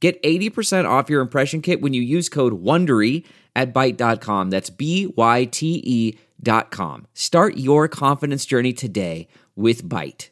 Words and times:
Get 0.00 0.22
80% 0.22 0.88
off 0.88 1.10
your 1.10 1.20
impression 1.20 1.60
kit 1.60 1.80
when 1.80 1.92
you 1.92 2.02
use 2.02 2.28
code 2.28 2.62
WONDERY 2.62 3.24
at 3.56 3.74
Byte.com. 3.74 4.50
That's 4.50 4.70
B-Y-T-E 4.70 6.18
dot 6.40 6.70
com. 6.70 7.06
Start 7.14 7.56
your 7.56 7.88
confidence 7.88 8.46
journey 8.46 8.72
today 8.72 9.26
with 9.56 9.82
Byte. 9.84 10.28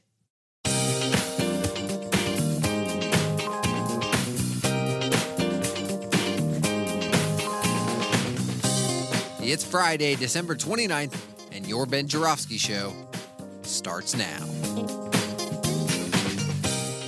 It's 9.48 9.65
Friday, 9.65 10.16
December 10.16 10.57
29th, 10.57 11.16
and 11.52 11.66
your 11.66 11.87
Ben 11.87 12.09
Joravsky 12.09 12.59
Show 12.59 12.93
starts 13.62 14.16
now. 14.16 15.05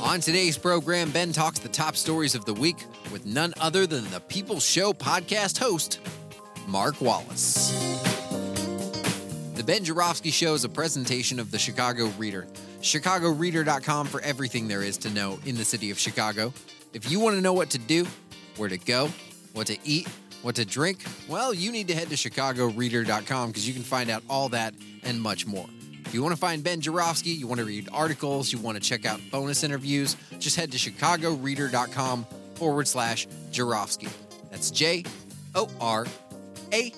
On 0.09 0.21
today's 0.21 0.57
program, 0.57 1.11
Ben 1.11 1.35
talks 1.35 1.59
the 1.59 1.69
top 1.69 1.95
stories 1.95 2.35
of 2.35 2.47
the 2.47 2.55
week 2.55 2.87
with 3.13 3.27
none 3.27 3.53
other 3.61 3.87
than 3.87 4.11
the 4.11 4.21
People's 4.21 4.65
Show 4.65 4.95
podcast 4.95 5.59
host, 5.59 6.01
Mark 6.67 6.99
Wallace. 7.03 7.69
The 9.55 9.63
Ben 9.63 9.85
Joravsky 9.85 10.31
Show 10.31 10.55
is 10.55 10.65
a 10.65 10.69
presentation 10.71 11.39
of 11.39 11.51
the 11.51 11.59
Chicago 11.59 12.07
Reader. 12.17 12.47
ChicagoReader.com 12.81 14.07
for 14.07 14.23
everything 14.23 14.67
there 14.67 14.83
is 14.83 14.97
to 14.97 15.11
know 15.11 15.39
in 15.45 15.57
the 15.57 15.65
city 15.65 15.91
of 15.91 15.99
Chicago. 15.99 16.55
If 16.95 17.11
you 17.11 17.21
want 17.21 17.37
to 17.37 17.43
know 17.43 17.53
what 17.53 17.69
to 17.71 17.79
do, 17.79 18.07
where 18.57 18.71
to 18.71 18.79
go, 18.79 19.11
what 19.53 19.67
to 19.67 19.77
eat, 19.85 20.09
what 20.41 20.55
to 20.55 20.65
drink, 20.65 21.01
well, 21.29 21.53
you 21.53 21.71
need 21.71 21.87
to 21.89 21.95
head 21.95 22.09
to 22.09 22.15
ChicagoReader.com 22.15 23.49
because 23.49 23.69
you 23.69 23.75
can 23.75 23.83
find 23.83 24.09
out 24.09 24.23
all 24.31 24.49
that 24.49 24.73
and 25.03 25.21
much 25.21 25.47
more. 25.47 25.67
If 26.09 26.15
you 26.15 26.23
want 26.23 26.35
to 26.35 26.41
find 26.41 26.65
Ben 26.65 26.81
Joravsky, 26.81 27.33
you 27.33 27.47
want 27.47 27.59
to 27.59 27.67
read 27.67 27.91
articles, 27.93 28.51
you 28.51 28.59
want 28.59 28.79
to 28.79 28.83
check 28.83 29.05
out 29.05 29.21
bonus 29.31 29.63
interviews, 29.63 30.17
just 30.39 30.57
head 30.57 30.73
to 30.73 30.79
chicagoreader.com 30.79 32.25
forward 32.55 32.89
slash 32.89 33.29
Joravsky. 33.53 34.09
That's 34.51 34.71
J 34.71 35.05
O 35.55 35.69
R 35.79 36.07
A 36.73 36.95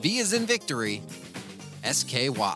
V 0.00 0.18
is 0.18 0.34
in 0.34 0.46
victory, 0.46 1.02
S 1.82 2.04
K 2.04 2.28
Y. 2.28 2.54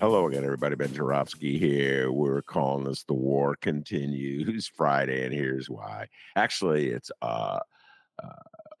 Hello 0.00 0.28
again, 0.28 0.44
everybody. 0.44 0.76
Ben 0.76 0.94
Joravsky 0.94 1.58
here. 1.58 2.12
We're 2.12 2.42
calling 2.42 2.84
this 2.84 3.02
The 3.02 3.14
War 3.14 3.56
Continues 3.56 4.68
Friday, 4.76 5.24
and 5.24 5.34
here's 5.34 5.68
why. 5.68 6.06
Actually, 6.36 6.90
it's 6.90 7.10
uh, 7.22 7.58
uh 8.22 8.28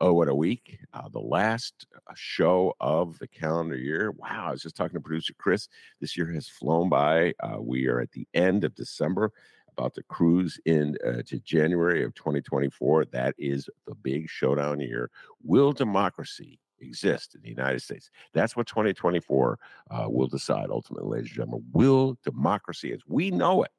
oh, 0.00 0.12
what 0.12 0.28
a 0.28 0.34
week. 0.34 0.78
Uh, 0.92 1.08
the 1.08 1.20
last 1.20 1.86
show 2.14 2.74
of 2.80 3.18
the 3.18 3.28
calendar 3.28 3.76
year. 3.76 4.12
Wow, 4.12 4.46
I 4.48 4.50
was 4.52 4.62
just 4.62 4.76
talking 4.76 4.94
to 4.94 5.00
producer 5.00 5.34
Chris. 5.38 5.68
This 6.00 6.16
year 6.16 6.30
has 6.32 6.48
flown 6.48 6.88
by. 6.88 7.34
Uh, 7.40 7.60
we 7.60 7.86
are 7.86 8.00
at 8.00 8.12
the 8.12 8.26
end 8.34 8.64
of 8.64 8.74
December, 8.74 9.32
about 9.76 9.94
to 9.94 10.02
cruise 10.04 10.58
into 10.64 10.98
uh, 11.06 11.22
January 11.44 12.04
of 12.04 12.14
2024. 12.14 13.06
That 13.06 13.34
is 13.38 13.68
the 13.86 13.94
big 13.94 14.28
showdown 14.28 14.80
year. 14.80 15.10
Will 15.42 15.72
democracy 15.72 16.60
exist 16.80 17.34
in 17.34 17.42
the 17.42 17.48
United 17.48 17.82
States? 17.82 18.10
That's 18.32 18.56
what 18.56 18.66
2024 18.66 19.58
uh, 19.90 20.06
will 20.08 20.28
decide 20.28 20.68
ultimately, 20.70 21.10
ladies 21.10 21.30
and 21.30 21.36
gentlemen. 21.36 21.64
Will 21.72 22.18
democracy, 22.24 22.92
as 22.92 23.00
we 23.06 23.30
know 23.30 23.62
it, 23.62 23.70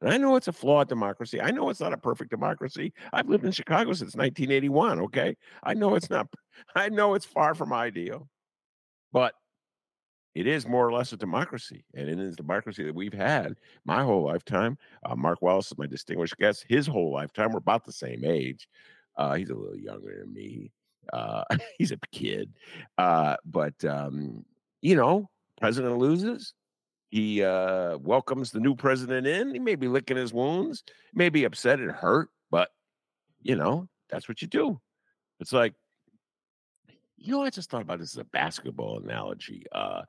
and 0.00 0.12
I 0.12 0.18
know 0.18 0.36
it's 0.36 0.48
a 0.48 0.52
flawed 0.52 0.88
democracy. 0.88 1.40
I 1.40 1.50
know 1.50 1.70
it's 1.70 1.80
not 1.80 1.92
a 1.92 1.98
perfect 1.98 2.30
democracy. 2.30 2.92
I've 3.12 3.28
lived 3.28 3.44
in 3.44 3.52
Chicago 3.52 3.92
since 3.92 4.14
1981. 4.14 5.00
Okay. 5.00 5.36
I 5.62 5.74
know 5.74 5.94
it's 5.94 6.10
not, 6.10 6.28
I 6.74 6.88
know 6.88 7.14
it's 7.14 7.24
far 7.24 7.54
from 7.54 7.72
ideal, 7.72 8.28
but 9.12 9.34
it 10.34 10.46
is 10.46 10.68
more 10.68 10.86
or 10.86 10.92
less 10.92 11.12
a 11.14 11.16
democracy. 11.16 11.84
And 11.94 12.10
it 12.10 12.20
is 12.20 12.36
democracy 12.36 12.84
that 12.84 12.94
we've 12.94 13.14
had 13.14 13.54
my 13.86 14.02
whole 14.02 14.24
lifetime. 14.24 14.76
Uh, 15.02 15.16
Mark 15.16 15.40
Wallace 15.40 15.68
is 15.68 15.78
my 15.78 15.86
distinguished 15.86 16.36
guest. 16.36 16.66
His 16.68 16.86
whole 16.86 17.10
lifetime, 17.10 17.52
we're 17.52 17.58
about 17.58 17.86
the 17.86 17.92
same 17.92 18.22
age. 18.22 18.68
Uh, 19.16 19.34
he's 19.34 19.48
a 19.48 19.54
little 19.54 19.78
younger 19.78 20.18
than 20.20 20.34
me. 20.34 20.72
Uh, 21.10 21.44
he's 21.78 21.92
a 21.92 21.98
kid. 22.12 22.52
Uh, 22.98 23.36
but, 23.46 23.82
um, 23.86 24.44
you 24.82 24.94
know, 24.94 25.30
president 25.58 25.96
loses, 25.96 26.52
he 27.08 27.42
uh, 27.42 27.98
welcomes 27.98 28.50
the 28.50 28.60
new 28.60 28.74
president 28.74 29.26
in. 29.26 29.52
He 29.52 29.58
may 29.60 29.76
be 29.76 29.88
licking 29.88 30.16
his 30.16 30.32
wounds, 30.32 30.82
may 31.14 31.28
be 31.28 31.44
upset 31.44 31.78
and 31.78 31.90
hurt, 31.90 32.30
but 32.50 32.70
you 33.42 33.56
know, 33.56 33.88
that's 34.10 34.28
what 34.28 34.42
you 34.42 34.48
do. 34.48 34.80
It's 35.40 35.52
like, 35.52 35.74
you 37.16 37.32
know, 37.32 37.42
I 37.42 37.50
just 37.50 37.70
thought 37.70 37.82
about 37.82 37.98
this 38.00 38.14
as 38.14 38.20
a 38.20 38.24
basketball 38.24 38.98
analogy. 38.98 39.64
Uh, 39.72 40.02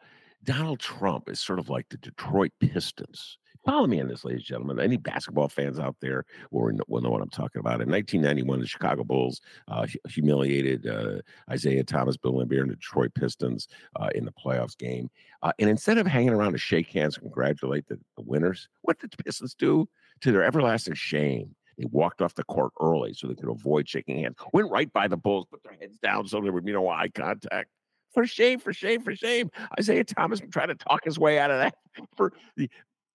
Donald 0.43 0.79
Trump 0.79 1.29
is 1.29 1.39
sort 1.39 1.59
of 1.59 1.69
like 1.69 1.87
the 1.89 1.97
Detroit 1.97 2.51
Pistons. 2.59 3.37
Follow 3.67 3.85
me 3.85 3.99
on 3.99 4.07
this, 4.07 4.23
ladies 4.23 4.43
and 4.43 4.45
gentlemen. 4.45 4.79
Any 4.79 4.95
basketball 4.95 5.49
fans 5.49 5.77
out 5.77 5.97
there 5.99 6.23
will, 6.51 6.71
will 6.87 7.01
know 7.01 7.09
what 7.09 7.21
I'm 7.21 7.29
talking 7.29 7.59
about. 7.59 7.81
In 7.81 7.91
1991, 7.91 8.61
the 8.61 8.65
Chicago 8.65 9.03
Bulls 9.03 9.41
uh, 9.67 9.85
humiliated 10.07 10.87
uh, 10.87 11.17
Isiah 11.53 11.83
Thomas, 11.83 12.15
Bill 12.15 12.31
Laimbeer, 12.31 12.61
and 12.61 12.71
the 12.71 12.75
Detroit 12.75 13.13
Pistons 13.13 13.67
uh, 13.97 14.07
in 14.15 14.23
the 14.23 14.31
playoffs 14.31 14.77
game. 14.77 15.09
Uh, 15.43 15.51
and 15.59 15.69
instead 15.69 15.97
of 15.97 16.07
hanging 16.07 16.29
around 16.29 16.53
to 16.53 16.57
shake 16.57 16.89
hands 16.93 17.15
and 17.15 17.23
congratulate 17.23 17.85
the, 17.89 17.99
the 18.15 18.23
winners, 18.23 18.69
what 18.83 18.99
did 18.99 19.11
the 19.11 19.21
Pistons 19.21 19.53
do? 19.53 19.85
To 20.21 20.31
their 20.31 20.43
everlasting 20.43 20.93
shame, 20.93 21.53
they 21.77 21.85
walked 21.91 22.21
off 22.21 22.35
the 22.35 22.45
court 22.45 22.71
early 22.79 23.13
so 23.13 23.27
they 23.27 23.35
could 23.35 23.49
avoid 23.49 23.89
shaking 23.89 24.23
hands. 24.23 24.37
Went 24.53 24.71
right 24.71 24.91
by 24.93 25.09
the 25.09 25.17
Bulls, 25.17 25.45
put 25.51 25.61
their 25.63 25.77
heads 25.77 25.99
down 25.99 26.25
so 26.25 26.39
there 26.39 26.53
would 26.53 26.65
be 26.65 26.71
no 26.71 26.87
eye 26.87 27.09
contact. 27.09 27.69
For 28.13 28.25
shame, 28.25 28.59
for 28.59 28.73
shame, 28.73 29.01
for 29.01 29.15
shame. 29.15 29.51
Isiah 29.77 30.03
Thomas 30.03 30.41
tried 30.51 30.67
to 30.67 30.75
talk 30.75 31.03
his 31.03 31.19
way 31.19 31.37
out 31.37 31.51
of 31.51 31.59
that 31.59 31.75
for 32.17 32.33
the 32.55 32.69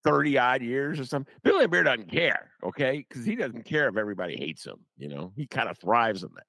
30 0.04 0.38
odd 0.38 0.62
years 0.62 1.00
or 1.00 1.04
something. 1.04 1.32
Bill 1.42 1.60
Laimbeer 1.60 1.84
doesn't 1.84 2.10
care, 2.10 2.50
okay? 2.62 3.04
Because 3.08 3.24
he 3.24 3.36
doesn't 3.36 3.64
care 3.64 3.88
if 3.88 3.96
everybody 3.96 4.36
hates 4.36 4.66
him, 4.66 4.78
you 4.96 5.08
know, 5.08 5.32
he 5.36 5.46
kind 5.46 5.68
of 5.68 5.78
thrives 5.78 6.24
on 6.24 6.30
that. 6.36 6.46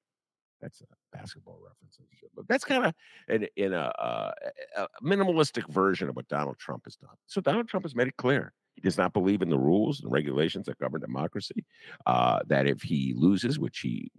That's 0.61 0.81
a 0.81 0.85
basketball 1.15 1.59
reference, 1.61 1.99
but 2.35 2.47
that's 2.47 2.63
kind 2.63 2.85
of 2.85 2.93
in, 3.27 3.47
in 3.57 3.73
a, 3.73 3.91
a, 3.97 4.33
a, 4.77 4.87
minimalistic 5.03 5.67
version 5.69 6.07
of 6.07 6.15
what 6.15 6.27
Donald 6.29 6.57
Trump 6.57 6.83
has 6.85 6.95
done. 6.95 7.15
So 7.27 7.41
Donald 7.41 7.67
Trump 7.67 7.83
has 7.83 7.95
made 7.95 8.07
it 8.07 8.15
clear 8.15 8.53
he 8.75 8.81
does 8.81 8.97
not 8.97 9.13
believe 9.13 9.41
in 9.41 9.49
the 9.49 9.57
rules 9.57 10.01
and 10.01 10.11
regulations 10.11 10.65
that 10.65 10.79
govern 10.79 11.01
democracy. 11.01 11.65
Uh, 12.05 12.39
that 12.47 12.67
if 12.67 12.81
he 12.81 13.13
loses, 13.15 13.59
which 13.59 13.79
he 13.79 14.11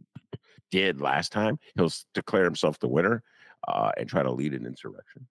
did 0.71 1.01
last 1.01 1.33
time, 1.33 1.59
he'll 1.77 1.91
declare 2.13 2.45
himself 2.45 2.79
the 2.79 2.89
winner 2.89 3.23
uh, 3.69 3.91
and 3.97 4.09
try 4.09 4.23
to 4.23 4.31
lead 4.31 4.55
an 4.55 4.67
insurrection 4.67 5.27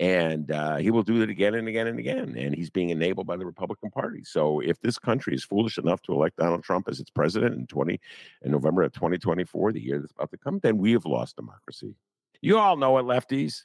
and 0.00 0.50
uh, 0.50 0.76
he 0.76 0.90
will 0.90 1.02
do 1.02 1.22
it 1.22 1.30
again 1.30 1.54
and 1.54 1.68
again 1.68 1.86
and 1.86 1.98
again. 1.98 2.34
And 2.36 2.54
he's 2.54 2.70
being 2.70 2.90
enabled 2.90 3.26
by 3.26 3.36
the 3.36 3.46
Republican 3.46 3.90
Party. 3.90 4.24
So 4.24 4.60
if 4.60 4.80
this 4.80 4.98
country 4.98 5.34
is 5.34 5.44
foolish 5.44 5.78
enough 5.78 6.02
to 6.02 6.12
elect 6.12 6.36
Donald 6.36 6.64
Trump 6.64 6.88
as 6.88 7.00
its 7.00 7.10
president 7.10 7.54
in 7.54 7.66
twenty 7.66 8.00
in 8.42 8.50
November 8.50 8.82
of 8.82 8.92
2024, 8.92 9.72
the 9.72 9.80
year 9.80 10.00
that's 10.00 10.12
about 10.12 10.30
to 10.32 10.38
come, 10.38 10.58
then 10.62 10.78
we 10.78 10.92
have 10.92 11.06
lost 11.06 11.36
democracy. 11.36 11.94
You 12.40 12.58
all 12.58 12.76
know 12.76 12.98
it, 12.98 13.04
lefties. 13.04 13.62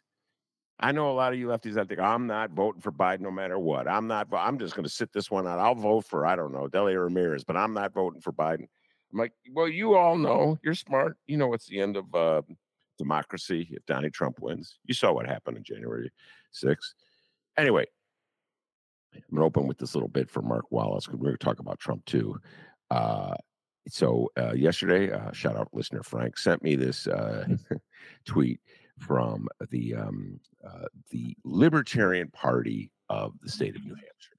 I 0.80 0.94
know 0.94 1.12
a 1.12 1.14
lot 1.14 1.34
of 1.34 1.40
you 1.40 1.48
lefties 1.48 1.74
that 1.74 1.90
think 1.90 2.00
I'm 2.00 2.28
not 2.28 2.52
voting 2.52 2.82
for 2.82 2.92
Biden 2.92 3.20
no 3.22 3.32
matter 3.32 3.60
what. 3.60 3.88
I'm 3.88 4.08
not. 4.08 4.28
I'm 4.32 4.60
just 4.60 4.76
going 4.76 4.86
to 4.86 4.90
sit 4.90 5.12
this 5.12 5.30
one 5.30 5.48
out. 5.48 5.60
I'll 5.60 5.76
vote 5.76 6.06
for 6.06 6.26
I 6.26 6.36
don't 6.36 6.54
know 6.54 6.68
Delia 6.68 7.00
Ramirez, 7.00 7.44
but 7.44 7.58
I'm 7.58 7.74
not 7.74 7.94
voting 7.94 8.22
for 8.22 8.32
Biden. 8.32 8.68
I'm 9.12 9.20
like, 9.20 9.34
well, 9.52 9.68
you 9.68 9.96
all 9.96 10.18
know 10.18 10.58
you're 10.64 10.76
smart. 10.76 11.18
You 11.28 11.38
know 11.38 11.54
it's 11.54 11.66
the 11.66 11.82
end 11.82 11.98
of 11.98 12.16
uh, 12.16 12.42
democracy 13.00 13.68
if 13.72 13.84
Donald 13.88 14.14
Trump 14.14 14.40
wins. 14.40 14.78
You 14.86 14.94
saw 14.94 15.12
what 15.12 15.26
happened 15.26 15.58
on 15.58 15.64
January 15.64 16.12
6th. 16.54 16.94
Anyway, 17.58 17.86
I'm 19.16 19.22
going 19.32 19.42
to 19.42 19.46
open 19.46 19.68
with 19.68 19.80
this 19.80 19.96
little 19.96 20.10
bit 20.10 20.30
for 20.30 20.44
Mark 20.44 20.72
Wallace 20.72 21.06
because 21.06 21.20
we're 21.20 21.30
going 21.30 21.38
to 21.38 21.44
talk 21.44 21.60
about 21.60 21.80
Trump 21.80 22.06
too. 22.06 22.36
Uh, 22.92 23.34
so 23.88 24.30
uh, 24.38 24.54
yesterday, 24.54 25.12
uh, 25.12 25.32
shout 25.32 25.56
out 25.56 25.70
listener 25.74 26.04
Frank 26.04 26.38
sent 26.38 26.62
me 26.62 26.76
this 26.76 27.08
uh, 27.08 27.46
tweet 28.26 28.60
from 29.00 29.48
the 29.72 29.96
um, 29.96 30.40
uh, 30.66 30.86
the 31.10 31.36
Libertarian 31.44 32.30
Party 32.30 32.92
of 33.10 33.34
the 33.42 33.50
state 33.50 33.76
of 33.76 33.84
New 33.84 33.96
Hampshire, 33.96 34.38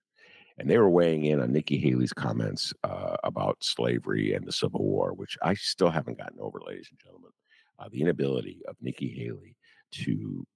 and 0.59 0.71
they 0.71 0.79
were 0.79 0.91
weighing 0.91 1.25
in 1.25 1.41
on 1.41 1.53
Nikki 1.53 1.79
Haley's 1.79 2.12
comments 2.12 2.73
uh, 2.85 3.17
about 3.25 3.57
slavery 3.65 4.35
and 4.35 4.47
the 4.47 4.53
Civil 4.53 4.85
War, 4.85 5.15
which 5.15 5.37
I 5.43 5.55
still 5.55 5.91
haven't 5.91 6.19
gotten 6.19 6.39
over, 6.39 6.61
ladies 6.65 6.89
and 6.91 7.01
gentlemen 7.01 7.30
uh, 7.81 7.88
the 7.91 8.00
inability 8.00 8.61
of 8.69 8.77
Nikki 8.81 9.09
Haley 9.09 9.56
to 9.93 10.47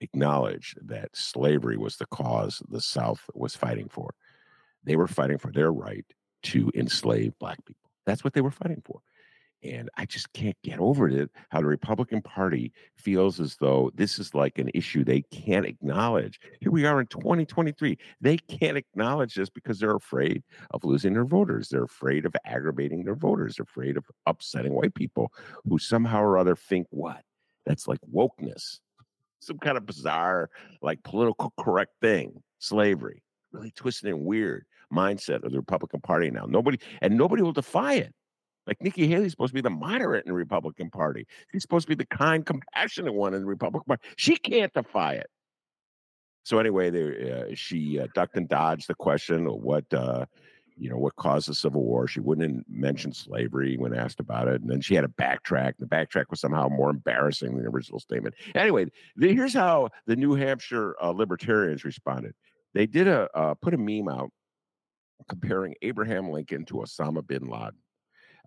acknowledge 0.00 0.74
that 0.82 1.10
slavery 1.14 1.76
was 1.76 1.96
the 1.96 2.06
cause 2.06 2.62
the 2.68 2.80
South 2.80 3.22
was 3.34 3.54
fighting 3.54 3.88
for. 3.88 4.14
They 4.84 4.96
were 4.96 5.06
fighting 5.06 5.38
for 5.38 5.52
their 5.52 5.72
right 5.72 6.06
to 6.44 6.70
enslave 6.74 7.38
black 7.38 7.64
people. 7.64 7.90
That's 8.04 8.24
what 8.24 8.32
they 8.32 8.40
were 8.40 8.50
fighting 8.50 8.82
for. 8.84 9.00
And 9.64 9.88
I 9.96 10.06
just 10.06 10.32
can't 10.32 10.56
get 10.64 10.80
over 10.80 11.08
it 11.08 11.30
how 11.50 11.60
the 11.60 11.66
Republican 11.66 12.20
Party 12.20 12.72
feels 12.96 13.38
as 13.38 13.56
though 13.56 13.92
this 13.94 14.18
is 14.18 14.34
like 14.34 14.58
an 14.58 14.70
issue 14.74 15.04
they 15.04 15.22
can't 15.22 15.66
acknowledge. 15.66 16.40
Here 16.60 16.72
we 16.72 16.84
are 16.84 17.00
in 17.00 17.06
2023. 17.06 17.96
They 18.20 18.36
can't 18.38 18.76
acknowledge 18.76 19.34
this 19.34 19.50
because 19.50 19.78
they're 19.78 19.94
afraid 19.94 20.42
of 20.72 20.82
losing 20.84 21.12
their 21.12 21.24
voters. 21.24 21.68
They're 21.68 21.84
afraid 21.84 22.26
of 22.26 22.34
aggravating 22.44 23.04
their 23.04 23.14
voters. 23.14 23.56
They're 23.56 23.64
afraid 23.64 23.96
of 23.96 24.04
upsetting 24.26 24.72
white 24.72 24.94
people 24.94 25.32
who 25.68 25.78
somehow 25.78 26.22
or 26.22 26.38
other 26.38 26.56
think 26.56 26.88
what? 26.90 27.22
That's 27.64 27.86
like 27.86 28.00
wokeness, 28.12 28.80
some 29.38 29.58
kind 29.58 29.76
of 29.76 29.86
bizarre, 29.86 30.50
like 30.80 31.04
political 31.04 31.52
correct 31.60 31.92
thing, 32.00 32.42
slavery, 32.58 33.22
really 33.52 33.70
twisted 33.70 34.10
and 34.10 34.24
weird 34.24 34.64
mindset 34.92 35.44
of 35.44 35.52
the 35.52 35.58
Republican 35.58 36.00
Party 36.00 36.30
now. 36.30 36.46
Nobody, 36.46 36.80
and 37.00 37.16
nobody 37.16 37.42
will 37.42 37.52
defy 37.52 37.94
it. 37.94 38.12
Like 38.66 38.80
Nikki 38.80 39.08
Haley's 39.08 39.32
supposed 39.32 39.50
to 39.50 39.54
be 39.54 39.60
the 39.60 39.70
moderate 39.70 40.24
in 40.24 40.30
the 40.30 40.36
Republican 40.36 40.90
Party. 40.90 41.26
She's 41.50 41.62
supposed 41.62 41.86
to 41.86 41.96
be 41.96 41.96
the 41.96 42.06
kind, 42.06 42.46
compassionate 42.46 43.14
one 43.14 43.34
in 43.34 43.40
the 43.40 43.46
Republican 43.46 43.86
Party. 43.86 44.02
She 44.16 44.36
can't 44.36 44.72
defy 44.72 45.14
it. 45.14 45.28
So 46.44 46.58
anyway, 46.58 46.90
there 46.90 47.46
uh, 47.50 47.54
she 47.54 48.00
uh, 48.00 48.08
ducked 48.14 48.36
and 48.36 48.48
dodged 48.48 48.88
the 48.88 48.94
question 48.94 49.46
of 49.46 49.54
what 49.54 49.92
uh, 49.94 50.26
you 50.76 50.90
know 50.90 50.96
what 50.96 51.14
caused 51.16 51.48
the 51.48 51.54
Civil 51.54 51.84
War. 51.84 52.08
She 52.08 52.20
wouldn't 52.20 52.66
mention 52.68 53.12
slavery 53.12 53.76
when 53.76 53.94
asked 53.94 54.18
about 54.18 54.48
it, 54.48 54.60
and 54.60 54.68
then 54.68 54.80
she 54.80 54.94
had 54.94 55.04
a 55.04 55.08
backtrack. 55.08 55.74
The 55.78 55.86
backtrack 55.86 56.24
was 56.30 56.40
somehow 56.40 56.68
more 56.68 56.90
embarrassing 56.90 57.54
than 57.54 57.62
the 57.62 57.70
original 57.70 58.00
statement. 58.00 58.34
Anyway, 58.54 58.86
the, 59.16 59.32
here's 59.32 59.54
how 59.54 59.90
the 60.06 60.16
New 60.16 60.34
Hampshire 60.34 60.96
uh, 61.00 61.10
libertarians 61.10 61.84
responded. 61.84 62.34
They 62.74 62.86
did 62.86 63.06
a 63.06 63.28
uh, 63.36 63.54
put 63.54 63.74
a 63.74 63.78
meme 63.78 64.08
out 64.08 64.30
comparing 65.28 65.74
Abraham 65.82 66.30
Lincoln 66.30 66.64
to 66.66 66.74
Osama 66.74 67.24
bin 67.24 67.46
Laden. 67.46 67.78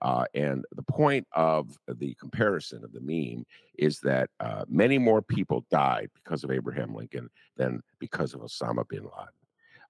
Uh, 0.05 0.23
and 0.35 0.63
the 0.75 0.83
point 0.83 1.25
of 1.31 1.79
the 1.87 2.13
comparison 2.19 2.83
of 2.83 2.93
the 2.93 2.99
meme 3.01 3.43
is 3.79 3.99
that 4.01 4.29
uh, 4.39 4.63
many 4.69 4.99
more 4.99 5.19
people 5.19 5.65
died 5.71 6.11
because 6.13 6.43
of 6.43 6.51
Abraham 6.51 6.93
Lincoln 6.93 7.27
than 7.57 7.81
because 7.97 8.35
of 8.35 8.41
Osama 8.41 8.87
bin 8.87 8.99
Laden. 8.99 9.33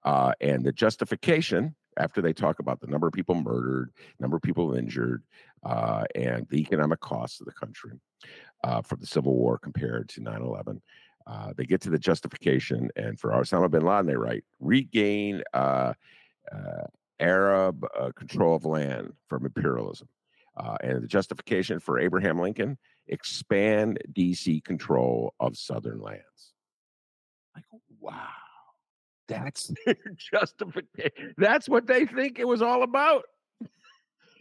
Uh, 0.05 0.31
and 0.39 0.63
the 0.63 0.71
justification, 0.71 1.75
after 1.97 2.21
they 2.21 2.31
talk 2.31 2.59
about 2.59 2.79
the 2.79 2.87
number 2.87 3.07
of 3.07 3.11
people 3.11 3.35
murdered, 3.35 3.91
number 4.21 4.37
of 4.37 4.41
people 4.41 4.73
injured, 4.75 5.21
uh, 5.63 6.05
and 6.15 6.47
the 6.49 6.61
economic 6.61 7.01
costs 7.01 7.41
of 7.41 7.45
the 7.45 7.51
country 7.51 7.99
uh, 8.63 8.81
from 8.81 9.01
the 9.01 9.07
Civil 9.07 9.35
War 9.35 9.57
compared 9.57 10.07
to 10.07 10.21
9 10.21 10.41
11, 10.41 10.81
uh, 11.27 11.51
they 11.57 11.65
get 11.65 11.81
to 11.81 11.89
the 11.89 11.99
justification. 11.99 12.89
And 12.95 13.19
for 13.19 13.31
Osama 13.31 13.69
bin 13.69 13.83
Laden, 13.83 14.05
they 14.05 14.15
write 14.15 14.45
regain 14.61 15.43
Arab 17.19 17.85
uh, 17.97 18.11
control 18.15 18.55
of 18.55 18.65
land 18.65 19.13
from 19.27 19.45
imperialism. 19.45 20.07
Uh, 20.57 20.77
and 20.81 21.03
the 21.03 21.07
justification 21.07 21.79
for 21.79 21.99
Abraham 21.99 22.39
Lincoln 22.39 22.77
expand 23.07 23.99
DC 24.13 24.63
control 24.63 25.33
of 25.39 25.57
southern 25.57 25.99
lands. 25.99 26.53
Like, 27.53 27.65
wow, 27.99 28.27
that's 29.27 29.71
their 29.85 29.95
justification. 30.17 31.33
That's 31.37 31.67
what 31.67 31.87
they 31.87 32.05
think 32.05 32.39
it 32.39 32.47
was 32.47 32.61
all 32.61 32.83
about. 32.83 33.23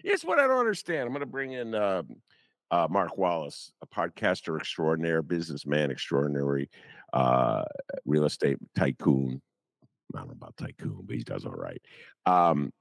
It's 0.04 0.24
what 0.24 0.38
I 0.38 0.46
don't 0.46 0.58
understand. 0.58 1.02
I'm 1.02 1.08
going 1.08 1.20
to 1.20 1.26
bring 1.26 1.52
in 1.52 1.74
uh, 1.74 2.02
uh, 2.70 2.86
Mark 2.90 3.16
Wallace, 3.16 3.72
a 3.82 3.86
podcaster 3.86 4.58
extraordinaire, 4.58 5.22
businessman 5.22 5.90
extraordinary, 5.90 6.68
uh, 7.12 7.64
real 8.04 8.24
estate 8.24 8.58
tycoon, 8.76 9.40
I 10.14 10.20
don't 10.20 10.28
know 10.28 10.34
about 10.34 10.56
Tycoon, 10.56 11.02
but 11.06 11.16
he 11.16 11.22
does 11.22 11.44
all 11.44 11.52
right. 11.52 11.80
Um, 12.26 12.72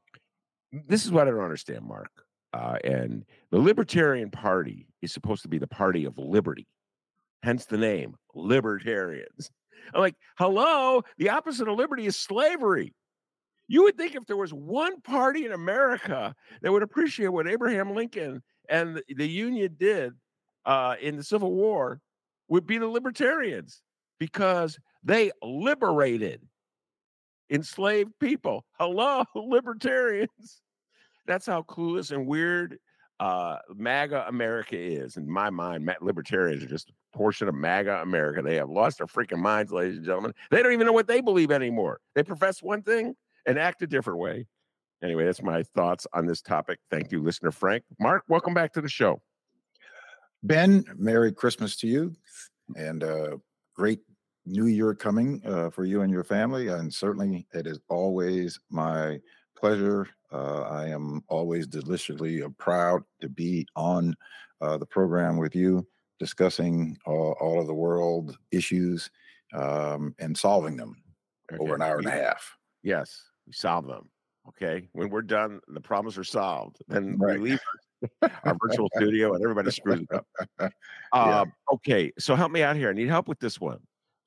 this 0.88 1.06
is 1.06 1.12
what 1.12 1.27
I 1.27 1.31
don't 1.31 1.41
understand, 1.44 1.85
Mark. 1.85 2.12
Uh, 2.53 2.77
and 2.83 3.25
the 3.51 3.59
Libertarian 3.59 4.30
Party 4.30 4.88
is 5.01 5.12
supposed 5.12 5.41
to 5.41 5.47
be 5.47 5.57
the 5.57 5.68
party 5.68 6.06
of 6.06 6.18
liberty, 6.18 6.68
hence 7.41 7.65
the 7.65 7.77
name 7.77 8.15
Libertarians. 8.35 9.50
I'm 9.94 10.01
like, 10.01 10.15
hello, 10.38 11.01
the 11.18 11.30
opposite 11.30 11.68
of 11.68 11.77
liberty 11.77 12.06
is 12.06 12.15
slavery. 12.15 12.94
You 13.68 13.83
would 13.83 13.97
think 13.97 14.15
if 14.15 14.25
there 14.27 14.38
was 14.38 14.53
one 14.53 15.01
party 15.01 15.45
in 15.45 15.51
America 15.51 16.35
that 16.62 16.71
would 16.71 16.83
appreciate 16.83 17.30
what 17.30 17.47
Abraham 17.47 17.95
Lincoln 17.95 18.44
and 18.69 19.01
the 19.07 19.27
Union 19.27 19.75
did 19.77 20.13
uh, 20.65 20.95
in 21.01 21.18
the 21.18 21.24
Civil 21.24 21.53
War, 21.53 22.00
would 22.50 22.68
be 22.68 22.77
the 22.77 22.88
Libertarians 22.88 23.81
because 24.19 24.77
they 25.03 25.31
liberated 25.41 26.41
enslaved 27.53 28.11
people. 28.19 28.65
Hello, 28.79 29.23
libertarians. 29.35 30.61
That's 31.25 31.45
how 31.45 31.61
clueless 31.61 32.11
and 32.11 32.27
weird 32.27 32.79
uh, 33.19 33.57
MAGA 33.73 34.25
America 34.27 34.75
is. 34.77 35.15
In 35.15 35.29
my 35.29 35.50
mind, 35.50 35.89
libertarians 36.01 36.63
are 36.63 36.67
just 36.67 36.89
a 36.89 37.17
portion 37.17 37.47
of 37.47 37.55
MAGA 37.55 38.01
America. 38.01 38.41
They 38.41 38.55
have 38.55 38.69
lost 38.69 38.97
their 38.97 39.07
freaking 39.07 39.38
minds, 39.38 39.71
ladies 39.71 39.97
and 39.97 40.05
gentlemen. 40.05 40.33
They 40.51 40.61
don't 40.61 40.73
even 40.73 40.88
know 40.88 40.94
what 40.94 41.07
they 41.07 41.21
believe 41.21 41.51
anymore. 41.51 42.01
They 42.15 42.23
profess 42.23 42.61
one 42.61 42.81
thing 42.81 43.15
and 43.45 43.57
act 43.57 43.81
a 43.83 43.88
different 43.88 44.19
way. 44.19 44.47
Anyway, 45.01 45.25
that's 45.25 45.44
my 45.44 45.63
thoughts 45.75 46.07
on 46.13 46.25
this 46.25 46.41
topic. 46.41 46.79
Thank 46.89 47.11
you, 47.11 47.21
listener 47.21 47.51
Frank. 47.51 47.83
Mark, 47.99 48.23
welcome 48.27 48.53
back 48.53 48.73
to 48.73 48.81
the 48.81 48.89
show. 48.89 49.21
Ben, 50.41 50.83
Merry 50.97 51.31
Christmas 51.31 51.75
to 51.77 51.88
you 51.88 52.15
and 52.75 53.03
uh, 53.03 53.38
great 53.75 53.99
new 54.45 54.68
year 54.68 54.94
coming 54.94 55.42
uh, 55.45 55.69
for 55.69 55.86
you 55.86 56.01
and 56.01 56.12
your 56.12 56.24
family. 56.24 56.68
And 56.68 56.94
certainly 56.94 57.48
it 57.54 57.68
is 57.68 57.80
always 57.90 58.60
my 58.69 59.19
pleasure. 59.57 60.07
Uh, 60.31 60.62
I 60.63 60.88
am 60.88 61.24
always 61.28 61.68
deliciously 61.68 62.44
uh, 62.44 62.50
proud 62.57 63.04
to 63.22 63.30
be 63.30 63.66
on 63.75 64.16
uh, 64.62 64.78
the 64.78 64.86
program 64.86 65.38
with 65.38 65.56
you, 65.56 65.88
discussing 66.19 66.98
all, 67.06 67.36
all 67.40 67.60
of 67.60 67.68
the 67.68 67.74
world 67.74 68.38
issues 68.51 69.10
um, 69.54 70.16
and 70.19 70.38
solving 70.38 70.75
them 70.75 71.01
okay. 71.51 71.62
over 71.62 71.75
an 71.75 71.81
hour 71.81 71.98
and 71.98 72.07
a 72.07 72.12
half. 72.12 72.57
Yes, 72.81 73.22
we 73.45 73.54
solve 73.54 73.88
them. 73.88 74.10
Okay. 74.50 74.90
When 74.92 75.10
we're 75.10 75.22
done, 75.22 75.62
the 75.68 75.80
problems 75.80 76.18
are 76.18 76.24
solved. 76.24 76.78
Then 76.88 77.18
right. 77.18 77.40
we 77.40 77.51
leave 77.51 77.60
our 78.22 78.57
virtual 78.62 78.90
studio 78.98 79.34
and 79.34 79.44
everybody 79.44 79.72
screws 79.72 80.01
it 80.01 80.13
up. 80.13 80.28
Uh, 80.60 80.69
yeah. 81.13 81.40
Um, 81.42 81.54
okay. 81.74 82.12
So 82.19 82.36
help 82.36 82.51
me 82.51 82.63
out 82.63 82.75
here. 82.75 82.90
I 82.90 82.94
need 82.94 83.07
help 83.07 83.28
with 83.28 83.40
this 83.40 83.62
one. 83.62 83.80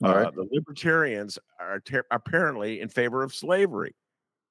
Uh, 0.04 0.30
the 0.30 0.46
libertarians 0.52 1.38
are 1.58 1.80
ter- 1.80 2.04
apparently 2.10 2.80
in 2.80 2.88
favor 2.88 3.22
of 3.22 3.34
slavery. 3.34 3.94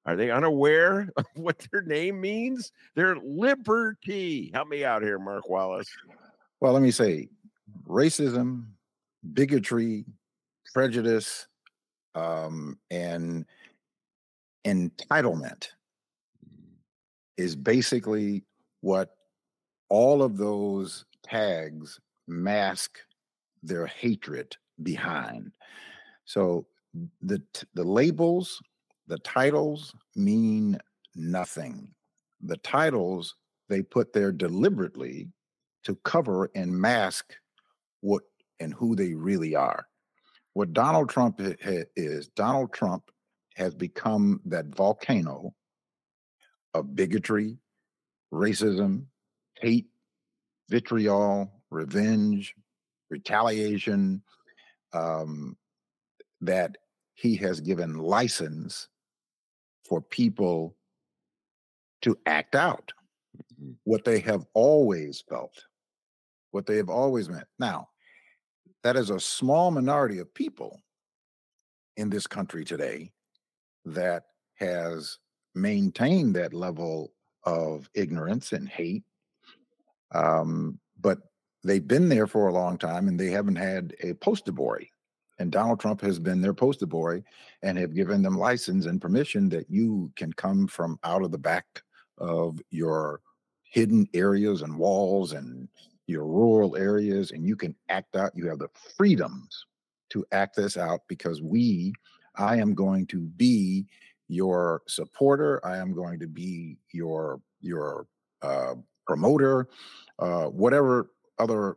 Are 0.04 0.16
they 0.16 0.30
unaware 0.30 1.08
of 1.16 1.24
what 1.34 1.66
their 1.70 1.82
name 1.82 2.20
means? 2.20 2.72
They're 2.94 3.16
liberty. 3.16 4.50
Help 4.52 4.68
me 4.68 4.84
out 4.84 5.02
here, 5.02 5.18
Mark 5.18 5.48
Wallace. 5.48 5.88
Well, 6.60 6.72
let 6.72 6.82
me 6.82 6.90
say 6.90 7.28
racism, 7.86 8.66
bigotry, 9.32 10.04
prejudice, 10.72 11.46
um, 12.14 12.78
and 12.90 13.44
entitlement 14.66 15.68
is 17.36 17.54
basically 17.54 18.44
what 18.80 19.10
all 19.88 20.22
of 20.22 20.38
those 20.38 21.04
tags 21.22 22.00
mask 22.26 22.98
their 23.62 23.86
hatred 23.86 24.56
behind. 24.82 25.52
So 26.24 26.66
the 27.22 27.42
the 27.74 27.84
labels, 27.84 28.60
the 29.06 29.18
titles 29.18 29.94
mean 30.14 30.78
nothing. 31.14 31.94
The 32.42 32.56
titles 32.58 33.36
they 33.68 33.82
put 33.82 34.12
there 34.12 34.32
deliberately 34.32 35.28
to 35.84 35.96
cover 36.04 36.50
and 36.54 36.72
mask 36.72 37.34
what 38.00 38.22
and 38.60 38.72
who 38.74 38.96
they 38.96 39.14
really 39.14 39.54
are. 39.54 39.86
What 40.54 40.72
Donald 40.72 41.10
Trump 41.10 41.40
is, 41.40 42.28
Donald 42.28 42.72
Trump 42.72 43.10
has 43.56 43.74
become 43.74 44.40
that 44.46 44.66
volcano 44.66 45.54
of 46.74 46.94
bigotry, 46.94 47.58
racism, 48.32 49.04
hate, 49.60 49.86
vitriol, 50.68 51.52
revenge, 51.70 52.54
retaliation, 53.10 54.22
um, 54.96 55.56
that 56.40 56.76
he 57.14 57.36
has 57.36 57.60
given 57.60 57.94
license 57.98 58.88
for 59.88 60.00
people 60.00 60.76
to 62.02 62.18
act 62.26 62.54
out 62.54 62.92
mm-hmm. 63.60 63.72
what 63.84 64.04
they 64.04 64.18
have 64.20 64.44
always 64.54 65.22
felt, 65.28 65.64
what 66.50 66.66
they 66.66 66.76
have 66.76 66.90
always 66.90 67.28
meant. 67.28 67.46
Now, 67.58 67.88
that 68.82 68.96
is 68.96 69.10
a 69.10 69.20
small 69.20 69.70
minority 69.70 70.18
of 70.18 70.32
people 70.34 70.82
in 71.96 72.10
this 72.10 72.26
country 72.26 72.64
today 72.64 73.10
that 73.84 74.24
has 74.56 75.18
maintained 75.54 76.36
that 76.36 76.52
level 76.52 77.12
of 77.44 77.88
ignorance 77.94 78.52
and 78.52 78.68
hate. 78.68 79.04
Um, 80.14 80.78
but 81.00 81.18
they've 81.66 81.86
been 81.86 82.08
there 82.08 82.26
for 82.26 82.48
a 82.48 82.52
long 82.52 82.78
time 82.78 83.08
and 83.08 83.18
they 83.18 83.30
haven't 83.30 83.56
had 83.56 83.94
a 84.02 84.14
poster 84.14 84.52
boy 84.52 84.88
And 85.38 85.52
Donald 85.52 85.80
Trump 85.80 86.00
has 86.00 86.18
been 86.18 86.40
their 86.40 86.54
poster 86.54 86.86
boy 86.86 87.22
and 87.62 87.76
have 87.76 87.94
given 87.94 88.22
them 88.22 88.38
license 88.38 88.86
and 88.86 89.00
permission 89.00 89.48
that 89.50 89.68
you 89.68 90.10
can 90.16 90.32
come 90.32 90.66
from 90.66 90.98
out 91.04 91.22
of 91.22 91.30
the 91.30 91.38
back 91.38 91.82
of 92.18 92.60
your 92.70 93.20
hidden 93.62 94.08
areas 94.14 94.62
and 94.62 94.78
walls 94.78 95.32
and 95.32 95.68
your 96.06 96.24
rural 96.24 96.76
areas 96.76 97.32
and 97.32 97.46
you 97.46 97.56
can 97.56 97.74
act 97.88 98.16
out. 98.16 98.32
You 98.34 98.48
have 98.48 98.60
the 98.60 98.70
freedoms 98.96 99.66
to 100.10 100.24
act 100.32 100.56
this 100.56 100.76
out 100.76 101.00
because 101.08 101.42
we, 101.42 101.92
I 102.36 102.56
am 102.56 102.74
going 102.74 103.06
to 103.08 103.20
be 103.20 103.86
your 104.28 104.82
supporter. 104.86 105.60
I 105.66 105.76
am 105.78 105.92
going 105.94 106.18
to 106.20 106.26
be 106.26 106.78
your 106.92 107.40
your 107.60 108.06
uh, 108.42 108.74
promoter, 109.06 109.68
uh, 110.18 110.46
whatever 110.46 111.10
other 111.38 111.76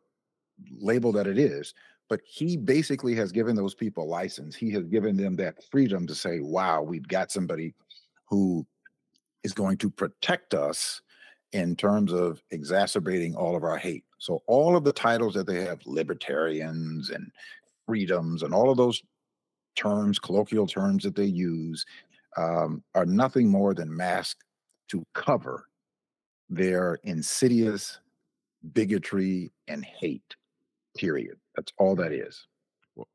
label 0.80 1.12
that 1.14 1.28
it 1.28 1.38
is. 1.38 1.74
But 2.10 2.22
he 2.26 2.58
basically 2.58 3.16
has 3.16 3.32
given 3.32 3.56
those 3.56 3.76
people 3.76 4.08
license. 4.08 4.56
He 4.56 4.72
has 4.72 4.84
given 4.86 5.16
them 5.16 5.36
that 5.36 5.64
freedom 5.70 6.08
to 6.08 6.16
say, 6.16 6.40
"Wow, 6.40 6.82
we've 6.82 7.08
got 7.08 7.32
somebody 7.32 7.76
who 8.26 8.66
is 9.44 9.54
going 9.54 9.78
to 9.78 9.90
protect 9.90 10.54
us 10.54 11.02
in 11.52 11.76
terms 11.76 12.12
of 12.12 12.42
exacerbating 12.52 13.36
all 13.36 13.56
of 13.56 13.64
our 13.64 13.78
hate." 13.78 14.06
So 14.18 14.42
all 14.48 14.76
of 14.76 14.84
the 14.84 14.94
titles 14.94 15.36
that 15.36 15.46
they 15.46 15.64
have, 15.64 15.86
libertarians 15.86 17.12
and 17.12 17.32
freedoms, 17.86 18.44
and 18.44 18.54
all 18.54 18.72
of 18.72 18.78
those 18.78 19.02
terms, 19.76 20.20
colloquial 20.20 20.68
terms 20.68 21.04
that 21.04 21.16
they 21.16 21.26
use, 21.26 21.86
um, 22.38 22.84
are 22.96 23.06
nothing 23.06 23.50
more 23.50 23.74
than 23.74 23.96
masks 23.96 24.44
to 24.90 25.06
cover 25.14 25.68
their 26.50 26.96
insidious 27.04 28.00
bigotry 28.74 29.52
and 29.68 29.84
hate. 29.84 30.36
Period. 30.98 31.38
That's 31.56 31.72
all 31.78 31.96
that 31.96 32.12
is. 32.12 32.48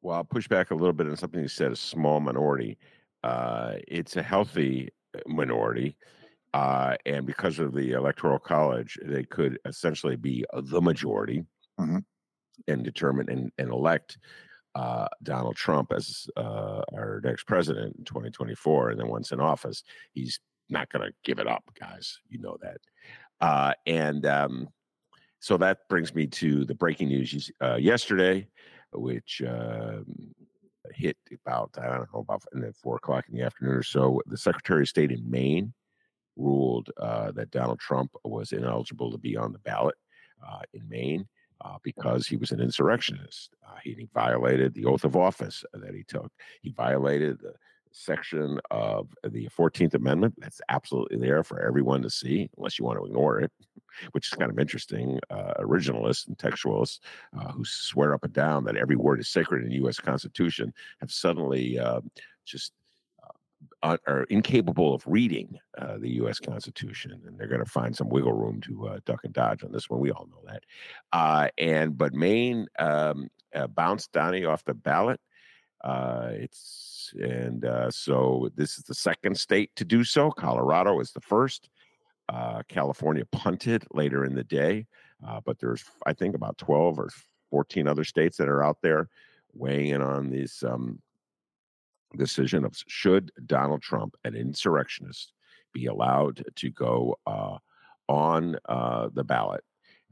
Well, 0.00 0.16
I'll 0.16 0.24
push 0.24 0.48
back 0.48 0.70
a 0.70 0.74
little 0.74 0.92
bit 0.92 1.08
on 1.08 1.16
something 1.16 1.40
you 1.40 1.48
said 1.48 1.72
a 1.72 1.76
small 1.76 2.20
minority. 2.20 2.78
Uh, 3.22 3.74
it's 3.88 4.16
a 4.16 4.22
healthy 4.22 4.90
uh, 5.14 5.20
minority. 5.26 5.96
Uh, 6.52 6.94
and 7.04 7.26
because 7.26 7.58
of 7.58 7.74
the 7.74 7.92
electoral 7.92 8.38
college, 8.38 8.98
they 9.04 9.24
could 9.24 9.58
essentially 9.64 10.16
be 10.16 10.44
the 10.52 10.80
majority 10.80 11.44
mm-hmm. 11.80 11.98
and 12.68 12.84
determine 12.84 13.28
and, 13.28 13.50
and 13.58 13.70
elect 13.70 14.18
uh, 14.74 15.08
Donald 15.22 15.56
Trump 15.56 15.92
as 15.92 16.26
uh, 16.36 16.82
our 16.92 17.20
next 17.24 17.44
president 17.44 17.96
in 17.96 18.04
2024. 18.04 18.90
And 18.90 19.00
then 19.00 19.08
once 19.08 19.32
in 19.32 19.40
office, 19.40 19.82
he's 20.12 20.38
not 20.68 20.90
going 20.90 21.06
to 21.06 21.14
give 21.24 21.38
it 21.38 21.46
up, 21.46 21.64
guys. 21.78 22.18
You 22.28 22.38
know 22.40 22.56
that. 22.62 22.78
Uh, 23.40 23.72
and 23.86 24.24
um, 24.26 24.68
so 25.44 25.58
that 25.58 25.86
brings 25.90 26.14
me 26.14 26.26
to 26.26 26.64
the 26.64 26.74
breaking 26.74 27.08
news 27.08 27.50
uh, 27.60 27.74
yesterday, 27.74 28.48
which 28.94 29.42
um, 29.46 30.06
hit 30.94 31.18
about, 31.44 31.68
I 31.76 31.86
don't 31.86 32.10
know, 32.14 32.20
about 32.20 32.42
four 32.82 32.96
o'clock 32.96 33.26
in 33.28 33.36
the 33.36 33.44
afternoon 33.44 33.74
or 33.74 33.82
so. 33.82 34.22
The 34.24 34.38
Secretary 34.38 34.84
of 34.84 34.88
State 34.88 35.12
in 35.12 35.30
Maine 35.30 35.74
ruled 36.38 36.88
uh, 36.96 37.30
that 37.32 37.50
Donald 37.50 37.78
Trump 37.78 38.12
was 38.24 38.52
ineligible 38.52 39.12
to 39.12 39.18
be 39.18 39.36
on 39.36 39.52
the 39.52 39.58
ballot 39.58 39.96
uh, 40.42 40.60
in 40.72 40.88
Maine 40.88 41.28
uh, 41.62 41.76
because 41.82 42.26
he 42.26 42.38
was 42.38 42.50
an 42.50 42.62
insurrectionist. 42.62 43.54
Uh, 43.68 43.76
he, 43.82 43.92
he, 43.92 44.08
violated 44.14 44.72
the 44.72 44.86
oath 44.86 45.04
of 45.04 45.14
office 45.14 45.62
that 45.74 45.94
he 45.94 46.04
took. 46.04 46.32
He 46.62 46.72
violated 46.72 47.38
the 47.40 47.52
section 47.94 48.60
of 48.70 49.08
the 49.22 49.48
14th 49.56 49.94
Amendment 49.94 50.34
that's 50.38 50.60
absolutely 50.68 51.16
there 51.16 51.42
for 51.42 51.60
everyone 51.60 52.02
to 52.02 52.10
see, 52.10 52.50
unless 52.56 52.78
you 52.78 52.84
want 52.84 52.98
to 52.98 53.04
ignore 53.06 53.40
it, 53.40 53.52
which 54.12 54.26
is 54.26 54.34
kind 54.34 54.50
of 54.50 54.58
interesting. 54.58 55.20
Uh, 55.30 55.54
originalists 55.60 56.26
and 56.26 56.36
textualists 56.36 57.00
uh, 57.38 57.50
who 57.52 57.64
swear 57.64 58.14
up 58.14 58.24
and 58.24 58.32
down 58.32 58.64
that 58.64 58.76
every 58.76 58.96
word 58.96 59.20
is 59.20 59.28
sacred 59.28 59.62
in 59.62 59.68
the 59.68 59.76
U.S. 59.76 59.98
Constitution 59.98 60.72
have 61.00 61.10
suddenly 61.10 61.78
uh, 61.78 62.00
just 62.44 62.72
are 63.82 64.24
incapable 64.24 64.94
of 64.94 65.02
reading 65.06 65.58
uh, 65.78 65.98
the 65.98 66.10
U.S. 66.14 66.38
Constitution, 66.38 67.20
and 67.26 67.38
they're 67.38 67.48
going 67.48 67.64
to 67.64 67.70
find 67.70 67.94
some 67.94 68.08
wiggle 68.08 68.32
room 68.32 68.60
to 68.62 68.88
uh, 68.88 68.98
duck 69.04 69.20
and 69.24 69.32
dodge 69.32 69.62
on 69.62 69.72
this 69.72 69.90
one. 69.90 70.00
We 70.00 70.10
all 70.10 70.26
know 70.30 70.50
that. 70.50 70.62
Uh, 71.12 71.48
and 71.58 71.96
but 71.96 72.14
Maine 72.14 72.66
um, 72.78 73.28
uh, 73.54 73.66
bounced 73.66 74.12
Donnie 74.12 74.44
off 74.44 74.64
the 74.64 74.74
ballot. 74.74 75.20
Uh, 75.82 76.30
it's 76.32 76.93
and 77.14 77.64
uh, 77.64 77.90
so 77.90 78.50
this 78.56 78.78
is 78.78 78.84
the 78.84 78.94
second 78.94 79.38
state 79.38 79.70
to 79.76 79.84
do 79.84 80.04
so. 80.04 80.30
Colorado 80.30 81.00
is 81.00 81.12
the 81.12 81.20
first. 81.20 81.68
California 82.68 83.24
punted 83.32 83.84
later 83.92 84.24
in 84.24 84.34
the 84.34 84.44
day, 84.44 84.86
but 85.44 85.58
there's 85.58 85.84
I 86.06 86.14
think 86.14 86.34
about 86.34 86.58
twelve 86.58 86.98
or 86.98 87.10
fourteen 87.50 87.86
other 87.86 88.04
states 88.04 88.36
that 88.38 88.48
are 88.48 88.62
out 88.62 88.78
there 88.82 89.08
weighing 89.52 89.88
in 89.90 90.02
on 90.02 90.30
this 90.30 90.62
um, 90.64 91.00
decision 92.16 92.64
of 92.64 92.76
should 92.86 93.30
Donald 93.46 93.82
Trump, 93.82 94.16
an 94.24 94.34
insurrectionist, 94.34 95.32
be 95.72 95.86
allowed 95.86 96.44
to 96.56 96.70
go 96.70 97.16
uh, 97.26 97.58
on 98.08 98.56
uh, 98.68 99.08
the 99.12 99.24
ballot 99.24 99.64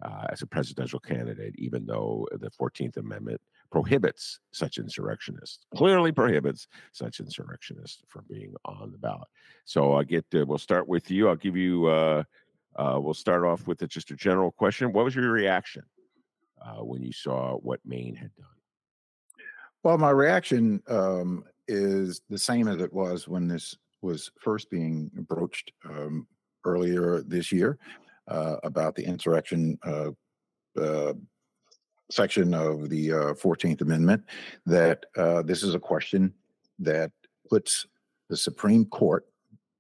uh, 0.03 0.27
as 0.31 0.43
a 0.43 0.47
presidential 0.47 0.99
candidate, 0.99 1.55
even 1.59 1.87
though 1.87 2.27
the 2.33 2.51
14th 2.51 2.97
Amendment 2.97 3.41
prohibits 3.73 4.39
such 4.53 4.77
insurrectionists, 4.77 5.65
clearly 5.75 6.13
prohibits 6.13 6.69
such 6.93 7.21
insurrectionists 7.21 8.03
from 8.07 8.23
being 8.29 8.55
on 8.67 8.93
the 8.93 8.99
ballot. 8.99 9.29
So 9.65 9.95
I 9.95 10.05
get, 10.05 10.31
to, 10.31 10.45
we'll 10.45 10.59
start 10.59 10.87
with 10.87 11.11
you. 11.11 11.29
I'll 11.29 11.37
give 11.37 11.57
you, 11.57 11.87
uh, 11.87 12.23
uh, 12.77 12.99
we'll 13.01 13.15
start 13.15 13.45
off 13.45 13.67
with 13.67 13.81
a, 13.81 13.87
just 13.87 14.11
a 14.11 14.15
general 14.15 14.53
question. 14.53 14.93
What 14.93 15.07
was 15.07 15.15
your 15.15 15.33
reaction 15.33 15.85
uh, 16.65 16.85
when 16.85 17.03
you 17.03 17.13
saw 17.13 17.57
what 17.57 17.81
Maine 17.87 18.15
had 18.15 18.35
done? 18.37 18.47
Well, 19.83 19.97
my 19.97 20.11
reaction 20.11 20.83
um, 20.89 21.45
is 21.67 22.21
the 22.29 22.39
same 22.39 22.69
as 22.69 22.81
it 22.81 22.93
was 22.93 23.27
when 23.27 23.49
this 23.49 23.75
was 24.03 24.31
first 24.39 24.69
being 24.71 25.11
broached 25.15 25.73
um, 25.89 26.27
earlier 26.65 27.23
this 27.23 27.51
year 27.51 27.79
uh, 28.29 28.57
about 28.65 28.95
the 28.95 29.05
insurrection 29.05 29.79
uh, 29.83 30.11
uh, 30.79 31.15
section 32.13 32.55
of 32.55 32.89
the 32.89 33.09
14th 33.09 33.81
uh, 33.81 33.85
Amendment. 33.85 34.25
That 34.67 35.07
uh, 35.17 35.43
this 35.43 35.63
is 35.63 35.75
a 35.75 35.81
question 35.81 36.35
that 36.79 37.11
puts 37.49 37.87
the 38.29 38.37
Supreme 38.37 38.85
Court, 38.87 39.27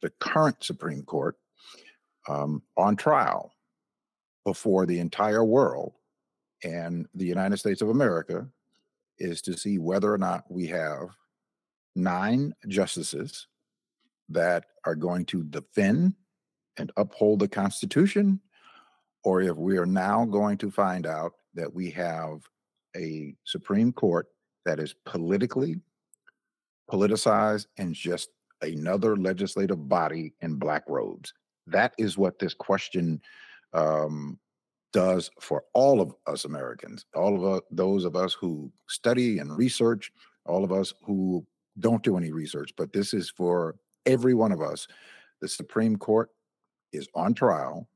the 0.00 0.10
current 0.18 0.62
Supreme 0.62 1.02
Court, 1.02 1.36
um, 2.28 2.62
on 2.76 2.96
trial 2.96 3.52
before 4.44 4.86
the 4.86 4.98
entire 4.98 5.44
world 5.44 5.94
and 6.64 7.06
the 7.14 7.24
United 7.24 7.58
States 7.58 7.82
of 7.82 7.88
America 7.88 8.46
is 9.18 9.42
to 9.42 9.56
see 9.56 9.78
whether 9.78 10.12
or 10.12 10.18
not 10.18 10.44
we 10.48 10.66
have 10.66 11.08
nine 11.94 12.54
justices 12.68 13.46
that 14.28 14.64
are 14.84 14.94
going 14.94 15.24
to 15.26 15.42
defend 15.44 16.14
and 16.78 16.90
uphold 16.96 17.38
the 17.38 17.48
Constitution, 17.48 18.40
or 19.24 19.42
if 19.42 19.56
we 19.56 19.76
are 19.76 19.86
now 19.86 20.24
going 20.24 20.56
to 20.58 20.70
find 20.70 21.06
out 21.06 21.34
that 21.54 21.72
we 21.72 21.90
have 21.90 22.40
a 22.96 23.34
Supreme 23.44 23.92
Court 23.92 24.26
that 24.64 24.78
is 24.78 24.94
politically 25.04 25.80
politicized 26.90 27.66
and 27.78 27.94
just 27.94 28.30
another 28.60 29.16
legislative 29.16 29.88
body 29.88 30.34
in 30.40 30.54
black 30.54 30.84
robes. 30.88 31.32
That 31.66 31.94
is 31.98 32.18
what 32.18 32.38
this 32.38 32.54
question 32.54 33.20
um, 33.72 34.38
does 34.92 35.30
for 35.40 35.64
all 35.74 36.00
of 36.00 36.14
us 36.26 36.44
Americans, 36.44 37.06
all 37.14 37.34
of 37.34 37.44
us, 37.44 37.60
those 37.70 38.04
of 38.04 38.14
us 38.14 38.34
who 38.34 38.70
study 38.88 39.38
and 39.38 39.56
research, 39.56 40.12
all 40.46 40.64
of 40.64 40.72
us 40.72 40.92
who 41.02 41.46
don't 41.80 42.02
do 42.02 42.16
any 42.16 42.32
research, 42.32 42.70
but 42.76 42.92
this 42.92 43.14
is 43.14 43.30
for 43.30 43.76
every 44.06 44.34
one 44.34 44.52
of 44.52 44.60
us. 44.60 44.86
The 45.40 45.48
Supreme 45.48 45.96
Court 45.96 46.30
is 46.92 47.08
on 47.14 47.34
trial, 47.34 47.88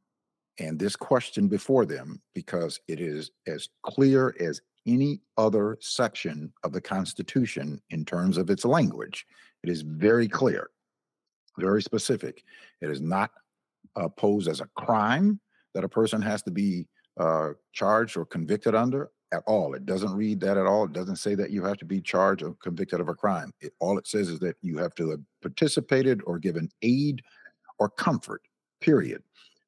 and 0.59 0.79
this 0.79 0.97
question 0.97 1.49
before 1.49 1.85
them, 1.85 2.21
because 2.35 2.81
it 2.89 3.01
is 3.01 3.31
as 3.47 3.69
clear 3.83 4.35
as 4.41 4.61
any 4.87 5.21
other 5.37 5.77
section 5.81 6.53
of 6.63 6.73
the 6.73 6.81
Constitution 6.81 7.81
in 7.91 8.05
terms 8.05 8.39
of 8.39 8.51
its 8.51 8.65
language. 8.65 9.27
It 9.63 9.71
is 9.71 9.83
very 9.83 10.29
clear, 10.29 10.71
very 11.59 11.83
specific. 11.83 12.45
It 12.81 12.91
is 12.91 13.01
not 13.01 13.31
uh, 13.97 14.09
posed 14.09 14.49
as 14.49 14.61
a 14.61 14.69
crime 14.77 15.41
that 15.75 15.85
a 15.85 15.89
person 15.89 16.23
has 16.23 16.43
to 16.43 16.51
be 16.51 16.87
uh, 17.19 17.51
charged 17.73 18.17
or 18.17 18.25
convicted 18.25 18.75
under 18.75 19.11
at 19.33 19.43
all. 19.47 19.75
It 19.75 19.87
doesn't 19.87 20.15
read 20.15 20.41
that 20.41 20.57
at 20.57 20.67
all. 20.67 20.85
It 20.85 20.93
doesn't 20.93 21.17
say 21.17 21.35
that 21.35 21.51
you 21.51 21.65
have 21.65 21.79
to 21.79 21.85
be 21.85 22.01
charged 22.01 22.43
or 22.43 22.55
convicted 22.63 23.01
of 23.01 23.09
a 23.09 23.15
crime. 23.15 23.53
It, 23.61 23.73
all 23.81 23.99
it 23.99 24.07
says 24.07 24.29
is 24.29 24.39
that 24.41 24.57
you 24.63 24.79
have 24.79 24.95
to 24.97 25.11
have 25.11 25.21
participated 25.43 26.21
or 26.27 26.39
given 26.39 26.71
aid 26.83 27.23
or 27.79 27.89
comfort, 27.89 28.43
period. 28.81 29.23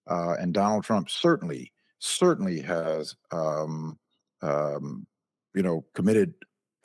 Uh, 0.08 0.34
and 0.38 0.54
Donald 0.54 0.84
Trump 0.84 1.10
certainly, 1.10 1.72
certainly 1.98 2.60
has, 2.60 3.14
um, 3.30 3.98
um, 4.42 5.06
you 5.54 5.62
know, 5.62 5.84
committed 5.94 6.34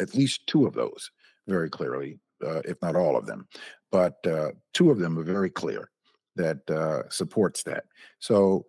at 0.01 0.15
least 0.15 0.47
two 0.47 0.65
of 0.65 0.73
those 0.73 1.11
very 1.47 1.69
clearly, 1.69 2.19
uh, 2.45 2.61
if 2.65 2.81
not 2.81 2.95
all 2.95 3.15
of 3.15 3.25
them. 3.25 3.47
But 3.91 4.15
uh, 4.25 4.51
two 4.73 4.91
of 4.91 4.99
them 4.99 5.17
are 5.17 5.23
very 5.23 5.49
clear 5.49 5.89
that 6.35 6.69
uh, 6.69 7.09
supports 7.09 7.63
that. 7.63 7.85
So 8.19 8.65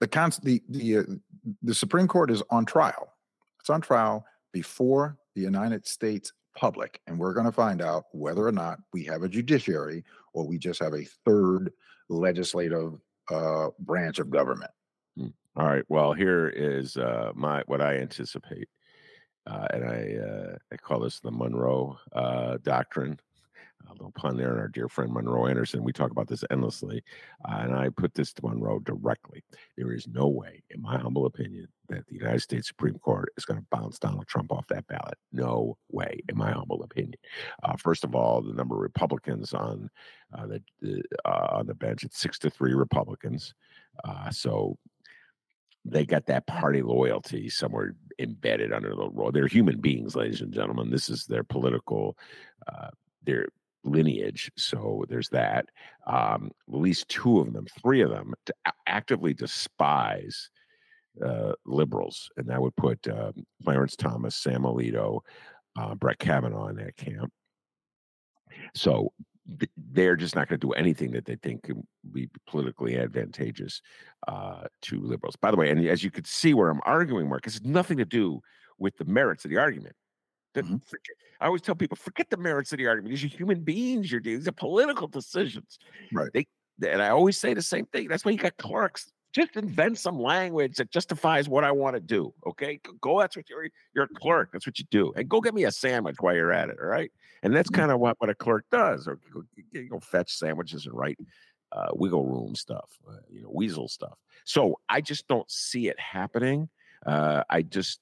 the, 0.00 0.06
the 0.42 0.62
the 0.68 0.98
uh, 0.98 1.02
the 1.62 1.74
Supreme 1.74 2.08
Court 2.08 2.30
is 2.30 2.42
on 2.50 2.64
trial 2.64 3.14
it's 3.64 3.70
on 3.70 3.80
trial 3.80 4.26
before 4.52 5.16
the 5.34 5.40
United 5.40 5.86
States 5.86 6.34
public, 6.54 7.00
and 7.06 7.18
we're 7.18 7.32
going 7.32 7.46
to 7.46 7.52
find 7.52 7.80
out 7.80 8.04
whether 8.12 8.46
or 8.46 8.52
not 8.52 8.78
we 8.92 9.04
have 9.04 9.22
a 9.22 9.28
judiciary 9.28 10.04
or 10.34 10.46
we 10.46 10.58
just 10.58 10.82
have 10.82 10.92
a 10.92 11.06
third 11.24 11.72
legislative 12.10 13.00
uh, 13.30 13.68
branch 13.78 14.18
of 14.18 14.30
government. 14.30 14.70
Hmm. 15.16 15.28
All 15.56 15.66
right. 15.66 15.84
Well, 15.88 16.12
here 16.12 16.48
is 16.48 16.96
uh, 16.96 17.32
my 17.34 17.62
what 17.66 17.80
I 17.80 17.98
anticipate, 17.98 18.68
uh, 19.46 19.66
and 19.70 19.84
I 19.84 20.16
uh, 20.16 20.56
I 20.72 20.76
call 20.76 21.00
this 21.00 21.20
the 21.20 21.30
Monroe 21.30 21.98
uh, 22.12 22.58
Doctrine 22.62 23.18
a 23.88 23.92
little 23.92 24.12
pun 24.12 24.36
there, 24.36 24.50
and 24.50 24.60
our 24.60 24.68
dear 24.68 24.88
friend 24.88 25.12
Monroe 25.12 25.46
Anderson. 25.46 25.84
We 25.84 25.92
talk 25.92 26.10
about 26.10 26.28
this 26.28 26.44
endlessly, 26.50 27.02
uh, 27.48 27.58
and 27.60 27.74
I 27.74 27.88
put 27.90 28.14
this 28.14 28.32
to 28.34 28.46
Monroe 28.46 28.78
directly. 28.80 29.44
There 29.76 29.92
is 29.92 30.06
no 30.08 30.28
way, 30.28 30.62
in 30.70 30.82
my 30.82 30.98
humble 30.98 31.26
opinion, 31.26 31.68
that 31.88 32.06
the 32.06 32.14
United 32.14 32.40
States 32.40 32.68
Supreme 32.68 32.98
Court 32.98 33.30
is 33.36 33.44
going 33.44 33.60
to 33.60 33.66
bounce 33.70 33.98
Donald 33.98 34.26
Trump 34.26 34.52
off 34.52 34.66
that 34.68 34.86
ballot. 34.86 35.18
No 35.32 35.76
way, 35.90 36.20
in 36.28 36.36
my 36.36 36.50
humble 36.50 36.82
opinion. 36.82 37.18
Uh, 37.62 37.76
first 37.76 38.04
of 38.04 38.14
all, 38.14 38.42
the 38.42 38.54
number 38.54 38.74
of 38.74 38.80
Republicans 38.80 39.52
on 39.52 39.90
uh, 40.32 40.46
the, 40.46 41.02
uh, 41.24 41.48
on 41.52 41.66
the 41.66 41.74
bench 41.74 42.04
it's 42.04 42.18
six 42.18 42.38
to 42.40 42.50
three 42.50 42.74
Republicans, 42.74 43.54
uh, 44.04 44.30
so 44.30 44.76
they 45.84 46.06
got 46.06 46.26
that 46.26 46.46
party 46.46 46.82
loyalty 46.82 47.48
somewhere 47.48 47.94
embedded 48.18 48.72
under 48.72 48.94
the 48.94 49.08
rule. 49.10 49.30
They're 49.30 49.46
human 49.46 49.80
beings, 49.80 50.16
ladies 50.16 50.40
and 50.40 50.52
gentlemen. 50.52 50.90
This 50.90 51.10
is 51.10 51.26
their 51.26 51.44
political, 51.44 52.16
uh, 52.66 52.88
their 53.22 53.48
lineage. 53.84 54.50
So 54.56 55.04
there's 55.08 55.28
that. 55.30 55.66
Um, 56.06 56.50
at 56.68 56.74
least 56.74 57.08
two 57.08 57.40
of 57.40 57.52
them, 57.52 57.66
three 57.80 58.00
of 58.00 58.10
them, 58.10 58.34
to 58.46 58.54
actively 58.86 59.34
despise 59.34 60.50
uh, 61.24 61.52
liberals, 61.64 62.28
and 62.36 62.48
that 62.48 62.60
would 62.60 62.74
put 62.76 63.06
uh, 63.06 63.32
Clarence 63.62 63.96
Thomas, 63.96 64.36
Sam 64.36 64.62
Alito, 64.62 65.20
uh, 65.78 65.94
Brett 65.94 66.18
Kavanaugh 66.18 66.68
in 66.68 66.76
that 66.76 66.96
camp. 66.96 67.30
So 68.74 69.12
th- 69.58 69.70
they're 69.76 70.16
just 70.16 70.34
not 70.34 70.48
going 70.48 70.58
to 70.58 70.66
do 70.66 70.72
anything 70.72 71.12
that 71.12 71.24
they 71.24 71.36
think 71.36 71.64
can 71.64 71.86
be 72.12 72.28
politically 72.48 72.96
advantageous 72.96 73.80
uh, 74.26 74.64
to 74.82 75.00
liberals. 75.00 75.36
By 75.36 75.50
the 75.50 75.56
way, 75.56 75.70
and 75.70 75.86
as 75.86 76.02
you 76.02 76.10
could 76.10 76.26
see 76.26 76.54
where 76.54 76.70
I'm 76.70 76.80
arguing, 76.84 77.28
Mark, 77.28 77.44
has 77.44 77.62
nothing 77.62 77.98
to 77.98 78.04
do 78.04 78.40
with 78.78 78.96
the 78.96 79.04
merits 79.04 79.44
of 79.44 79.50
the 79.50 79.58
argument. 79.58 79.94
Mm-hmm. 80.54 80.76
I 81.40 81.46
always 81.46 81.62
tell 81.62 81.74
people, 81.74 81.96
forget 81.96 82.30
the 82.30 82.36
merits 82.36 82.72
of 82.72 82.78
the 82.78 82.86
argument. 82.86 83.10
These 83.10 83.24
are 83.24 83.36
human 83.36 83.60
beings 83.60 84.10
you're 84.10 84.20
doing. 84.20 84.38
These 84.38 84.48
are 84.48 84.52
political 84.52 85.08
decisions. 85.08 85.78
Right. 86.12 86.30
They, 86.32 86.46
and 86.88 87.02
I 87.02 87.08
always 87.08 87.38
say 87.38 87.54
the 87.54 87.62
same 87.62 87.86
thing. 87.86 88.08
That's 88.08 88.24
why 88.24 88.32
you 88.32 88.38
got 88.38 88.56
clerks. 88.56 89.12
Just 89.32 89.56
invent 89.56 89.98
some 89.98 90.18
language 90.20 90.76
that 90.76 90.90
justifies 90.90 91.48
what 91.48 91.64
I 91.64 91.72
want 91.72 91.96
to 91.96 92.00
do. 92.00 92.32
Okay. 92.46 92.80
Go. 93.00 93.18
That's 93.18 93.36
what 93.36 93.50
you're 93.50 93.68
you're 93.94 94.04
a 94.04 94.08
clerk. 94.08 94.50
That's 94.52 94.66
what 94.66 94.78
you 94.78 94.84
do. 94.90 95.12
And 95.16 95.28
go 95.28 95.40
get 95.40 95.54
me 95.54 95.64
a 95.64 95.72
sandwich 95.72 96.16
while 96.20 96.36
you're 96.36 96.52
at 96.52 96.68
it. 96.68 96.76
All 96.80 96.86
right. 96.86 97.10
And 97.42 97.54
that's 97.54 97.68
mm-hmm. 97.68 97.80
kind 97.80 97.92
of 97.92 97.98
what, 97.98 98.16
what 98.20 98.30
a 98.30 98.34
clerk 98.34 98.64
does. 98.70 99.08
Or 99.08 99.18
go, 99.32 99.42
go 99.90 99.98
fetch 99.98 100.32
sandwiches 100.32 100.86
and 100.86 100.94
write 100.94 101.18
uh, 101.72 101.88
wiggle 101.94 102.24
room 102.24 102.54
stuff, 102.54 102.90
uh, 103.08 103.16
you 103.28 103.42
know, 103.42 103.50
weasel 103.52 103.88
stuff. 103.88 104.16
So 104.44 104.78
I 104.88 105.00
just 105.00 105.26
don't 105.26 105.50
see 105.50 105.88
it 105.88 105.98
happening. 105.98 106.68
Uh, 107.04 107.42
I 107.50 107.62
just 107.62 108.00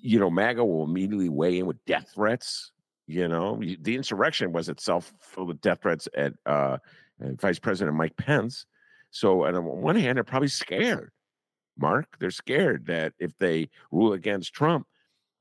you 0.00 0.18
know, 0.18 0.30
MAGA 0.30 0.64
will 0.64 0.84
immediately 0.84 1.28
weigh 1.28 1.58
in 1.58 1.66
with 1.66 1.84
death 1.84 2.10
threats. 2.14 2.72
You 3.06 3.28
know, 3.28 3.60
the 3.80 3.94
insurrection 3.94 4.52
was 4.52 4.68
itself 4.68 5.12
full 5.20 5.50
of 5.50 5.60
death 5.60 5.80
threats 5.82 6.08
at 6.16 6.32
uh, 6.44 6.78
Vice 7.20 7.58
President 7.58 7.96
Mike 7.96 8.16
Pence. 8.16 8.66
So, 9.10 9.44
on 9.46 9.64
one 9.64 9.96
hand, 9.96 10.16
they're 10.16 10.24
probably 10.24 10.48
scared. 10.48 11.12
Mark, 11.78 12.16
they're 12.18 12.30
scared 12.30 12.86
that 12.86 13.12
if 13.18 13.36
they 13.38 13.68
rule 13.92 14.14
against 14.14 14.54
Trump, 14.54 14.86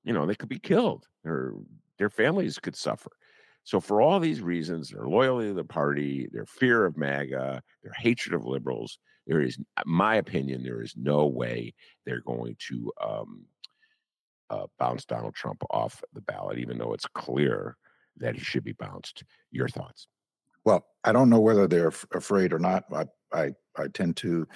you 0.03 0.13
know, 0.13 0.25
they 0.25 0.35
could 0.35 0.49
be 0.49 0.59
killed 0.59 1.07
or 1.25 1.55
their 1.97 2.09
families 2.09 2.59
could 2.59 2.75
suffer. 2.75 3.11
So, 3.63 3.79
for 3.79 3.99
all 3.99 4.19
these 4.19 4.41
reasons, 4.41 4.89
their 4.89 5.07
loyalty 5.07 5.47
to 5.47 5.53
the 5.53 5.63
party, 5.63 6.29
their 6.31 6.45
fear 6.45 6.85
of 6.85 6.97
MAGA, 6.97 7.63
their 7.83 7.93
hatred 7.97 8.35
of 8.35 8.45
liberals, 8.45 8.99
there 9.25 9.41
is, 9.41 9.57
my 9.85 10.15
opinion, 10.17 10.61
there 10.61 10.83
is 10.83 10.93
no 10.95 11.25
way 11.25 11.73
they're 12.05 12.21
going 12.21 12.55
to 12.67 12.91
um, 13.03 13.43
uh, 14.49 14.67
bounce 14.79 15.05
Donald 15.05 15.35
Trump 15.35 15.61
off 15.69 16.03
the 16.13 16.21
ballot, 16.21 16.59
even 16.59 16.77
though 16.77 16.93
it's 16.93 17.07
clear 17.07 17.77
that 18.17 18.35
he 18.35 18.41
should 18.41 18.63
be 18.63 18.73
bounced. 18.73 19.23
Your 19.51 19.67
thoughts? 19.67 20.07
Well, 20.63 20.85
I 21.03 21.11
don't 21.11 21.29
know 21.29 21.39
whether 21.39 21.67
they're 21.67 21.87
f- 21.87 22.05
afraid 22.13 22.53
or 22.53 22.59
not. 22.59 22.85
I, 22.93 23.05
I 23.33 23.51
I 23.77 23.87
tend 23.87 24.17
to 24.17 24.47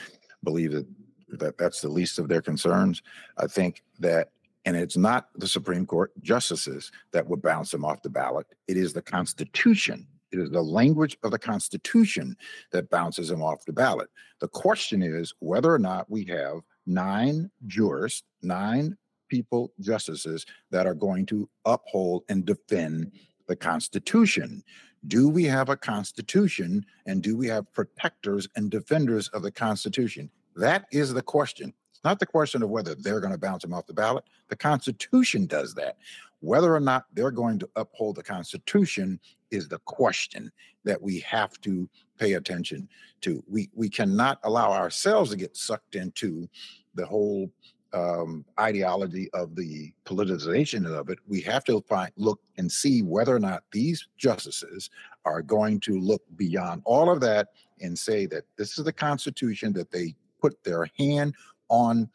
believe 0.43 0.71
that 0.71 0.88
that 1.30 1.58
that's 1.58 1.82
the 1.82 1.89
least 1.89 2.19
of 2.19 2.28
their 2.28 2.41
concerns. 2.41 3.02
I 3.38 3.47
think 3.47 3.84
that, 3.99 4.30
and 4.65 4.75
it's 4.75 4.97
not 4.97 5.30
the 5.36 5.47
Supreme 5.47 5.86
Court 5.86 6.12
justices 6.21 6.91
that 7.12 7.28
would 7.28 7.41
bounce 7.41 7.73
him 7.73 7.86
off 7.86 8.02
the 8.02 8.10
ballot. 8.10 8.47
It 8.67 8.78
is 8.78 8.93
the 8.93 9.02
Constitution. 9.02 10.08
It 10.32 10.39
is 10.39 10.52
the 10.52 10.62
language 10.62 11.17
of 11.23 11.32
the 11.32 11.39
Constitution 11.39 12.36
that 12.71 12.89
bounces 12.89 13.32
him 13.32 13.41
off 13.41 13.65
the 13.65 13.73
ballot. 13.73 14.10
The 14.39 14.47
question 14.47 15.02
is 15.02 15.34
whether 15.39 15.73
or 15.73 15.80
not 15.80 16.10
we 16.10 16.25
have 16.25 16.62
nine 16.86 17.49
jurists, 17.67 18.23
nine 18.41 18.95
people 19.29 19.71
justices 19.79 20.45
that 20.71 20.85
are 20.85 20.93
going 20.93 21.25
to 21.27 21.49
uphold 21.65 22.23
and 22.29 22.45
defend 22.45 23.11
the 23.47 23.55
Constitution. 23.55 24.63
Do 25.07 25.29
we 25.29 25.45
have 25.45 25.69
a 25.69 25.77
Constitution 25.77 26.85
and 27.05 27.21
do 27.21 27.37
we 27.37 27.47
have 27.47 27.71
protectors 27.73 28.47
and 28.55 28.69
defenders 28.69 29.29
of 29.29 29.43
the 29.43 29.51
Constitution? 29.51 30.29
That 30.55 30.85
is 30.91 31.13
the 31.13 31.21
question. 31.21 31.73
It's 31.91 32.03
not 32.03 32.19
the 32.19 32.25
question 32.25 32.63
of 32.63 32.69
whether 32.69 32.95
they're 32.95 33.19
going 33.19 33.33
to 33.33 33.39
bounce 33.39 33.63
them 33.63 33.73
off 33.73 33.85
the 33.85 33.93
ballot. 33.93 34.25
The 34.49 34.55
Constitution 34.55 35.45
does 35.45 35.73
that. 35.75 35.97
Whether 36.41 36.73
or 36.73 36.79
not 36.79 37.05
they're 37.13 37.31
going 37.31 37.59
to 37.59 37.69
uphold 37.75 38.15
the 38.15 38.23
Constitution 38.23 39.19
is 39.51 39.67
the 39.67 39.79
question 39.79 40.51
that 40.85 41.01
we 41.01 41.19
have 41.19 41.59
to 41.61 41.89
pay 42.17 42.33
attention 42.33 42.87
to. 43.21 43.43
We 43.47 43.69
we 43.73 43.89
cannot 43.89 44.39
allow 44.43 44.71
ourselves 44.71 45.31
to 45.31 45.37
get 45.37 45.57
sucked 45.57 45.95
into 45.95 46.47
the 46.95 47.05
whole 47.05 47.51
um, 47.93 48.45
ideology 48.60 49.30
of 49.34 49.56
the 49.56 49.91
politicization 50.06 50.86
of 50.86 51.10
it, 51.10 51.19
we 51.28 51.41
have 51.41 51.63
to 51.65 51.82
find 51.82 52.12
look 52.17 52.39
and 52.58 52.71
see 52.71 53.02
whether 53.02 53.36
or 53.36 53.39
not 53.39 53.63
these 53.71 54.08
justices 54.17 54.89
are 55.25 55.41
going 55.41 55.80
to 55.82 55.99
look 55.99 56.21
beyond 56.36 56.82
all 56.86 57.10
of 57.10 57.19
that 57.21 57.49
and 57.82 57.97
say 57.97 58.25
that 58.28 58.43
this 58.58 58.78
is 58.78 58.86
the 58.86 58.93
Constitution 58.93 59.73
that 59.73 59.91
they 59.91 60.15
put 60.41 60.63
their 60.63 60.88
hand 60.97 61.34
on 61.69 62.10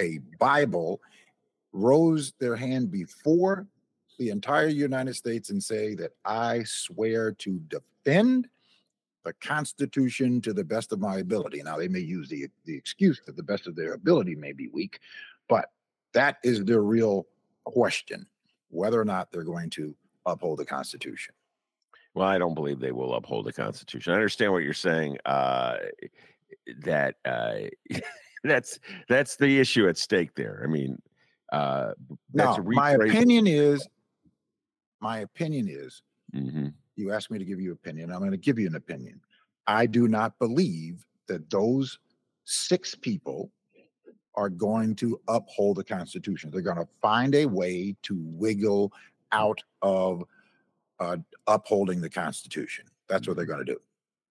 a 0.00 0.18
Bible, 0.38 1.00
rose 1.72 2.32
their 2.38 2.56
hand 2.56 2.90
before 2.90 3.66
the 4.18 4.30
entire 4.30 4.68
United 4.68 5.14
States 5.14 5.50
and 5.50 5.62
say 5.62 5.94
that 5.94 6.12
I 6.24 6.64
swear 6.64 7.32
to 7.32 7.60
defend 7.68 8.48
the 9.28 9.46
Constitution 9.46 10.40
to 10.40 10.54
the 10.54 10.64
best 10.64 10.90
of 10.90 11.00
my 11.00 11.18
ability. 11.18 11.62
Now, 11.62 11.76
they 11.76 11.88
may 11.88 12.00
use 12.00 12.28
the, 12.28 12.48
the 12.64 12.74
excuse 12.74 13.20
that 13.26 13.36
the 13.36 13.42
best 13.42 13.66
of 13.66 13.76
their 13.76 13.92
ability 13.92 14.34
may 14.34 14.52
be 14.52 14.68
weak, 14.68 15.00
but 15.48 15.70
that 16.14 16.38
is 16.42 16.64
their 16.64 16.80
real 16.80 17.26
question 17.64 18.26
whether 18.70 19.00
or 19.00 19.04
not 19.04 19.30
they're 19.30 19.42
going 19.42 19.70
to 19.70 19.94
uphold 20.24 20.58
the 20.58 20.64
Constitution. 20.64 21.34
Well, 22.14 22.26
I 22.26 22.38
don't 22.38 22.54
believe 22.54 22.80
they 22.80 22.92
will 22.92 23.14
uphold 23.14 23.44
the 23.44 23.52
Constitution. 23.52 24.12
I 24.12 24.16
understand 24.16 24.52
what 24.52 24.62
you're 24.62 24.72
saying. 24.72 25.18
Uh, 25.26 25.76
that 26.84 27.16
uh, 27.24 27.54
that's 28.44 28.78
that's 29.08 29.36
the 29.36 29.60
issue 29.60 29.88
at 29.88 29.98
stake 29.98 30.34
there. 30.34 30.62
I 30.64 30.68
mean, 30.68 31.00
uh, 31.52 31.92
now, 32.32 32.56
my 32.64 32.92
opinion 32.92 33.46
is, 33.46 33.86
my 35.00 35.18
opinion 35.18 35.68
is, 35.68 36.02
mm-hmm. 36.34 36.68
You 36.98 37.12
asked 37.12 37.30
me 37.30 37.38
to 37.38 37.44
give 37.44 37.60
you 37.60 37.70
an 37.70 37.78
opinion. 37.82 38.12
I'm 38.12 38.18
going 38.18 38.30
to 38.32 38.36
give 38.36 38.58
you 38.58 38.66
an 38.66 38.74
opinion. 38.74 39.20
I 39.66 39.86
do 39.86 40.08
not 40.08 40.38
believe 40.38 41.06
that 41.26 41.48
those 41.50 41.98
six 42.44 42.94
people 42.94 43.50
are 44.34 44.48
going 44.48 44.94
to 44.96 45.20
uphold 45.28 45.76
the 45.76 45.84
Constitution. 45.84 46.50
They're 46.50 46.60
going 46.62 46.76
to 46.76 46.88
find 47.00 47.34
a 47.34 47.46
way 47.46 47.96
to 48.02 48.18
wiggle 48.20 48.92
out 49.32 49.60
of 49.82 50.24
uh, 51.00 51.16
upholding 51.46 52.00
the 52.00 52.10
Constitution. 52.10 52.86
That's 53.08 53.26
what 53.26 53.36
they're 53.36 53.46
going 53.46 53.64
to 53.64 53.72
do. 53.72 53.80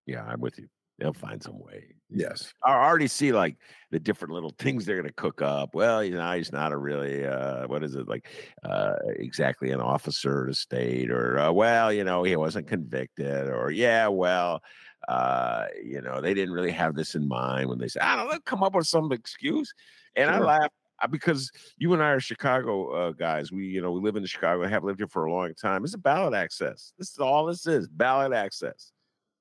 Yeah, 0.05 0.23
I'm 0.23 0.39
with 0.39 0.57
you 0.57 0.69
they'll 0.97 1.13
find 1.13 1.41
some 1.41 1.59
way. 1.59 1.95
Yes. 2.09 2.53
I 2.63 2.73
already 2.73 3.07
see 3.07 3.31
like 3.33 3.57
the 3.91 3.99
different 3.99 4.33
little 4.33 4.53
things 4.57 4.85
they're 4.85 4.95
going 4.95 5.07
to 5.07 5.13
cook 5.13 5.41
up. 5.41 5.75
Well, 5.75 6.03
you 6.03 6.15
know, 6.15 6.31
he's 6.33 6.51
not 6.51 6.71
a 6.71 6.77
really, 6.77 7.25
uh, 7.25 7.67
what 7.67 7.83
is 7.83 7.95
it 7.95 8.07
like, 8.07 8.29
uh, 8.63 8.93
exactly 9.17 9.71
an 9.71 9.81
officer 9.81 10.43
of 10.43 10.47
the 10.47 10.53
state 10.53 11.11
or, 11.11 11.39
uh, 11.39 11.51
well, 11.51 11.91
you 11.91 12.03
know, 12.03 12.23
he 12.23 12.35
wasn't 12.35 12.67
convicted 12.67 13.49
or, 13.49 13.71
yeah, 13.71 14.07
well, 14.07 14.61
uh, 15.07 15.65
you 15.83 16.01
know, 16.01 16.21
they 16.21 16.33
didn't 16.33 16.53
really 16.53 16.71
have 16.71 16.95
this 16.95 17.15
in 17.15 17.27
mind 17.27 17.69
when 17.69 17.77
they 17.77 17.87
said, 17.87 18.01
I 18.01 18.15
don't 18.15 18.29
know, 18.29 18.39
come 18.45 18.63
up 18.63 18.75
with 18.75 18.87
some 18.87 19.11
excuse. 19.11 19.73
And 20.15 20.29
sure. 20.29 20.43
I 20.43 20.45
laugh 20.45 20.69
uh, 21.01 21.07
because 21.07 21.51
you 21.77 21.93
and 21.93 22.01
I 22.01 22.09
are 22.09 22.19
Chicago 22.19 22.91
uh, 22.91 23.11
guys. 23.11 23.51
We, 23.51 23.67
you 23.67 23.81
know, 23.81 23.91
we 23.91 24.01
live 24.01 24.15
in 24.15 24.25
Chicago 24.25 24.63
and 24.63 24.71
have 24.71 24.83
lived 24.83 24.99
here 24.99 25.07
for 25.07 25.25
a 25.25 25.31
long 25.31 25.53
time. 25.53 25.83
It's 25.83 25.93
a 25.93 25.99
ballot 25.99 26.33
access. 26.33 26.93
This 26.97 27.11
is 27.11 27.19
all 27.19 27.45
this 27.45 27.67
is 27.67 27.87
ballot 27.87 28.33
access. 28.33 28.91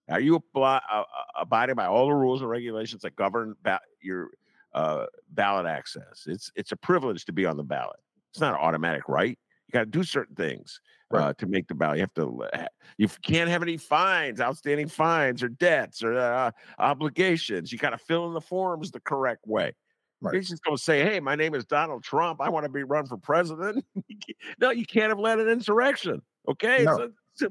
Are 0.09 0.21
you 0.21 0.43
uh, 0.55 0.61
uh, 0.91 1.05
abiding 1.39 1.75
by 1.75 1.87
all 1.87 2.07
the 2.07 2.15
rules 2.15 2.41
and 2.41 2.51
regulations 2.51 3.03
that 3.03 3.17
govern 3.17 3.55
ba- 3.63 3.81
your 4.01 4.31
uh, 4.73 5.07
ballot 5.31 5.67
access? 5.67 6.25
It's 6.27 6.51
it's 6.55 6.73
a 6.73 6.77
privilege 6.77 7.25
to 7.27 7.33
be 7.33 7.45
on 7.47 7.57
the 7.57 7.65
ballot. 7.65 7.99
It's 8.31 8.41
not 8.41 8.55
an 8.55 8.61
automatic 8.61 9.09
right. 9.09 9.39
You 9.67 9.73
got 9.73 9.81
to 9.81 9.87
do 9.87 10.05
certain 10.05 10.37
things 10.37 10.81
Right. 11.11 11.23
uh, 11.23 11.33
to 11.35 11.47
make 11.47 11.69
the 11.69 11.75
ballot. 11.75 11.99
You 11.99 12.03
have 12.03 12.15
to. 12.15 12.69
You 12.99 13.09
can't 13.23 13.49
have 13.49 13.63
any 13.63 13.77
fines, 13.77 14.41
outstanding 14.41 14.89
fines, 14.89 15.41
or 15.43 15.49
debts, 15.49 16.03
or 16.03 16.17
uh, 16.19 16.51
obligations. 16.81 17.71
You 17.73 17.79
got 17.79 17.91
to 17.91 17.99
fill 17.99 18.27
in 18.29 18.35
the 18.35 18.41
forms 18.41 18.91
the 18.91 18.99
correct 19.01 19.47
way. 19.47 19.73
Right. 20.21 20.33
You're 20.35 20.43
just 20.43 20.65
going 20.65 20.77
to 20.77 20.83
say, 20.83 21.03
"Hey, 21.05 21.21
my 21.21 21.35
name 21.37 21.55
is 21.55 21.65
Donald 21.65 22.03
Trump. 22.03 22.41
I 22.41 22.49
want 22.49 22.65
to 22.65 22.71
be 22.71 22.83
run 22.83 23.07
for 23.07 23.17
president." 23.19 23.85
no, 24.61 24.71
you 24.71 24.85
can't 24.87 25.11
have 25.11 25.19
led 25.19 25.39
an 25.39 25.49
insurrection. 25.49 26.23
Okay, 26.49 26.85
No. 26.85 27.11
it's 27.35 27.43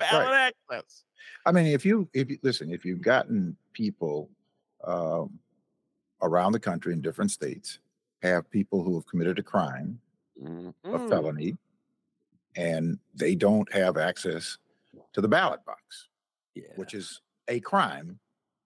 a, 0.00 0.10
ballot 0.10 0.54
access. 0.70 1.04
I 1.46 1.52
mean, 1.52 1.66
if 1.66 1.84
you 1.84 2.08
if 2.12 2.30
you 2.30 2.38
listen, 2.42 2.70
if 2.72 2.84
you've 2.84 3.02
gotten 3.02 3.56
people 3.72 4.30
um, 4.84 5.38
around 6.22 6.52
the 6.52 6.60
country 6.60 6.92
in 6.92 7.00
different 7.00 7.30
states 7.30 7.78
have 8.22 8.50
people 8.50 8.82
who 8.82 8.94
have 8.94 9.06
committed 9.06 9.38
a 9.38 9.42
crime, 9.42 10.00
a 10.42 10.44
Mhm. 10.44 11.08
felony, 11.08 11.56
and 12.56 12.98
they 13.14 13.34
don't 13.34 13.70
have 13.72 13.96
access 13.96 14.58
to 15.12 15.20
the 15.20 15.28
ballot 15.28 15.64
box, 15.64 16.08
Yeah. 16.54 16.64
which 16.76 16.94
is 16.94 17.20
a 17.48 17.60
crime 17.60 18.18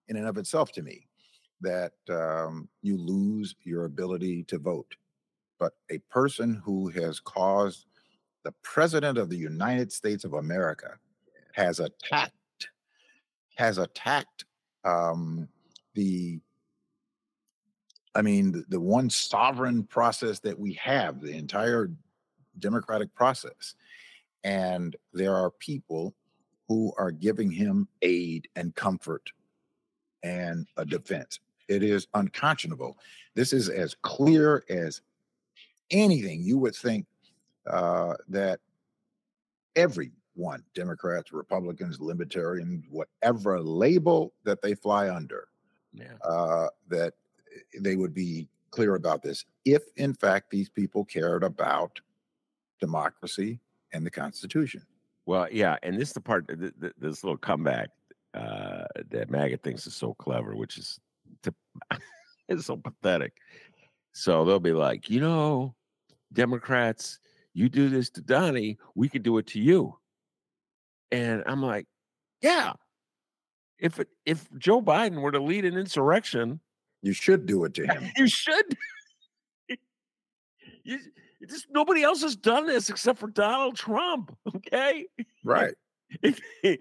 in 0.07 0.17
and 0.17 0.27
of 0.27 0.37
itself 0.37 0.71
to 0.73 0.81
me, 0.81 1.07
that 1.61 1.93
um, 2.09 2.69
you 2.81 2.97
lose 2.97 3.55
your 3.63 3.85
ability 3.85 4.43
to 4.45 4.57
vote. 4.57 4.95
But 5.57 5.73
a 5.89 5.99
person 6.09 6.55
who 6.55 6.89
has 6.89 7.19
caused 7.19 7.85
the 8.43 8.51
president 8.61 9.17
of 9.17 9.29
the 9.29 9.37
United 9.37 9.91
States 9.91 10.23
of 10.25 10.33
America 10.33 10.99
has 11.55 11.79
attacked 11.79 12.33
has 13.55 13.77
attacked 13.77 14.43
um, 14.83 15.47
the 15.93 16.39
I 18.13 18.21
mean 18.21 18.51
the, 18.51 18.65
the 18.69 18.79
one 18.79 19.09
sovereign 19.09 19.83
process 19.83 20.39
that 20.39 20.57
we 20.57 20.73
have, 20.73 21.21
the 21.21 21.31
entire 21.31 21.89
democratic 22.59 23.13
process. 23.15 23.75
And 24.43 24.95
there 25.13 25.33
are 25.33 25.49
people 25.51 26.13
who 26.67 26.93
are 26.97 27.11
giving 27.11 27.49
him 27.49 27.87
aid 28.01 28.47
and 28.55 28.75
comfort 28.75 29.31
and 30.23 30.67
a 30.77 30.85
defense. 30.85 31.39
It 31.67 31.83
is 31.83 32.07
unconscionable. 32.13 32.97
This 33.33 33.53
is 33.53 33.69
as 33.69 33.95
clear 34.01 34.63
as 34.69 35.01
anything 35.89 36.43
you 36.43 36.57
would 36.59 36.75
think 36.75 37.05
uh, 37.67 38.13
that 38.29 38.59
everyone, 40.35 40.63
Democrats, 40.73 41.31
Republicans, 41.31 41.99
Libertarians, 41.99 42.83
whatever 42.89 43.61
label 43.61 44.33
that 44.43 44.61
they 44.61 44.75
fly 44.75 45.09
under, 45.09 45.47
yeah. 45.93 46.13
uh, 46.23 46.67
that 46.89 47.13
they 47.79 47.95
would 47.95 48.13
be 48.13 48.47
clear 48.71 48.95
about 48.95 49.21
this 49.21 49.45
if, 49.63 49.83
in 49.95 50.13
fact, 50.13 50.49
these 50.49 50.69
people 50.69 51.05
cared 51.05 51.43
about 51.43 51.99
democracy 52.79 53.59
and 53.93 54.05
the 54.05 54.11
Constitution. 54.11 54.81
Well, 55.25 55.47
yeah, 55.51 55.77
and 55.83 55.99
this 55.99 56.09
is 56.09 56.13
the 56.13 56.21
part, 56.21 56.47
th- 56.47 56.73
th- 56.79 56.93
this 56.99 57.23
little 57.23 57.37
comeback 57.37 57.89
uh, 58.33 58.83
that 59.09 59.31
MAGA 59.31 59.57
thinks 59.57 59.87
is 59.87 59.95
so 59.95 60.13
clever, 60.15 60.55
which 60.55 60.77
is 60.77 60.99
to, 61.43 61.53
it's 62.49 62.65
so 62.65 62.77
pathetic. 62.77 63.33
So 64.11 64.45
they'll 64.45 64.59
be 64.59 64.73
like, 64.73 65.09
you 65.09 65.21
know, 65.21 65.75
Democrats, 66.33 67.19
you 67.53 67.69
do 67.69 67.89
this 67.89 68.09
to 68.11 68.21
Donnie, 68.21 68.77
we 68.93 69.07
could 69.07 69.23
do 69.23 69.37
it 69.37 69.47
to 69.47 69.59
you. 69.59 69.97
And 71.11 71.43
I'm 71.45 71.61
like, 71.61 71.85
yeah. 72.41 72.73
If 73.79 73.99
it, 73.99 74.07
if 74.25 74.47
Joe 74.57 74.81
Biden 74.81 75.21
were 75.21 75.31
to 75.31 75.39
lead 75.41 75.65
an 75.65 75.77
insurrection, 75.77 76.59
You 77.01 77.13
should 77.13 77.45
do 77.45 77.65
it 77.65 77.73
to 77.75 77.85
him. 77.87 78.09
you 78.17 78.27
should. 78.27 78.77
you, 80.83 80.99
just 81.47 81.67
nobody 81.69 82.01
else 82.03 82.21
has 82.21 82.35
done 82.35 82.65
this 82.67 82.89
except 82.89 83.19
for 83.19 83.27
Donald 83.29 83.75
Trump. 83.75 84.35
Okay. 84.55 85.05
right. 85.43 85.73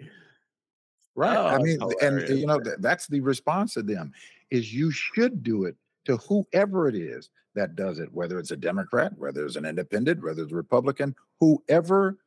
Right. 1.16 1.36
Oh, 1.36 1.46
I 1.46 1.58
mean, 1.58 1.78
and 2.02 2.28
you 2.28 2.44
know, 2.44 2.58
th- 2.58 2.78
that's 2.80 3.06
the 3.06 3.20
response 3.20 3.74
to 3.74 3.82
them 3.84 4.12
is 4.50 4.74
you 4.74 4.90
should 4.90 5.44
do 5.44 5.64
it 5.64 5.76
to 6.06 6.16
whoever 6.16 6.88
it 6.88 6.96
is 6.96 7.30
that 7.54 7.76
does 7.76 8.00
it, 8.00 8.12
whether 8.12 8.36
it's 8.40 8.50
a 8.50 8.56
Democrat, 8.56 9.12
whether 9.16 9.46
it's 9.46 9.54
an 9.54 9.64
independent, 9.64 10.24
whether 10.24 10.42
it's 10.42 10.50
a 10.50 10.56
Republican, 10.56 11.14
whoever 11.38 12.18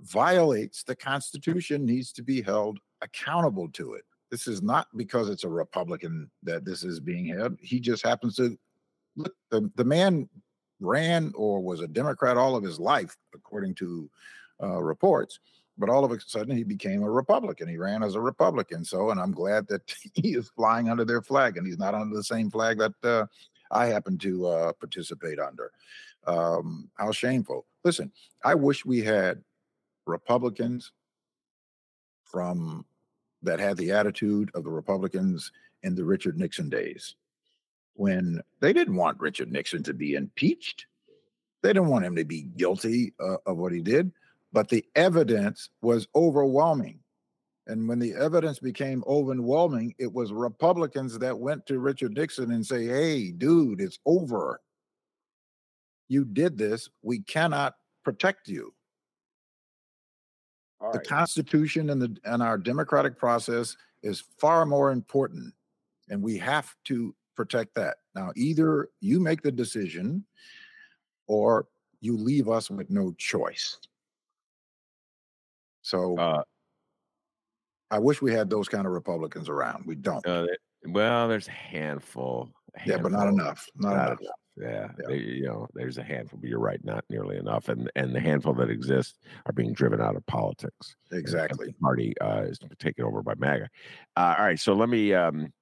violates 0.00 0.82
the 0.82 0.96
Constitution 0.96 1.84
needs 1.84 2.12
to 2.12 2.22
be 2.22 2.42
held 2.42 2.78
accountable 3.02 3.68
to 3.70 3.94
it. 3.94 4.04
This 4.30 4.46
is 4.46 4.62
not 4.62 4.88
because 4.96 5.28
it's 5.28 5.44
a 5.44 5.48
Republican 5.48 6.30
that 6.42 6.64
this 6.64 6.82
is 6.82 7.00
being 7.00 7.26
held. 7.26 7.56
He 7.60 7.80
just 7.80 8.04
happens 8.04 8.36
to 8.36 8.58
look, 9.16 9.34
the, 9.50 9.70
the 9.76 9.84
man 9.84 10.28
ran 10.80 11.32
or 11.34 11.60
was 11.60 11.80
a 11.80 11.88
Democrat 11.88 12.36
all 12.36 12.56
of 12.56 12.64
his 12.64 12.78
life, 12.78 13.16
according 13.34 13.74
to 13.76 14.10
uh, 14.62 14.82
reports 14.82 15.38
but 15.78 15.88
all 15.88 16.04
of 16.04 16.12
a 16.12 16.20
sudden 16.20 16.56
he 16.56 16.64
became 16.64 17.02
a 17.02 17.10
Republican. 17.10 17.68
He 17.68 17.76
ran 17.76 18.02
as 18.02 18.14
a 18.14 18.20
Republican. 18.20 18.84
So, 18.84 19.10
and 19.10 19.20
I'm 19.20 19.32
glad 19.32 19.66
that 19.68 19.82
he 20.14 20.34
is 20.34 20.50
flying 20.50 20.88
under 20.88 21.04
their 21.04 21.22
flag 21.22 21.56
and 21.56 21.66
he's 21.66 21.78
not 21.78 21.94
under 21.94 22.16
the 22.16 22.24
same 22.24 22.50
flag 22.50 22.78
that 22.78 22.94
uh, 23.04 23.26
I 23.70 23.86
happen 23.86 24.18
to 24.18 24.46
uh, 24.46 24.72
participate 24.74 25.38
under. 25.38 25.72
Um, 26.26 26.90
how 26.96 27.12
shameful. 27.12 27.66
Listen, 27.84 28.10
I 28.44 28.54
wish 28.54 28.84
we 28.84 29.00
had 29.00 29.42
Republicans 30.06 30.92
from 32.24 32.84
that 33.42 33.60
had 33.60 33.76
the 33.76 33.92
attitude 33.92 34.50
of 34.54 34.64
the 34.64 34.70
Republicans 34.70 35.52
in 35.82 35.94
the 35.94 36.04
Richard 36.04 36.38
Nixon 36.38 36.68
days 36.68 37.14
when 37.94 38.40
they 38.60 38.72
didn't 38.72 38.96
want 38.96 39.20
Richard 39.20 39.52
Nixon 39.52 39.82
to 39.84 39.94
be 39.94 40.14
impeached. 40.14 40.86
They 41.62 41.70
didn't 41.70 41.88
want 41.88 42.04
him 42.04 42.16
to 42.16 42.24
be 42.24 42.42
guilty 42.42 43.14
uh, 43.20 43.36
of 43.46 43.56
what 43.56 43.72
he 43.72 43.80
did 43.80 44.12
but 44.56 44.70
the 44.70 44.86
evidence 44.94 45.68
was 45.82 46.08
overwhelming. 46.14 47.00
And 47.66 47.86
when 47.86 47.98
the 47.98 48.14
evidence 48.14 48.58
became 48.58 49.04
overwhelming, 49.06 49.94
it 49.98 50.10
was 50.10 50.32
Republicans 50.32 51.18
that 51.18 51.38
went 51.38 51.66
to 51.66 51.78
Richard 51.78 52.14
Nixon 52.14 52.52
and 52.52 52.64
say, 52.64 52.86
"Hey, 52.86 53.32
dude, 53.32 53.82
it's 53.82 53.98
over. 54.06 54.62
You 56.08 56.24
did 56.24 56.56
this. 56.56 56.88
We 57.02 57.20
cannot 57.20 57.74
protect 58.02 58.48
you." 58.48 58.72
All 60.80 60.92
the 60.92 60.98
right. 60.98 61.06
Constitution 61.06 61.90
and 61.90 62.00
the 62.00 62.16
and 62.24 62.42
our 62.42 62.58
democratic 62.58 63.18
process 63.18 63.76
is 64.02 64.20
far 64.38 64.66
more 64.66 64.90
important, 64.92 65.52
and 66.10 66.22
we 66.22 66.36
have 66.38 66.74
to 66.84 67.14
protect 67.34 67.74
that. 67.74 67.98
Now, 68.14 68.32
either 68.36 68.88
you 69.00 69.20
make 69.20 69.42
the 69.42 69.52
decision, 69.52 70.24
or 71.26 71.66
you 72.00 72.16
leave 72.16 72.48
us 72.48 72.70
with 72.70 72.90
no 72.90 73.12
choice. 73.18 73.78
So 75.82 76.16
Uh, 76.18 76.42
I 77.90 77.98
wish 77.98 78.20
we 78.20 78.32
had 78.32 78.50
those 78.50 78.68
kind 78.68 78.86
of 78.86 78.92
Republicans 78.92 79.48
around. 79.48 79.86
We 79.86 79.94
don't. 79.94 80.26
uh, 80.26 80.46
well, 80.88 81.28
there's 81.28 81.48
a 81.48 81.52
handful. 81.52 82.50
a 82.74 82.80
yeah, 82.86 82.98
but 82.98 83.12
not 83.12 83.28
enough. 83.28 83.66
Not, 83.76 83.96
Not 83.96 84.06
enough. 84.08 84.20
enough. 84.20 84.32
Yeah, 84.56 84.88
Yeah. 84.98 85.06
they- 85.08 85.18
you 85.18 85.44
know, 85.44 85.68
there's 85.74 85.98
a 85.98 86.02
handful, 86.02 86.38
but 86.40 86.48
you're 86.48 86.58
right, 86.60 86.82
not 86.84 87.04
nearly 87.10 87.36
enough. 87.36 87.68
And 87.68 87.90
and 87.94 88.14
the 88.14 88.20
handful 88.20 88.54
that 88.54 88.70
exist 88.70 89.18
are 89.44 89.52
being 89.52 89.72
driven 89.74 90.00
out 90.00 90.16
of 90.16 90.24
politics. 90.26 90.96
Exactly. 91.12 91.72
Party 91.80 92.18
uh, 92.20 92.42
is 92.42 92.58
taken 92.78 93.04
over 93.04 93.22
by 93.22 93.34
MAGA. 93.34 93.68
Uh, 94.16 94.34
all 94.38 94.44
right, 94.44 94.58
so 94.58 94.72
let 94.74 94.88
me 94.88 95.12
um, 95.12 95.52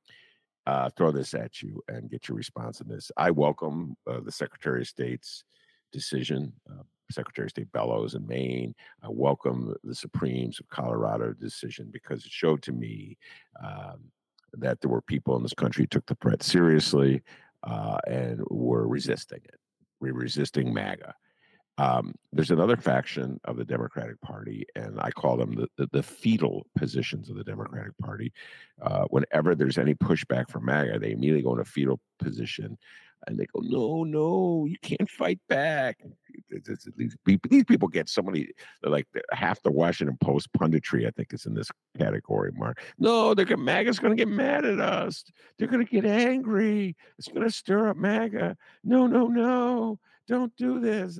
uh, 0.67 0.91
throw 0.91 1.11
this 1.11 1.35
at 1.35 1.61
you 1.63 1.83
and 1.89 2.09
get 2.11 2.29
your 2.29 2.37
response 2.37 2.81
on 2.81 2.89
this. 2.89 3.11
I 3.17 3.31
welcome 3.31 3.97
uh, 4.07 4.21
the 4.21 4.33
Secretary 4.33 4.83
of 4.83 4.89
State's 4.89 5.45
decision. 5.93 6.53
Uh, 6.71 6.83
Secretary 7.11 7.47
of 7.47 7.51
State 7.51 7.71
Bellows 7.73 8.15
in 8.15 8.27
Maine. 8.27 8.75
I 9.03 9.09
welcome 9.11 9.75
the 9.85 9.95
Supremes 9.95 10.59
of 10.59 10.69
Colorado 10.71 11.33
decision 11.35 11.91
because 11.93 12.25
it 12.25 12.31
showed 12.33 12.63
to 12.63 12.73
me 12.73 13.19
um, 13.63 14.11
that 14.55 14.81
there 14.81 14.91
were 14.91 15.03
people 15.03 15.37
in 15.37 15.43
this 15.43 15.53
country 15.53 15.83
who 15.83 15.87
took 15.89 16.07
the 16.07 16.15
threat 16.15 16.43
seriously 16.43 17.23
uh, 17.65 17.99
and 18.07 18.43
were 18.51 18.87
resisting 18.87 19.41
it. 19.45 19.59
We're 20.01 20.15
resisting 20.15 20.73
MAGA. 20.73 21.15
Um, 21.77 22.15
there's 22.33 22.53
another 22.53 22.77
faction 22.77 23.41
of 23.45 23.57
the 23.57 23.65
Democratic 23.65 24.21
Party, 24.21 24.65
and 24.77 25.01
I 25.01 25.11
call 25.11 25.37
them 25.37 25.57
the, 25.57 25.69
the, 25.77 25.89
the 25.93 26.03
fetal 26.03 26.67
positions 26.77 27.31
of 27.31 27.37
the 27.37 27.43
Democratic 27.43 27.99
Party. 27.99 28.33
Uh, 28.81 29.05
whenever 29.07 29.55
there's 29.55 29.79
any 29.79 29.95
pushback 29.95 30.49
from 30.51 30.67
MAGA, 30.67 31.01
they 31.01 31.13
immediately 31.13 31.43
go 31.43 31.55
in 31.55 31.61
a 31.61 31.65
fetal 31.65 31.99
position 32.21 32.79
and 33.27 33.39
they 33.39 33.47
go, 33.47 33.61
no, 33.63 34.05
no, 34.05 34.67
you 34.67 34.77
can't 34.83 35.09
fight 35.09 35.41
back. 35.49 35.99
These 36.97 37.17
people, 37.25 37.49
these 37.51 37.65
people 37.65 37.89
get 37.89 38.09
so 38.09 38.23
many, 38.23 38.49
like 38.83 39.07
half 39.33 39.63
the 39.63 39.71
Washington 39.71 40.17
Post 40.21 40.53
punditry, 40.53 41.07
I 41.07 41.11
think, 41.11 41.33
is 41.33 41.47
in 41.47 41.55
this 41.55 41.71
category, 41.99 42.53
Mark. 42.55 42.83
No, 42.99 43.35
they're 43.35 43.45
gonna, 43.45 43.63
MAGA's 43.63 43.99
going 43.99 44.17
to 44.17 44.21
get 44.21 44.33
mad 44.33 44.65
at 44.65 44.81
us. 44.81 45.25
They're 45.59 45.69
going 45.69 45.85
to 45.85 45.91
get 45.91 46.05
angry. 46.05 46.97
It's 47.19 47.29
going 47.29 47.43
to 47.43 47.51
stir 47.51 47.89
up 47.89 47.97
MAGA. 47.97 48.57
No, 48.83 49.07
no, 49.07 49.27
no, 49.29 49.99
don't 50.29 50.55
do 50.57 50.81
this. 50.81 51.19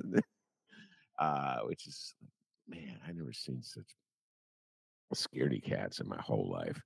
Uh, 1.17 1.59
which 1.61 1.87
is, 1.87 2.13
man, 2.67 2.99
I've 3.07 3.15
never 3.15 3.33
seen 3.33 3.61
such 3.63 3.85
scaredy 5.13 5.63
cats 5.63 5.99
in 5.99 6.09
my 6.09 6.19
whole 6.19 6.49
life. 6.49 6.81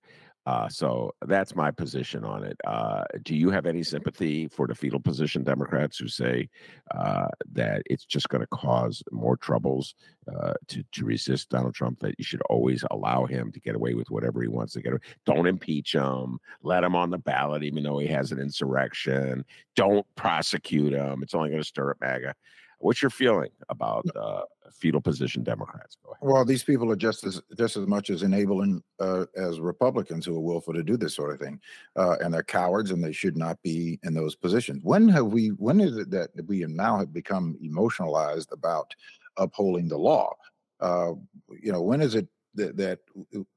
Uh, 0.50 0.68
so 0.68 1.14
that's 1.28 1.56
my 1.56 1.70
position 1.70 2.26
on 2.26 2.44
it. 2.44 2.58
Uh, 2.66 3.04
do 3.22 3.36
you 3.36 3.52
have 3.52 3.68
any 3.68 3.84
sympathy 3.84 4.48
for 4.48 4.66
the 4.66 4.74
fetal 4.74 5.00
position 5.00 5.44
Democrats 5.44 6.00
who 6.00 6.08
say 6.08 6.50
uh, 6.98 7.28
that 7.52 7.84
it's 7.86 8.04
just 8.04 8.30
going 8.30 8.42
to 8.42 8.48
cause 8.48 9.04
more 9.12 9.38
troubles 9.38 9.94
uh, 10.28 10.54
to 10.68 10.84
to 10.92 11.06
resist 11.06 11.50
Donald 11.50 11.76
Trump? 11.76 12.00
That 12.00 12.16
you 12.18 12.24
should 12.24 12.42
always 12.50 12.84
allow 12.90 13.28
him 13.28 13.52
to 13.52 13.60
get 13.60 13.76
away 13.76 13.94
with 13.94 14.10
whatever 14.10 14.42
he 14.42 14.48
wants 14.48 14.74
to 14.74 14.82
get 14.82 14.94
away. 14.94 15.02
Don't 15.24 15.46
impeach 15.46 15.94
him. 15.94 16.40
Let 16.64 16.84
him 16.84 16.96
on 16.96 17.12
the 17.12 17.20
ballot, 17.20 17.64
even 17.64 17.84
though 17.84 18.00
he 18.00 18.08
has 18.08 18.32
an 18.32 18.40
insurrection. 18.40 19.46
Don't 19.76 20.08
prosecute 20.16 20.94
him. 20.94 21.22
It's 21.22 21.36
only 21.36 21.50
going 21.50 21.62
to 21.62 21.68
stir 21.68 21.92
up 21.92 21.98
MAGA. 22.02 22.34
What's 22.80 23.02
your 23.02 23.10
feeling 23.10 23.52
about 23.68 24.06
uh, 24.16 24.44
fetal 24.72 25.02
position 25.02 25.44
Democrats? 25.44 25.98
Go 26.04 26.12
ahead. 26.12 26.20
Well, 26.22 26.46
these 26.46 26.64
people 26.64 26.90
are 26.92 26.96
just 26.96 27.26
as 27.26 27.42
just 27.58 27.76
as 27.76 27.86
much 27.86 28.10
as 28.10 28.24
enabling 28.24 28.82
uh, 29.00 29.26
as 29.36 29.60
Republicans 29.60 30.26
who 30.26 30.36
are 30.36 30.40
willful 30.42 30.74
to 30.74 30.84
do 30.84 30.96
this 30.96 31.14
sort 31.14 31.34
of 31.34 31.40
thing, 31.40 31.60
uh, 31.98 32.16
and 32.22 32.34
they're 32.34 32.42
cowards, 32.42 32.92
and 32.92 33.04
they 33.04 33.12
should 33.12 33.38
not 33.38 33.62
be 33.62 34.00
in 34.04 34.14
those 34.14 34.36
positions. 34.36 34.82
When 34.84 35.10
have 35.10 35.28
we? 35.28 35.50
When 35.50 35.82
is 35.82 35.98
it 35.98 36.10
that 36.12 36.30
we 36.48 36.66
now 36.68 36.98
have 37.00 37.12
become 37.12 37.58
emotionalized 37.62 38.52
about 38.54 38.96
upholding 39.36 39.90
the 39.90 39.98
law? 39.98 40.34
Uh, 40.80 41.14
you 41.62 41.74
know, 41.74 41.82
when 41.82 42.00
is 42.00 42.16
it 42.16 42.28
that, 42.56 42.78
that 42.78 43.00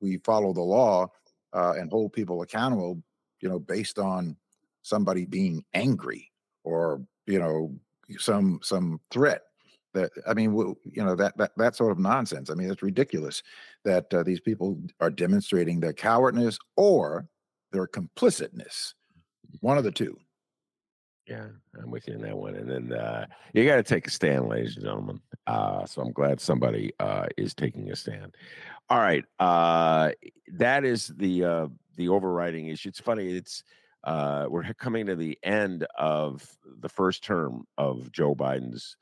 we 0.01 0.19
follow 0.19 0.53
the 0.53 0.61
law 0.61 1.07
uh, 1.53 1.75
and 1.79 1.91
hold 1.91 2.13
people 2.13 2.43
accountable? 2.43 3.01
You 3.41 3.49
know, 3.49 3.61
based 3.61 4.01
on 4.01 4.37
somebody 4.83 5.27
being 5.27 5.65
angry 5.75 6.33
or 6.65 7.01
you 7.27 7.39
know 7.39 7.73
some 8.19 8.61
some 8.63 9.01
threat 9.11 9.43
that 9.95 10.11
i 10.27 10.35
mean 10.35 10.53
you 10.85 11.05
know 11.05 11.15
that 11.15 11.37
that 11.37 11.53
that 11.57 11.77
sort 11.77 11.93
of 11.93 11.99
nonsense. 11.99 12.51
I 12.51 12.55
mean 12.55 12.71
it's 12.71 12.83
ridiculous 12.83 13.43
that 13.85 14.13
uh, 14.13 14.23
these 14.23 14.41
people 14.41 14.79
are 15.01 15.11
demonstrating 15.11 15.81
their 15.81 15.93
cowardness 15.93 16.59
or 16.77 17.27
their 17.73 17.87
complicitness. 17.87 18.95
One 19.61 19.79
of 19.79 19.85
the 19.85 19.93
two. 19.93 20.17
Yeah 21.27 21.49
i'm 21.81 21.91
with 21.91 22.09
you 22.09 22.15
in 22.15 22.23
that 22.23 22.37
one 22.37 22.57
and 22.57 22.69
then 22.69 22.99
uh, 22.99 23.27
you 23.55 23.65
got 23.65 23.77
to 23.77 23.83
take 23.83 24.07
a 24.07 24.11
stand 24.11 24.49
ladies 24.49 24.77
and 24.77 24.85
gentlemen 24.85 25.21
uh, 25.47 25.87
so 25.87 26.03
i'm 26.03 26.13
glad 26.13 26.41
somebody 26.41 26.93
uh, 26.99 27.27
is 27.37 27.55
taking 27.55 27.91
a 27.91 27.97
stand. 27.97 28.35
All 28.91 28.99
right 28.99 29.25
uh, 29.39 30.11
that 30.55 30.85
is 30.85 31.09
the 31.17 31.45
uh, 31.45 31.67
the 31.97 32.09
overriding 32.09 32.69
issue. 32.69 32.89
It's 32.89 33.01
funny 33.01 33.37
it's 33.37 33.63
uh, 34.05 34.47
we're 34.49 34.65
coming 34.75 35.07
to 35.07 35.17
the 35.17 35.39
end 35.43 35.87
of 35.97 36.57
the 36.81 36.89
first 36.89 37.23
term 37.23 37.65
of 37.79 38.11
Joe 38.13 38.35
Biden's 38.35 38.97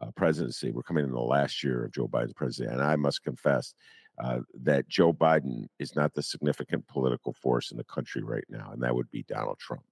uh, 0.00 0.10
presidency. 0.12 0.72
We're 0.72 0.82
coming 0.82 1.04
in 1.04 1.12
the 1.12 1.20
last 1.20 1.62
year 1.62 1.84
of 1.84 1.92
Joe 1.92 2.08
Biden's 2.08 2.32
presidency, 2.32 2.72
and 2.72 2.82
I 2.82 2.96
must 2.96 3.22
confess 3.22 3.74
uh, 4.22 4.40
that 4.62 4.88
Joe 4.88 5.12
Biden 5.12 5.66
is 5.78 5.94
not 5.94 6.14
the 6.14 6.22
significant 6.22 6.86
political 6.88 7.32
force 7.32 7.70
in 7.70 7.76
the 7.76 7.84
country 7.84 8.22
right 8.22 8.44
now, 8.48 8.70
and 8.72 8.82
that 8.82 8.94
would 8.94 9.10
be 9.10 9.22
Donald 9.22 9.58
Trump. 9.58 9.82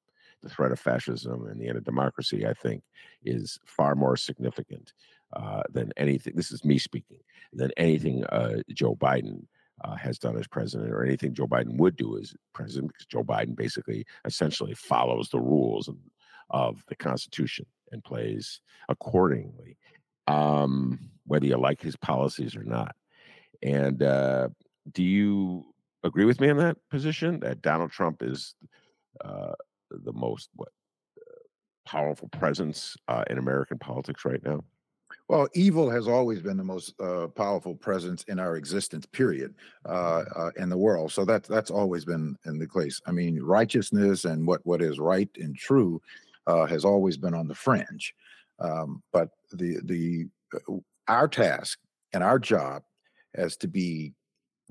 The 0.42 0.48
threat 0.48 0.70
of 0.70 0.78
fascism 0.78 1.46
and 1.46 1.60
the 1.60 1.68
end 1.68 1.78
of 1.78 1.84
democracy, 1.84 2.46
I 2.46 2.52
think, 2.52 2.82
is 3.24 3.58
far 3.64 3.94
more 3.94 4.16
significant 4.16 4.92
uh, 5.32 5.62
than 5.70 5.92
anything. 5.96 6.34
This 6.36 6.52
is 6.52 6.64
me 6.64 6.78
speaking. 6.78 7.18
Than 7.52 7.72
anything 7.76 8.24
uh, 8.26 8.62
Joe 8.72 8.94
Biden 8.94 9.46
uh, 9.82 9.96
has 9.96 10.18
done 10.18 10.36
as 10.38 10.46
president 10.46 10.90
or 10.90 11.04
anything 11.04 11.34
Joe 11.34 11.46
Biden 11.46 11.76
would 11.76 11.96
do 11.96 12.18
as 12.18 12.34
president, 12.52 12.92
because 12.92 13.06
Joe 13.06 13.24
Biden 13.24 13.56
basically 13.56 14.04
essentially 14.24 14.74
follows 14.74 15.28
the 15.28 15.40
rules 15.40 15.88
of 16.50 16.84
the 16.88 16.96
Constitution 16.96 17.66
and 17.92 18.02
plays 18.04 18.60
accordingly, 18.88 19.76
um, 20.26 20.98
whether 21.26 21.46
you 21.46 21.56
like 21.56 21.80
his 21.80 21.96
policies 21.96 22.56
or 22.56 22.64
not. 22.64 22.96
And 23.62 24.02
uh, 24.02 24.48
do 24.92 25.02
you 25.02 25.74
agree 26.04 26.24
with 26.24 26.40
me 26.40 26.50
on 26.50 26.58
that 26.58 26.76
position 26.90 27.40
that 27.40 27.62
Donald 27.62 27.90
Trump 27.90 28.22
is 28.22 28.54
uh, 29.24 29.54
the 29.90 30.12
most 30.12 30.48
what 30.54 30.68
powerful 31.86 32.28
presence 32.28 32.96
uh, 33.08 33.24
in 33.30 33.38
American 33.38 33.78
politics 33.78 34.24
right 34.24 34.44
now? 34.44 34.62
Well, 35.28 35.46
evil 35.54 35.90
has 35.90 36.08
always 36.08 36.40
been 36.40 36.56
the 36.56 36.64
most 36.64 36.98
uh, 37.00 37.26
powerful 37.28 37.74
presence 37.74 38.24
in 38.24 38.38
our 38.38 38.56
existence, 38.56 39.04
period, 39.04 39.54
uh, 39.84 39.92
mm-hmm. 39.92 40.40
uh, 40.40 40.50
in 40.56 40.70
the 40.70 40.78
world. 40.78 41.12
So 41.12 41.24
that's 41.24 41.46
that's 41.48 41.70
always 41.70 42.04
been 42.04 42.36
in 42.46 42.58
the 42.58 42.66
case. 42.66 43.00
I 43.06 43.12
mean, 43.12 43.42
righteousness 43.42 44.24
and 44.24 44.46
what 44.46 44.64
what 44.64 44.80
is 44.80 44.98
right 44.98 45.28
and 45.36 45.56
true 45.56 46.00
uh, 46.46 46.64
has 46.66 46.84
always 46.84 47.18
been 47.18 47.34
on 47.34 47.46
the 47.46 47.54
fringe. 47.54 48.14
Um, 48.58 49.02
but 49.12 49.28
the 49.52 49.80
the 49.84 50.26
uh, 50.54 50.76
our 51.08 51.28
task 51.28 51.78
and 52.14 52.24
our 52.24 52.38
job 52.38 52.82
has 53.36 53.56
to 53.58 53.68
be 53.68 54.14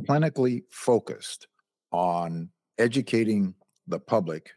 clinically 0.01 0.63
focused 0.71 1.47
on 1.91 2.49
educating 2.79 3.53
the 3.87 3.99
public 3.99 4.51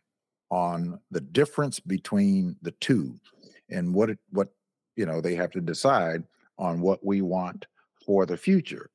on 0.50 0.98
the 1.10 1.20
difference 1.20 1.78
between 1.78 2.56
the 2.62 2.72
two 2.72 3.20
and 3.68 3.94
what 3.94 4.10
it, 4.10 4.18
what 4.30 4.48
you 4.96 5.06
know, 5.06 5.20
they 5.20 5.34
have 5.34 5.50
to 5.52 5.60
decide 5.60 6.24
on 6.58 6.80
what 6.80 7.04
we 7.04 7.22
want 7.22 7.66
for 8.04 8.26
the 8.26 8.36
future. 8.36 8.90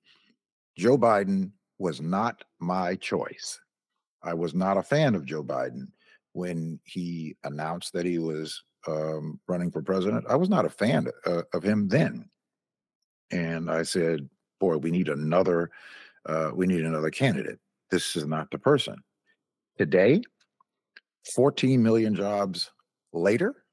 Joe 0.77 0.97
Biden 0.97 1.51
was 1.79 2.01
not 2.01 2.43
my 2.59 2.95
choice. 2.95 3.59
I 4.23 4.33
was 4.33 4.53
not 4.53 4.77
a 4.77 4.83
fan 4.83 5.15
of 5.15 5.25
Joe 5.25 5.43
Biden 5.43 5.87
when 6.33 6.79
he 6.83 7.37
announced 7.43 7.93
that 7.93 8.05
he 8.05 8.19
was 8.19 8.63
um, 8.87 9.39
running 9.47 9.71
for 9.71 9.81
president. 9.81 10.25
I 10.29 10.35
was 10.35 10.49
not 10.49 10.65
a 10.65 10.69
fan 10.69 11.07
uh, 11.25 11.43
of 11.53 11.63
him 11.63 11.87
then, 11.87 12.29
and 13.31 13.69
I 13.69 13.83
said, 13.83 14.29
"Boy, 14.59 14.77
we 14.77 14.91
need 14.91 15.09
another. 15.09 15.71
Uh, 16.25 16.51
we 16.53 16.65
need 16.67 16.83
another 16.83 17.09
candidate. 17.09 17.59
This 17.89 18.15
is 18.15 18.25
not 18.25 18.51
the 18.51 18.57
person." 18.57 18.97
Today, 19.77 20.21
14 21.33 21.81
million 21.81 22.15
jobs 22.15 22.71
later, 23.13 23.64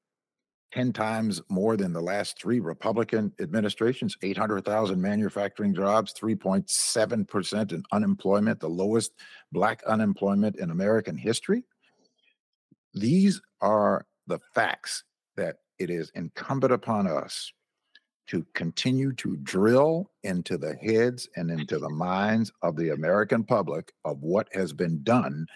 10 0.73 0.93
times 0.93 1.43
more 1.51 1.77
than 1.77 1.93
the 1.93 2.01
last 2.01 2.41
three 2.41 2.61
Republican 2.61 3.33
administrations, 3.41 4.17
800,000 4.23 5.01
manufacturing 5.01 5.75
jobs, 5.75 6.15
3.7% 6.15 7.73
in 7.73 7.83
unemployment, 7.93 8.61
the 8.61 8.69
lowest 8.69 9.13
black 9.53 9.83
unemployment 9.85 10.57
in 10.57 10.71
American 10.71 11.17
history. 11.17 11.65
These 12.95 13.41
are 13.61 14.07
the 14.27 14.39
facts 14.55 15.05
that 15.37 15.57
it 15.79 15.91
is 15.91 16.11
incumbent 16.15 16.73
upon 16.73 17.07
us 17.07 17.53
to 18.29 18.47
continue 18.55 19.13
to 19.13 19.37
drill 19.39 20.11
into 20.23 20.57
the 20.57 20.75
heads 20.77 21.29
and 21.37 21.51
into 21.51 21.79
the 21.79 21.91
minds 21.91 22.53
of 22.63 22.77
the 22.77 22.91
American 22.91 23.45
public 23.45 23.93
of 24.05 24.23
what 24.23 24.49
has 24.53 24.73
been 24.73 25.03
done 25.03 25.47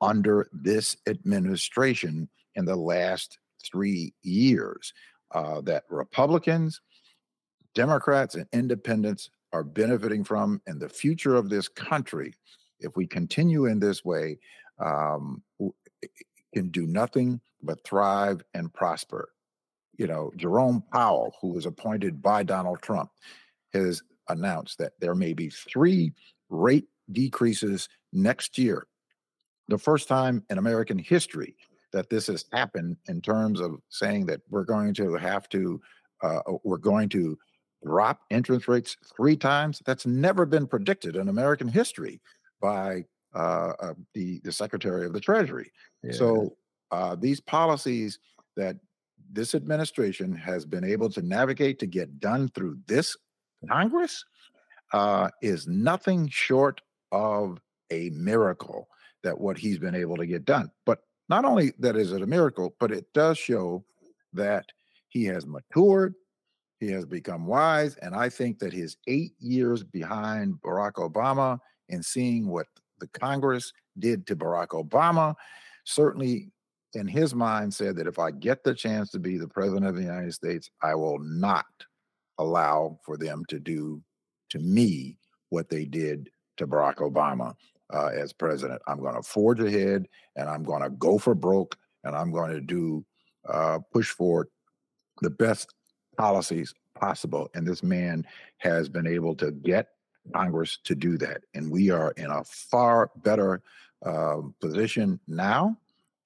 under 0.00 0.48
this 0.52 0.96
administration 1.08 2.28
in 2.54 2.64
the 2.64 2.76
last 2.76 3.38
three 3.70 4.14
years 4.22 4.92
uh, 5.34 5.60
that 5.62 5.84
Republicans, 5.88 6.80
Democrats, 7.74 8.34
and 8.34 8.46
independents 8.52 9.30
are 9.52 9.64
benefiting 9.64 10.24
from 10.24 10.60
in 10.66 10.78
the 10.78 10.88
future 10.88 11.34
of 11.36 11.48
this 11.48 11.68
country. 11.68 12.34
If 12.80 12.96
we 12.96 13.06
continue 13.06 13.66
in 13.66 13.78
this 13.78 14.04
way, 14.04 14.38
um, 14.78 15.42
can 16.52 16.68
do 16.70 16.86
nothing 16.86 17.40
but 17.62 17.84
thrive 17.84 18.42
and 18.54 18.72
prosper. 18.72 19.30
You 19.96 20.06
know, 20.06 20.32
Jerome 20.36 20.82
Powell, 20.92 21.34
who 21.40 21.48
was 21.48 21.66
appointed 21.66 22.22
by 22.22 22.42
Donald 22.42 22.82
Trump, 22.82 23.10
has 23.72 24.02
announced 24.28 24.78
that 24.78 24.92
there 25.00 25.14
may 25.14 25.32
be 25.32 25.50
three 25.50 26.12
rate 26.48 26.86
decreases 27.10 27.88
next 28.12 28.58
year. 28.58 28.86
The 29.68 29.78
first 29.78 30.08
time 30.08 30.44
in 30.50 30.58
American 30.58 30.98
history 30.98 31.56
that 31.92 32.10
this 32.10 32.26
has 32.26 32.44
happened 32.52 32.96
in 33.08 33.20
terms 33.20 33.60
of 33.60 33.80
saying 33.88 34.26
that 34.26 34.40
we're 34.50 34.64
going 34.64 34.94
to 34.94 35.14
have 35.14 35.48
to 35.50 35.80
uh, 36.22 36.40
uh, 36.46 36.58
we're 36.64 36.76
going 36.76 37.08
to 37.10 37.36
drop 37.84 38.20
interest 38.30 38.68
rates 38.68 38.96
three 39.16 39.36
times. 39.36 39.82
That's 39.84 40.06
never 40.06 40.46
been 40.46 40.66
predicted 40.66 41.16
in 41.16 41.28
American 41.28 41.68
history 41.68 42.20
by 42.60 43.04
uh, 43.34 43.72
uh, 43.80 43.94
the 44.14 44.40
the 44.44 44.52
Secretary 44.52 45.06
of 45.06 45.12
the 45.12 45.20
Treasury. 45.20 45.72
Yeah. 46.02 46.12
So 46.12 46.56
uh, 46.90 47.16
these 47.16 47.40
policies 47.40 48.18
that 48.56 48.76
this 49.32 49.54
administration 49.54 50.34
has 50.34 50.64
been 50.66 50.84
able 50.84 51.08
to 51.10 51.22
navigate 51.22 51.78
to 51.78 51.86
get 51.86 52.20
done 52.20 52.48
through 52.48 52.78
this 52.86 53.16
Congress 53.68 54.24
uh, 54.92 55.28
is 55.40 55.66
nothing 55.66 56.28
short 56.28 56.80
of 57.12 57.60
a 57.90 58.10
miracle 58.10 58.88
that 59.22 59.38
what 59.40 59.56
he's 59.56 59.78
been 59.78 59.94
able 59.94 60.16
to 60.16 60.26
get 60.26 60.44
done. 60.44 60.70
But 60.84 61.00
not 61.32 61.46
only 61.46 61.72
that 61.78 61.96
is 61.96 62.12
it 62.12 62.20
a 62.20 62.26
miracle, 62.26 62.74
but 62.78 62.92
it 62.92 63.06
does 63.14 63.38
show 63.38 63.82
that 64.34 64.66
he 65.08 65.24
has 65.24 65.46
matured, 65.46 66.14
he 66.78 66.88
has 66.88 67.06
become 67.06 67.46
wise, 67.46 67.96
and 68.02 68.14
I 68.14 68.28
think 68.28 68.58
that 68.58 68.74
his 68.74 68.98
eight 69.06 69.32
years 69.38 69.82
behind 69.82 70.56
Barack 70.60 70.96
Obama 70.96 71.58
and 71.88 72.04
seeing 72.04 72.48
what 72.48 72.66
the 72.98 73.06
Congress 73.06 73.72
did 73.98 74.26
to 74.26 74.36
Barack 74.36 74.68
Obama 74.68 75.34
certainly 75.84 76.50
in 76.92 77.06
his 77.06 77.34
mind 77.34 77.72
said 77.72 77.96
that 77.96 78.06
if 78.06 78.18
I 78.18 78.30
get 78.30 78.62
the 78.62 78.74
chance 78.74 79.08
to 79.12 79.18
be 79.18 79.38
the 79.38 79.48
president 79.48 79.86
of 79.86 79.96
the 79.96 80.02
United 80.02 80.34
States, 80.34 80.68
I 80.82 80.94
will 80.94 81.18
not 81.18 81.64
allow 82.36 82.98
for 83.06 83.16
them 83.16 83.42
to 83.48 83.58
do 83.58 84.02
to 84.50 84.58
me 84.58 85.16
what 85.48 85.70
they 85.70 85.86
did 85.86 86.28
to 86.58 86.66
Barack 86.66 86.96
Obama. 86.96 87.54
Uh, 87.92 88.06
as 88.08 88.32
president. 88.32 88.80
I'm 88.86 89.00
going 89.00 89.14
to 89.14 89.22
forge 89.22 89.60
ahead 89.60 90.06
and 90.36 90.48
I'm 90.48 90.62
going 90.62 90.82
to 90.82 90.90
go 90.90 91.18
for 91.18 91.34
broke 91.34 91.76
and 92.04 92.16
I'm 92.16 92.32
going 92.32 92.52
to 92.52 92.60
do 92.60 93.04
uh, 93.48 93.78
push 93.92 94.08
for 94.08 94.48
the 95.20 95.30
best 95.30 95.74
policies 96.16 96.74
possible. 96.94 97.48
And 97.54 97.66
this 97.66 97.82
man 97.82 98.26
has 98.58 98.88
been 98.88 99.06
able 99.06 99.34
to 99.36 99.50
get 99.50 99.88
Congress 100.34 100.78
to 100.84 100.94
do 100.94 101.18
that. 101.18 101.42
And 101.54 101.70
we 101.70 101.90
are 101.90 102.12
in 102.12 102.30
a 102.30 102.44
far 102.44 103.10
better 103.16 103.62
uh, 104.04 104.38
position 104.60 105.20
now. 105.26 105.76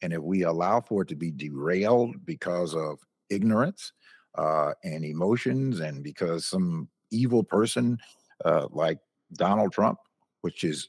And 0.03 0.13
if 0.13 0.21
we 0.21 0.43
allow 0.43 0.81
for 0.81 1.03
it 1.03 1.09
to 1.09 1.17
be 1.17 1.31
derailed 1.31 2.25
because 2.25 2.75
of 2.75 2.99
ignorance 3.31 3.93
uh, 4.37 4.73
and 4.85 5.05
emotions 5.05 5.81
and 5.81 6.03
because 6.03 6.47
some 6.47 6.89
evil 7.11 7.43
person 7.43 7.99
uh, 8.45 8.67
like 8.71 8.99
Donald 9.33 9.73
Trump, 9.73 9.99
which 10.43 10.65
is 10.65 10.89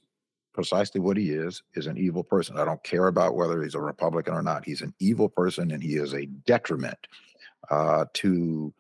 precisely 0.58 1.00
what 1.00 1.17
he 1.17 1.30
is, 1.30 1.62
is 1.76 1.86
an 1.86 2.00
evil 2.00 2.24
person. 2.24 2.58
I 2.58 2.65
don't 2.65 2.84
care 2.84 3.06
about 3.06 3.36
whether 3.36 3.62
he's 3.62 3.76
a 3.76 3.80
Republican 3.80 4.34
or 4.34 4.41
not. 4.41 4.65
He's 4.65 4.82
an 4.82 4.91
evil 5.00 5.30
person 5.30 5.70
and 5.70 5.84
he 5.84 5.98
is 5.98 6.15
a 6.15 6.26
detriment 6.26 6.98
uh, 7.70 8.06
to, 8.15 8.74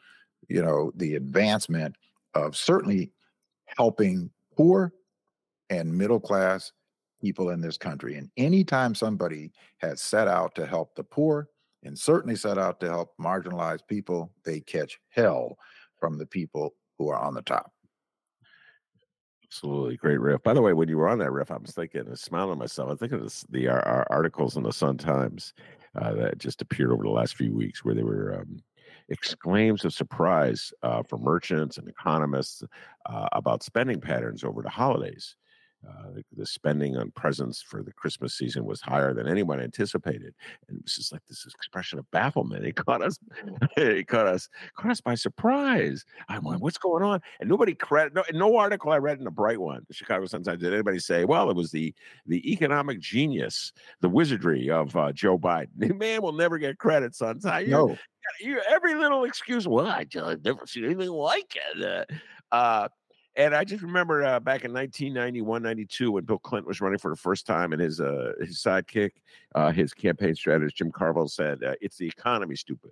you 0.49 0.61
know, 0.63 0.91
the 0.95 1.13
advancement 1.13 1.95
of 2.33 2.57
certainly 2.57 3.11
helping 3.65 4.31
poor 4.55 4.91
and 5.69 5.95
middle 5.95 6.19
class 6.19 6.71
people 7.21 7.51
in 7.51 7.61
this 7.61 7.77
country. 7.77 8.15
And 8.15 8.31
anytime 8.37 8.95
somebody 8.95 9.51
has 9.77 10.01
set 10.01 10.27
out 10.27 10.55
to 10.55 10.65
help 10.65 10.95
the 10.95 11.03
poor 11.03 11.47
and 11.83 11.95
certainly 11.95 12.35
set 12.35 12.57
out 12.57 12.79
to 12.79 12.87
help 12.87 13.13
marginalized 13.21 13.85
people, 13.87 14.31
they 14.43 14.61
catch 14.61 14.99
hell 15.09 15.59
from 15.99 16.17
the 16.17 16.25
people 16.25 16.73
who 16.97 17.09
are 17.09 17.19
on 17.19 17.35
the 17.35 17.43
top. 17.43 17.71
Absolutely 19.49 19.95
great 19.95 20.19
riff. 20.19 20.43
By 20.43 20.53
the 20.53 20.61
way, 20.61 20.73
when 20.73 20.89
you 20.89 20.97
were 20.97 21.07
on 21.07 21.19
that 21.19 21.31
riff, 21.31 21.51
I 21.51 21.57
was 21.57 21.71
thinking, 21.71 22.01
and 22.01 22.19
smiling 22.19 22.53
at 22.53 22.57
myself. 22.57 22.91
I 22.91 22.95
think 22.95 23.13
of 23.13 23.21
this, 23.21 23.45
the 23.49 23.69
our, 23.69 23.81
our 23.87 24.07
articles 24.09 24.57
in 24.57 24.63
the 24.63 24.73
Sun 24.73 24.97
Times 24.97 25.53
uh, 25.95 26.13
that 26.15 26.37
just 26.37 26.61
appeared 26.61 26.91
over 26.91 27.03
the 27.03 27.09
last 27.09 27.35
few 27.37 27.53
weeks, 27.53 27.83
where 27.85 27.95
they 27.95 28.03
were 28.03 28.41
um, 28.41 28.61
exclaims 29.07 29.85
of 29.85 29.93
surprise 29.93 30.73
uh, 30.83 31.01
for 31.01 31.17
merchants 31.17 31.77
and 31.77 31.87
economists 31.87 32.61
uh, 33.05 33.29
about 33.31 33.63
spending 33.63 34.01
patterns 34.01 34.43
over 34.43 34.61
the 34.61 34.69
holidays. 34.69 35.37
Uh, 35.87 36.11
the, 36.15 36.23
the, 36.35 36.45
spending 36.45 36.97
on 36.97 37.11
presents 37.11 37.61
for 37.61 37.83
the 37.83 37.93
Christmas 37.93 38.35
season 38.35 38.65
was 38.65 38.81
higher 38.81 39.13
than 39.13 39.27
anyone 39.27 39.61
anticipated, 39.61 40.33
and 40.67 40.77
it 40.77 40.83
was 40.83 40.95
just 40.95 41.11
like 41.11 41.21
this 41.29 41.45
expression 41.45 41.99
of 41.99 42.09
bafflement. 42.11 42.65
It 42.65 42.75
caught 42.75 43.03
us, 43.03 43.19
it 43.77 44.07
caught 44.07 44.27
us, 44.27 44.49
caught 44.75 44.91
us 44.91 45.01
by 45.01 45.13
surprise. 45.13 46.03
I'm 46.29 46.43
like, 46.43 46.59
what's 46.59 46.79
going 46.79 47.03
on? 47.03 47.21
And 47.39 47.47
nobody 47.47 47.75
credit, 47.75 48.15
no, 48.15 48.23
no 48.33 48.57
article 48.57 48.91
I 48.91 48.97
read 48.97 49.19
in 49.19 49.23
the 49.23 49.31
Bright 49.31 49.59
One, 49.59 49.85
the 49.87 49.93
Chicago 49.93 50.25
Sun 50.25 50.43
Times, 50.43 50.61
did 50.61 50.73
anybody 50.73 50.99
say, 50.99 51.25
well, 51.25 51.49
it 51.51 51.55
was 51.55 51.71
the 51.71 51.93
the 52.25 52.51
economic 52.51 52.99
genius, 52.99 53.71
the 54.01 54.09
wizardry 54.09 54.69
of 54.69 54.95
uh, 54.95 55.11
Joe 55.11 55.37
Biden. 55.37 55.67
The 55.87 55.93
man 55.93 56.21
will 56.21 56.33
never 56.33 56.57
get 56.57 56.77
credit, 56.79 57.15
son. 57.15 57.39
No, 57.43 57.95
you 58.39 58.59
every 58.69 58.95
little 58.95 59.23
excuse. 59.23 59.67
Well, 59.67 59.87
I 59.87 60.03
just 60.03 60.43
never 60.43 60.65
seen 60.65 60.85
anything 60.85 61.09
like 61.09 61.55
it. 61.55 62.09
Uh, 62.51 62.55
uh, 62.55 62.87
and 63.37 63.53
I 63.55 63.63
just 63.63 63.83
remember 63.83 64.23
uh, 64.23 64.39
back 64.39 64.65
in 64.65 64.73
1991, 64.73 65.61
92, 65.61 66.11
when 66.11 66.25
Bill 66.25 66.39
Clinton 66.39 66.67
was 66.67 66.81
running 66.81 66.97
for 66.97 67.11
the 67.11 67.17
first 67.17 67.45
time, 67.45 67.71
and 67.71 67.79
his 67.79 68.01
uh, 68.01 68.33
his 68.39 68.57
sidekick, 68.57 69.11
uh, 69.53 69.71
his 69.71 69.93
campaign 69.93 70.33
strategist 70.33 70.77
Jim 70.77 70.91
Carville 70.91 71.27
said, 71.27 71.63
uh, 71.63 71.75
"It's 71.79 71.97
the 71.97 72.07
economy, 72.07 72.55
stupid." 72.55 72.91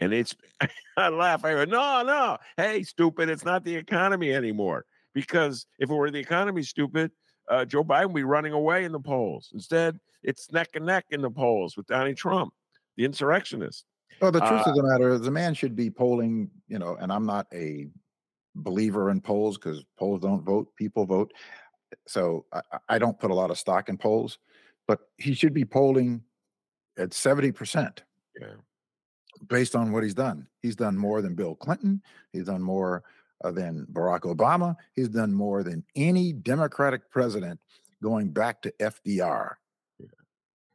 And 0.00 0.12
it's 0.12 0.36
I 0.98 1.08
laugh. 1.08 1.46
I 1.46 1.54
go, 1.54 1.64
"No, 1.64 2.02
no, 2.02 2.36
hey, 2.58 2.82
stupid! 2.82 3.30
It's 3.30 3.44
not 3.44 3.64
the 3.64 3.74
economy 3.74 4.32
anymore. 4.34 4.84
Because 5.14 5.66
if 5.78 5.88
it 5.88 5.94
were 5.94 6.10
the 6.10 6.18
economy, 6.18 6.62
stupid, 6.62 7.12
uh, 7.48 7.64
Joe 7.64 7.84
Biden 7.84 8.06
would 8.06 8.14
be 8.14 8.24
running 8.24 8.52
away 8.52 8.84
in 8.84 8.92
the 8.92 9.00
polls. 9.00 9.50
Instead, 9.54 9.98
it's 10.22 10.52
neck 10.52 10.70
and 10.74 10.84
neck 10.84 11.06
in 11.10 11.22
the 11.22 11.30
polls 11.30 11.76
with 11.76 11.86
Donald 11.86 12.16
Trump, 12.16 12.52
the 12.98 13.06
insurrectionist." 13.06 13.86
Well, 14.20 14.30
the 14.30 14.40
truth 14.40 14.66
uh, 14.66 14.70
of 14.70 14.76
the 14.76 14.82
matter 14.82 15.08
is, 15.14 15.22
the 15.22 15.30
man 15.30 15.54
should 15.54 15.74
be 15.74 15.88
polling. 15.88 16.50
You 16.68 16.78
know, 16.78 16.98
and 17.00 17.10
I'm 17.10 17.24
not 17.24 17.46
a 17.54 17.88
believer 18.54 19.10
in 19.10 19.20
polls 19.20 19.56
because 19.56 19.84
polls 19.98 20.20
don't 20.20 20.44
vote; 20.44 20.68
people 20.76 21.06
vote. 21.06 21.32
So 22.06 22.46
I, 22.52 22.60
I 22.88 22.98
don't 22.98 23.18
put 23.18 23.30
a 23.30 23.34
lot 23.34 23.50
of 23.50 23.58
stock 23.58 23.88
in 23.88 23.96
polls, 23.96 24.38
but 24.86 25.00
he 25.18 25.34
should 25.34 25.54
be 25.54 25.64
polling 25.64 26.22
at 26.98 27.14
seventy 27.14 27.52
percent. 27.52 28.02
Yeah. 28.40 28.48
Based 29.48 29.74
on 29.74 29.92
what 29.92 30.04
he's 30.04 30.14
done, 30.14 30.46
he's 30.62 30.76
done 30.76 30.96
more 30.96 31.20
than 31.20 31.34
Bill 31.34 31.54
Clinton. 31.54 32.00
He's 32.32 32.46
done 32.46 32.62
more 32.62 33.02
uh, 33.44 33.50
than 33.50 33.86
Barack 33.92 34.20
Obama. 34.20 34.76
He's 34.94 35.08
done 35.08 35.32
more 35.32 35.62
than 35.62 35.84
any 35.96 36.32
Democratic 36.32 37.10
president 37.10 37.60
going 38.02 38.30
back 38.30 38.62
to 38.62 38.72
FDR. 38.80 39.54
Yeah. 39.98 40.06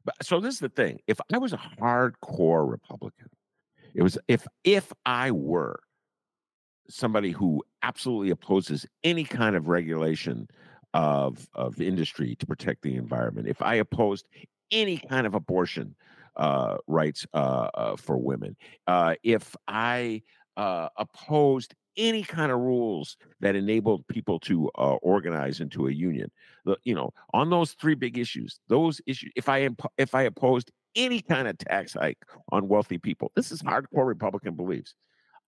But 0.05 0.15
so 0.23 0.39
this 0.39 0.55
is 0.55 0.59
the 0.59 0.69
thing: 0.69 0.99
if 1.07 1.19
I 1.33 1.37
was 1.37 1.53
a 1.53 1.57
hardcore 1.57 2.69
Republican, 2.69 3.29
it 3.93 4.03
was 4.03 4.17
if 4.27 4.47
if 4.63 4.91
I 5.05 5.31
were 5.31 5.79
somebody 6.89 7.31
who 7.31 7.63
absolutely 7.83 8.29
opposes 8.31 8.85
any 9.03 9.23
kind 9.23 9.55
of 9.55 9.67
regulation 9.67 10.47
of 10.93 11.47
of 11.53 11.79
industry 11.79 12.35
to 12.35 12.45
protect 12.45 12.81
the 12.81 12.95
environment, 12.95 13.47
if 13.47 13.61
I 13.61 13.75
opposed 13.75 14.27
any 14.71 14.97
kind 14.97 15.27
of 15.27 15.35
abortion 15.35 15.95
uh, 16.35 16.77
rights 16.87 17.25
uh, 17.33 17.69
uh, 17.73 17.95
for 17.95 18.17
women, 18.17 18.55
uh, 18.87 19.15
if 19.23 19.55
I 19.67 20.23
uh, 20.57 20.89
opposed 20.97 21.73
any 21.97 22.23
kind 22.23 22.51
of 22.51 22.59
rules 22.59 23.17
that 23.41 23.55
enabled 23.55 24.07
people 24.07 24.39
to 24.39 24.69
uh, 24.77 24.95
organize 25.01 25.59
into 25.59 25.87
a 25.87 25.91
union. 25.91 26.31
The, 26.65 26.77
you 26.83 26.95
know, 26.95 27.11
on 27.33 27.49
those 27.49 27.73
three 27.73 27.95
big 27.95 28.17
issues, 28.17 28.59
those 28.69 29.01
issues. 29.05 29.31
If 29.35 29.49
I 29.49 29.69
if 29.97 30.15
I 30.15 30.23
opposed 30.23 30.71
any 30.95 31.21
kind 31.21 31.47
of 31.47 31.57
tax 31.57 31.93
hike 31.93 32.19
on 32.51 32.67
wealthy 32.67 32.97
people, 32.97 33.31
this 33.35 33.51
is 33.51 33.61
hardcore 33.61 34.07
Republican 34.07 34.55
beliefs. 34.55 34.95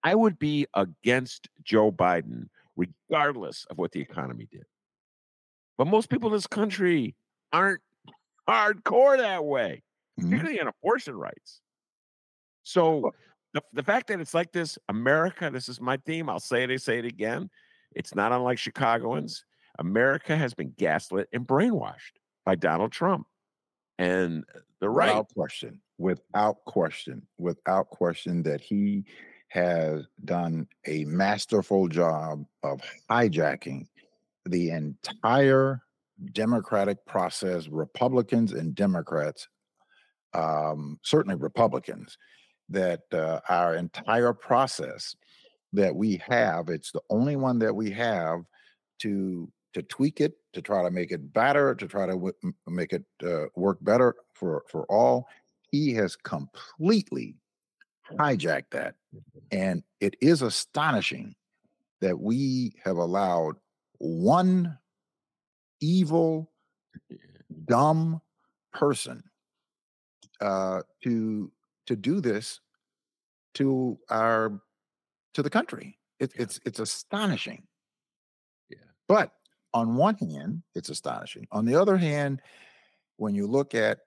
I 0.03 0.15
would 0.15 0.39
be 0.39 0.67
against 0.73 1.49
Joe 1.63 1.91
Biden 1.91 2.47
regardless 2.75 3.65
of 3.69 3.77
what 3.77 3.91
the 3.91 4.01
economy 4.01 4.47
did. 4.51 4.65
But 5.77 5.87
most 5.87 6.09
people 6.09 6.29
in 6.29 6.33
this 6.33 6.47
country 6.47 7.15
aren't 7.51 7.81
hardcore 8.49 9.17
that 9.17 9.45
way, 9.45 9.83
mm-hmm. 10.19 10.29
particularly 10.29 10.59
in 10.59 10.67
abortion 10.67 11.15
rights. 11.15 11.61
So 12.63 13.11
the, 13.53 13.61
the 13.73 13.83
fact 13.83 14.07
that 14.07 14.19
it's 14.19 14.33
like 14.33 14.51
this, 14.51 14.77
America, 14.89 15.49
this 15.51 15.69
is 15.69 15.81
my 15.81 15.97
theme. 16.05 16.29
I'll 16.29 16.39
say 16.39 16.63
it, 16.63 16.71
I 16.71 16.77
say 16.77 16.99
it 16.99 17.05
again. 17.05 17.49
It's 17.95 18.15
not 18.15 18.31
unlike 18.31 18.57
Chicagoans. 18.57 19.43
America 19.79 20.35
has 20.35 20.53
been 20.53 20.73
gaslit 20.77 21.27
and 21.33 21.47
brainwashed 21.47 22.13
by 22.45 22.55
Donald 22.55 22.91
Trump. 22.91 23.27
And 23.97 24.45
the 24.79 24.89
right. 24.89 25.09
Without 25.09 25.33
question, 25.33 25.81
without 25.97 26.57
question, 26.65 27.27
without 27.37 27.89
question 27.89 28.43
that 28.43 28.61
he 28.61 29.05
has 29.51 30.05
done 30.23 30.65
a 30.87 31.03
masterful 31.05 31.89
job 31.89 32.45
of 32.63 32.81
hijacking 33.09 33.85
the 34.45 34.69
entire 34.69 35.81
democratic 36.31 37.05
process, 37.05 37.67
Republicans 37.67 38.53
and 38.53 38.73
Democrats, 38.73 39.49
um, 40.33 40.97
certainly 41.03 41.35
Republicans, 41.35 42.17
that 42.69 43.01
uh, 43.11 43.41
our 43.49 43.75
entire 43.75 44.31
process 44.31 45.15
that 45.73 45.95
we 45.95 46.21
have 46.27 46.69
it's 46.69 46.91
the 46.91 47.01
only 47.09 47.35
one 47.35 47.59
that 47.59 47.73
we 47.73 47.89
have 47.89 48.41
to 48.99 49.51
to 49.73 49.81
tweak 49.83 50.19
it 50.19 50.33
to 50.53 50.61
try 50.61 50.83
to 50.83 50.91
make 50.91 51.11
it 51.11 51.33
better 51.33 51.73
to 51.75 51.87
try 51.87 52.05
to 52.05 52.13
w- 52.13 52.33
make 52.67 52.91
it 52.93 53.03
uh, 53.25 53.45
work 53.55 53.77
better 53.81 54.15
for 54.33 54.63
for 54.69 54.85
all. 54.85 55.27
He 55.71 55.93
has 55.93 56.15
completely 56.15 57.35
hijacked 58.17 58.71
that 58.71 58.95
and 59.51 59.83
it 59.99 60.15
is 60.21 60.41
astonishing 60.41 61.35
that 61.99 62.19
we 62.19 62.73
have 62.83 62.97
allowed 62.97 63.55
one 63.97 64.77
evil 65.79 66.51
dumb 67.65 68.21
person 68.73 69.23
uh, 70.39 70.81
to 71.03 71.51
to 71.85 71.95
do 71.95 72.21
this 72.21 72.59
to 73.53 73.97
our 74.09 74.59
to 75.33 75.43
the 75.43 75.49
country. 75.49 75.97
It, 76.19 76.31
yeah. 76.35 76.43
It's 76.43 76.59
it's 76.65 76.79
astonishing. 76.79 77.63
Yeah. 78.69 78.77
But 79.07 79.31
on 79.73 79.95
one 79.95 80.15
hand, 80.15 80.63
it's 80.75 80.89
astonishing. 80.89 81.47
On 81.51 81.65
the 81.65 81.75
other 81.75 81.97
hand, 81.97 82.41
when 83.17 83.35
you 83.35 83.47
look 83.47 83.75
at 83.75 83.99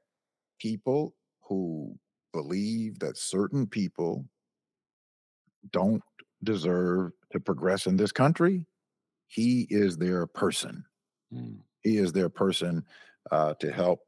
people 0.59 1.15
who 1.43 1.97
believe 2.35 2.99
that 2.99 3.17
certain 3.17 3.67
people 3.67 4.27
don't 5.71 6.03
deserve 6.43 7.13
to 7.33 7.41
progress 7.41 7.87
in 7.87 7.97
this 7.97 8.13
country, 8.13 8.67
he 9.29 9.67
is 9.71 9.97
their 9.97 10.27
person. 10.27 10.85
Mm. 11.33 11.61
He 11.83 11.97
is 11.97 12.13
their 12.13 12.29
person 12.29 12.85
uh, 13.31 13.55
to 13.55 13.73
help 13.73 14.01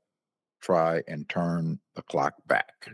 try 0.61 1.03
and 1.09 1.29
turn 1.29 1.79
the 1.95 2.03
clock 2.03 2.35
back. 2.47 2.91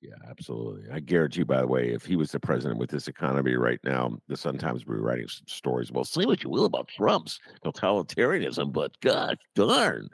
Yeah, 0.00 0.14
absolutely. 0.30 0.90
I 0.90 1.00
guarantee, 1.00 1.40
you, 1.40 1.44
by 1.44 1.60
the 1.60 1.66
way, 1.66 1.90
if 1.90 2.06
he 2.06 2.16
was 2.16 2.32
the 2.32 2.40
president 2.40 2.80
with 2.80 2.88
this 2.88 3.06
economy 3.06 3.56
right 3.56 3.80
now, 3.84 4.18
the 4.28 4.36
Sun 4.36 4.56
Times 4.56 4.86
would 4.86 4.94
be 4.94 5.00
writing 5.00 5.28
some 5.28 5.46
stories. 5.46 5.92
Well, 5.92 6.04
say 6.04 6.24
what 6.24 6.42
you 6.42 6.48
will 6.48 6.64
about 6.64 6.88
Trump's 6.88 7.38
totalitarianism, 7.62 8.72
but 8.72 8.98
gosh 9.00 9.36
darn, 9.54 10.08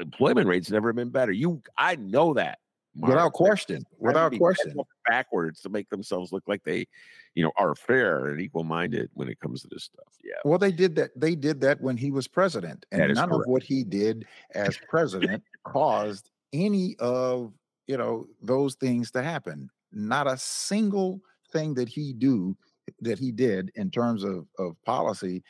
employment 0.00 0.46
rates 0.46 0.70
never 0.70 0.92
been 0.92 1.10
better. 1.10 1.32
You, 1.32 1.62
I 1.76 1.96
know 1.96 2.34
that. 2.34 2.60
Mark. 2.96 3.10
Without 3.10 3.32
question. 3.32 3.84
Without 3.98 4.36
question. 4.36 4.74
Backwards 5.08 5.60
to 5.60 5.68
make 5.68 5.88
themselves 5.90 6.32
look 6.32 6.44
like 6.46 6.64
they, 6.64 6.86
you 7.34 7.44
know, 7.44 7.52
are 7.56 7.74
fair 7.74 8.26
and 8.26 8.40
equal 8.40 8.64
minded 8.64 9.10
when 9.14 9.28
it 9.28 9.38
comes 9.40 9.62
to 9.62 9.68
this 9.70 9.84
stuff. 9.84 10.14
Yeah. 10.24 10.34
Well, 10.44 10.58
they 10.58 10.72
did 10.72 10.96
that. 10.96 11.10
They 11.14 11.34
did 11.34 11.60
that 11.60 11.80
when 11.80 11.96
he 11.96 12.10
was 12.10 12.26
president, 12.26 12.86
and 12.90 13.14
none 13.14 13.28
correct. 13.28 13.32
of 13.32 13.42
what 13.46 13.62
he 13.62 13.84
did 13.84 14.26
as 14.54 14.78
president 14.88 15.42
caused 15.64 16.30
any 16.52 16.96
of 16.98 17.52
you 17.86 17.96
know 17.96 18.26
those 18.42 18.74
things 18.74 19.10
to 19.12 19.22
happen 19.22 19.70
not 19.92 20.26
a 20.26 20.36
single 20.36 21.20
thing 21.50 21.74
that 21.74 21.88
he 21.88 22.12
do 22.12 22.56
that 23.00 23.18
he 23.18 23.32
did 23.32 23.70
in 23.74 23.90
terms 23.90 24.24
of 24.24 24.46
of 24.58 24.76
policy 24.84 25.42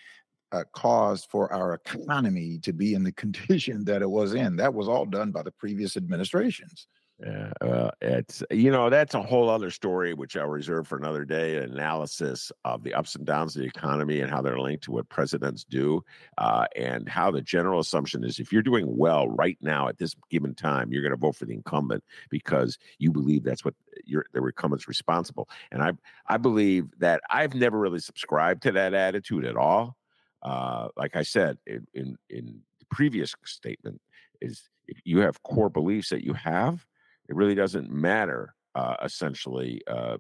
uh, 0.53 0.63
caused 0.73 1.29
for 1.29 1.53
our 1.53 1.75
economy 1.75 2.59
to 2.63 2.73
be 2.73 2.95
in 2.95 3.03
the 3.03 3.13
condition 3.25 3.85
that 3.85 4.03
it 4.03 4.11
was 4.11 4.35
in 4.35 4.57
that 4.57 4.73
was 4.73 4.89
all 4.89 5.05
done 5.05 5.31
by 5.31 5.43
the 5.43 5.51
previous 5.51 5.97
administrations 5.97 6.87
yeah, 7.25 7.51
uh, 7.63 7.91
it's 8.03 8.43
you 8.51 8.71
know 8.71 8.91
that's 8.91 9.15
a 9.15 9.23
whole 9.23 9.49
other 9.49 9.71
story 9.71 10.13
which 10.13 10.37
I'll 10.37 10.49
reserve 10.49 10.87
for 10.87 10.99
another 10.99 11.25
day. 11.25 11.57
An 11.57 11.73
analysis 11.73 12.53
of 12.63 12.83
the 12.83 12.93
ups 12.93 13.15
and 13.15 13.25
downs 13.25 13.57
of 13.57 13.63
the 13.63 13.69
economy 13.69 14.21
and 14.21 14.31
how 14.31 14.43
they're 14.43 14.59
linked 14.59 14.85
to 14.85 14.93
what 14.93 15.09
presidents 15.09 15.65
do, 15.65 16.05
uh, 16.37 16.67
and 16.77 17.09
how 17.09 17.31
the 17.31 17.41
general 17.41 17.81
assumption 17.81 18.23
is 18.23 18.39
if 18.39 18.53
you're 18.53 18.63
doing 18.63 18.99
well 18.99 19.29
right 19.29 19.57
now 19.63 19.89
at 19.89 19.97
this 19.97 20.15
given 20.31 20.55
time, 20.55 20.93
you're 20.93 21.01
going 21.01 21.11
to 21.11 21.17
vote 21.17 21.37
for 21.37 21.47
the 21.47 21.55
incumbent 21.55 22.05
because 22.29 22.77
you 22.99 23.11
believe 23.11 23.45
that's 23.45 23.65
what 23.65 23.75
your 24.05 24.27
the 24.35 24.45
incumbent's 24.45 24.87
responsible. 24.87 25.49
And 25.73 25.83
I 25.83 25.93
I 26.27 26.37
believe 26.37 26.91
that 26.99 27.23
I've 27.31 27.55
never 27.55 27.79
really 27.79 28.01
subscribed 28.01 28.65
to 28.65 28.73
that 28.73 28.93
attitude 28.93 29.47
at 29.47 29.57
all. 29.57 29.97
Uh, 30.43 30.89
like 30.99 31.17
I 31.17 31.23
said 31.23 31.57
in 31.67 31.87
in, 31.95 32.19
in 32.29 32.61
the 32.79 32.87
previous 32.91 33.35
statement, 33.47 34.03
is 34.43 34.69
if 34.87 34.99
you 35.05 35.21
have 35.21 35.43
core 35.43 35.71
beliefs 35.71 36.11
that 36.11 36.23
you 36.23 36.35
have 36.35 36.85
it 37.29 37.37
really 37.37 37.55
doesn't 37.55 37.91
matter, 37.91 38.55
uh, 38.75 38.97
essentially, 39.03 39.83
uh, 39.87 40.19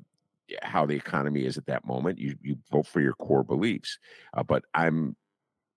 how 0.63 0.87
the 0.87 0.95
economy 0.95 1.45
is 1.45 1.59
at 1.59 1.67
that 1.67 1.85
moment. 1.85 2.19
You 2.19 2.37
you 2.41 2.59
vote 2.71 2.87
for 2.87 3.01
your 3.01 3.15
core 3.15 3.45
beliefs. 3.45 3.99
Uh, 4.33 4.43
but 4.43 4.65
I'm, 4.75 5.17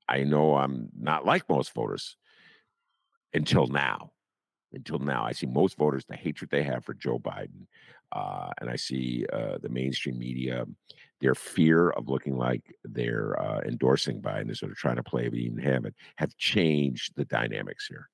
I 0.07 0.23
know 0.23 0.55
I'm 0.55 0.89
not 0.97 1.25
like 1.25 1.49
most 1.49 1.73
voters 1.73 2.17
until 3.33 3.67
now. 3.67 4.11
Until 4.71 4.99
now, 4.99 5.23
I 5.23 5.31
see 5.31 5.47
most 5.47 5.77
voters 5.77 6.05
the 6.05 6.15
hatred 6.15 6.51
they 6.51 6.61
have 6.61 6.85
for 6.85 6.93
Joe 6.93 7.17
Biden, 7.17 7.65
uh, 8.11 8.51
and 8.61 8.69
I 8.69 8.75
see 8.75 9.25
uh, 9.33 9.57
the 9.59 9.69
mainstream 9.69 10.19
media, 10.19 10.65
their 11.21 11.33
fear 11.33 11.89
of 11.89 12.07
looking 12.07 12.37
like 12.37 12.61
they're 12.83 13.39
uh, 13.41 13.61
endorsing 13.61 14.21
Biden, 14.21 14.51
is 14.51 14.59
sort 14.59 14.71
of 14.71 14.77
trying 14.77 14.97
to 14.97 15.03
play 15.03 15.27
Eden 15.27 15.57
Hammond, 15.57 15.95
have 16.17 16.37
changed 16.37 17.13
the 17.15 17.25
dynamics 17.25 17.87
here. 17.87 18.09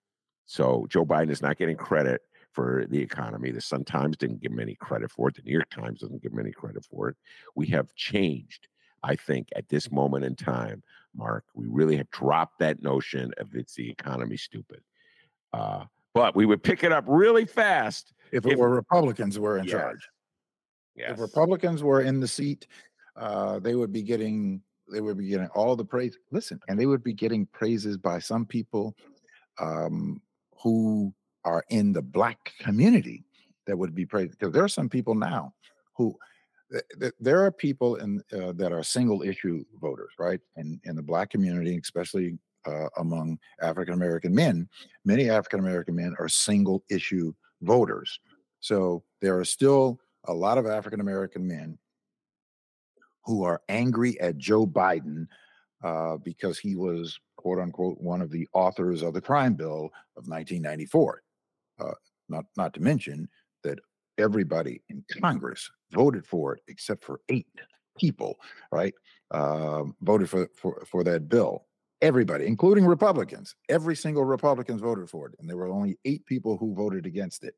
So 0.45 0.85
Joe 0.89 1.05
Biden 1.05 1.29
is 1.29 1.41
not 1.41 1.57
getting 1.57 1.75
credit 1.75 2.21
for 2.55 2.85
the 2.89 2.99
economy. 2.99 3.51
The 3.51 3.61
Sun 3.61 3.83
Times 3.85 4.17
didn't 4.17 4.41
give 4.41 4.53
him 4.53 4.59
any 4.59 4.75
credit 4.75 5.11
for 5.11 5.27
it. 5.27 5.35
The 5.35 5.41
New 5.43 5.51
York 5.51 5.69
Times 5.69 5.99
doesn't 5.99 6.23
give 6.23 6.31
him 6.31 6.39
any 6.39 6.51
credit 6.51 6.85
for 6.85 7.09
it. 7.09 7.17
We 7.55 7.67
have 7.67 7.93
changed, 7.95 8.67
I 9.03 9.15
think, 9.15 9.49
at 9.55 9.67
this 9.69 9.91
moment 9.91 10.23
in 10.23 10.35
time, 10.35 10.81
Mark. 11.13 11.43
We 11.53 11.67
really 11.67 11.97
have 11.97 12.09
dropped 12.09 12.59
that 12.59 12.81
notion 12.81 13.33
of 13.37 13.53
it's 13.53 13.75
the 13.75 13.89
economy 13.89 14.37
stupid. 14.37 14.79
Uh, 15.53 15.83
but 16.13 16.35
we 16.35 16.45
would 16.45 16.63
pick 16.63 16.83
it 16.83 16.93
up 16.93 17.03
really 17.07 17.45
fast 17.45 18.13
if 18.31 18.45
it 18.45 18.53
if, 18.53 18.57
were 18.57 18.69
Republicans 18.69 19.37
were 19.37 19.57
in 19.57 19.65
yes. 19.65 19.73
charge. 19.73 20.09
Yes. 20.95 21.11
If 21.11 21.19
Republicans 21.19 21.83
were 21.83 22.01
in 22.01 22.21
the 22.21 22.27
seat, 22.27 22.67
uh, 23.17 23.59
they 23.59 23.75
would 23.75 23.91
be 23.91 24.01
getting 24.01 24.61
they 24.91 25.01
would 25.01 25.17
be 25.17 25.27
getting 25.27 25.47
all 25.47 25.75
the 25.75 25.83
praise. 25.83 26.17
Listen, 26.31 26.59
and 26.67 26.79
they 26.79 26.85
would 26.85 27.03
be 27.03 27.13
getting 27.13 27.47
praises 27.47 27.97
by 27.97 28.19
some 28.19 28.45
people 28.45 28.95
um, 29.59 30.21
who 30.61 31.13
are 31.45 31.63
in 31.69 31.93
the 31.93 32.01
black 32.01 32.51
community 32.59 33.23
that 33.67 33.77
would 33.77 33.95
be 33.95 34.05
praised 34.05 34.31
because 34.31 34.53
there 34.53 34.63
are 34.63 34.69
some 34.69 34.89
people 34.89 35.15
now 35.15 35.53
who 35.95 36.15
there 37.19 37.43
are 37.43 37.51
people 37.51 37.95
in 37.97 38.21
uh, 38.33 38.51
that 38.53 38.73
are 38.73 38.83
single 38.83 39.21
issue 39.21 39.63
voters 39.79 40.11
right? 40.19 40.39
And 40.57 40.79
in 40.83 40.95
the 40.95 41.03
black 41.03 41.29
community 41.29 41.79
especially 41.81 42.37
uh, 42.65 42.87
among 42.97 43.37
african 43.61 43.93
american 43.93 44.33
men 44.33 44.67
many 45.05 45.29
african 45.29 45.59
american 45.59 45.95
men 45.95 46.15
are 46.19 46.27
single 46.27 46.83
issue 46.89 47.33
voters. 47.61 48.19
So 48.59 49.03
there 49.21 49.37
are 49.39 49.45
still 49.45 49.99
a 50.25 50.33
lot 50.33 50.57
of 50.57 50.65
african 50.65 50.99
american 50.99 51.47
men 51.47 51.77
who 53.23 53.43
are 53.43 53.61
angry 53.69 54.19
at 54.19 54.37
joe 54.37 54.65
biden 54.65 55.27
uh, 55.83 56.17
because 56.17 56.57
he 56.57 56.75
was 56.75 57.19
quote 57.37 57.59
unquote 57.59 58.01
one 58.01 58.21
of 58.21 58.31
the 58.31 58.47
authors 58.53 59.03
of 59.03 59.13
the 59.13 59.21
crime 59.21 59.53
bill 59.53 59.91
of 60.17 60.27
1994 60.27 61.21
uh, 61.79 61.93
not 62.29 62.45
not 62.57 62.73
to 62.73 62.81
mention 62.81 63.27
that 63.63 63.79
everybody 64.17 64.81
in 64.89 65.03
Congress 65.21 65.69
voted 65.91 66.25
for 66.25 66.55
it 66.55 66.61
except 66.67 67.03
for 67.03 67.19
eight 67.29 67.47
people, 67.97 68.37
right? 68.71 68.93
Uh, 69.31 69.83
voted 70.01 70.29
for, 70.29 70.49
for 70.55 70.85
for 70.89 71.03
that 71.03 71.29
bill. 71.29 71.65
Everybody, 72.01 72.45
including 72.45 72.85
Republicans, 72.85 73.55
every 73.69 73.95
single 73.95 74.25
Republicans 74.25 74.81
voted 74.81 75.09
for 75.09 75.27
it, 75.27 75.35
and 75.39 75.49
there 75.49 75.57
were 75.57 75.69
only 75.69 75.97
eight 76.05 76.25
people 76.25 76.57
who 76.57 76.75
voted 76.75 77.05
against 77.05 77.43
it. 77.43 77.55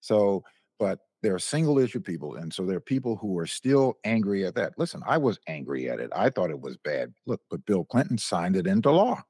So, 0.00 0.42
but 0.78 1.00
there 1.22 1.34
are 1.34 1.38
single 1.38 1.78
issue 1.78 2.00
people, 2.00 2.36
and 2.36 2.52
so 2.52 2.64
there 2.64 2.78
are 2.78 2.80
people 2.80 3.16
who 3.16 3.38
are 3.38 3.46
still 3.46 3.94
angry 4.04 4.46
at 4.46 4.54
that. 4.56 4.72
Listen, 4.78 5.02
I 5.06 5.18
was 5.18 5.38
angry 5.46 5.88
at 5.90 6.00
it. 6.00 6.10
I 6.16 6.30
thought 6.30 6.50
it 6.50 6.60
was 6.60 6.76
bad. 6.78 7.12
Look, 7.26 7.40
but 7.50 7.64
Bill 7.66 7.84
Clinton 7.84 8.18
signed 8.18 8.56
it 8.56 8.66
into 8.66 8.90
law. 8.90 9.22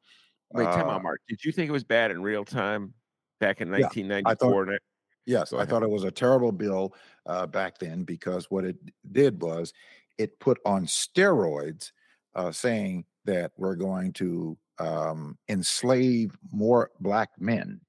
Wait, 0.52 0.64
time 0.64 0.88
uh, 0.88 0.92
out, 0.92 1.02
Mark. 1.02 1.20
Did 1.28 1.44
you 1.44 1.52
think 1.52 1.68
it 1.68 1.72
was 1.72 1.84
bad 1.84 2.10
in 2.10 2.22
real 2.22 2.44
time? 2.44 2.94
Back 3.40 3.60
in 3.60 3.70
1994. 3.70 4.72
Yeah, 4.72 4.78
yes, 5.26 5.52
I 5.52 5.64
thought 5.64 5.82
it 5.82 5.90
was 5.90 6.04
a 6.04 6.10
terrible 6.10 6.52
bill 6.52 6.94
uh, 7.26 7.46
back 7.46 7.78
then 7.78 8.04
because 8.04 8.50
what 8.50 8.64
it 8.64 8.76
did 9.12 9.40
was 9.40 9.72
it 10.18 10.38
put 10.38 10.58
on 10.64 10.86
steroids, 10.86 11.92
uh, 12.34 12.52
saying 12.52 13.04
that 13.24 13.52
we're 13.56 13.76
going 13.76 14.12
to 14.14 14.56
um, 14.78 15.38
enslave 15.48 16.36
more 16.52 16.90
black 17.00 17.30
men, 17.38 17.80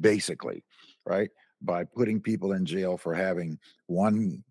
basically, 0.00 0.64
right? 1.06 1.30
By 1.62 1.84
putting 1.84 2.20
people 2.20 2.52
in 2.52 2.64
jail 2.64 2.96
for 2.96 3.14
having 3.14 3.58
one 3.86 4.44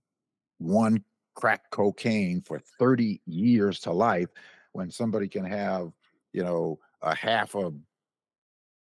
one 0.60 1.04
crack 1.36 1.70
cocaine 1.72 2.42
for 2.42 2.60
30 2.80 3.22
years 3.26 3.80
to 3.82 3.92
life 3.92 4.30
when 4.74 4.90
somebody 4.90 5.28
can 5.28 5.44
have 5.44 5.92
you 6.32 6.44
know 6.44 6.80
a 7.02 7.16
half 7.16 7.56
a 7.56 7.72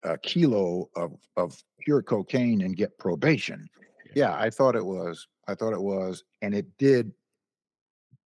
a 0.04 0.18
kilo 0.18 0.90
of 0.96 1.14
of 1.36 1.62
pure 1.80 2.02
cocaine 2.02 2.62
and 2.62 2.76
get 2.76 2.98
probation. 2.98 3.70
Yeah, 4.16 4.36
I 4.36 4.50
thought 4.50 4.76
it 4.76 4.86
was. 4.86 5.28
I 5.48 5.56
thought 5.56 5.74
it 5.74 5.82
was, 5.82 6.24
and 6.42 6.54
it 6.54 6.78
did 6.78 7.12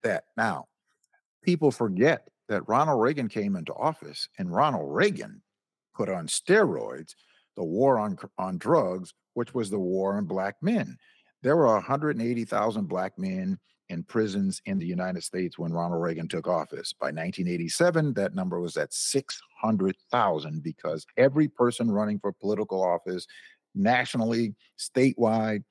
that. 0.02 0.24
Now, 0.36 0.66
people 1.42 1.70
forget 1.70 2.28
that 2.48 2.68
Ronald 2.68 3.00
Reagan 3.00 3.28
came 3.28 3.56
into 3.56 3.74
office, 3.74 4.28
and 4.38 4.52
Ronald 4.52 4.94
Reagan 4.94 5.42
put 5.94 6.08
on 6.08 6.26
steroids 6.26 7.14
the 7.56 7.64
war 7.64 7.98
on 7.98 8.18
on 8.38 8.58
drugs, 8.58 9.14
which 9.34 9.54
was 9.54 9.70
the 9.70 9.78
war 9.78 10.16
on 10.16 10.24
black 10.24 10.56
men. 10.62 10.96
There 11.42 11.56
were 11.56 11.66
180,000 11.66 12.86
black 12.86 13.18
men 13.18 13.58
in 13.88 14.02
prisons 14.04 14.62
in 14.66 14.78
the 14.78 14.86
United 14.86 15.22
States 15.22 15.58
when 15.58 15.72
Ronald 15.72 16.02
Reagan 16.02 16.28
took 16.28 16.46
office. 16.46 16.92
By 16.92 17.06
1987, 17.06 18.14
that 18.14 18.34
number 18.34 18.60
was 18.60 18.76
at 18.76 18.92
600,000 18.92 20.62
because 20.62 21.06
every 21.16 21.48
person 21.48 21.90
running 21.90 22.18
for 22.18 22.32
political 22.32 22.82
office 22.82 23.26
nationally, 23.74 24.54
statewide, 24.78 25.64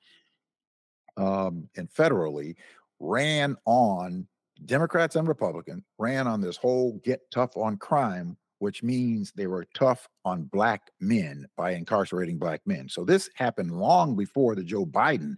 um, 1.16 1.68
and 1.76 1.88
federally 1.90 2.54
ran 3.00 3.56
on 3.66 4.26
Democrats 4.64 5.16
and 5.16 5.26
Republicans 5.26 5.82
ran 5.98 6.26
on 6.26 6.40
this 6.40 6.56
whole 6.56 7.00
get 7.04 7.20
tough 7.32 7.56
on 7.56 7.76
crime, 7.76 8.36
which 8.60 8.82
means 8.82 9.32
they 9.32 9.46
were 9.46 9.66
tough 9.74 10.08
on 10.24 10.44
black 10.44 10.90
men 11.00 11.46
by 11.56 11.72
incarcerating 11.72 12.38
black 12.38 12.60
men. 12.66 12.88
So 12.88 13.04
this 13.04 13.28
happened 13.34 13.72
long 13.72 14.14
before 14.14 14.54
the 14.54 14.62
Joe 14.62 14.86
Biden 14.86 15.34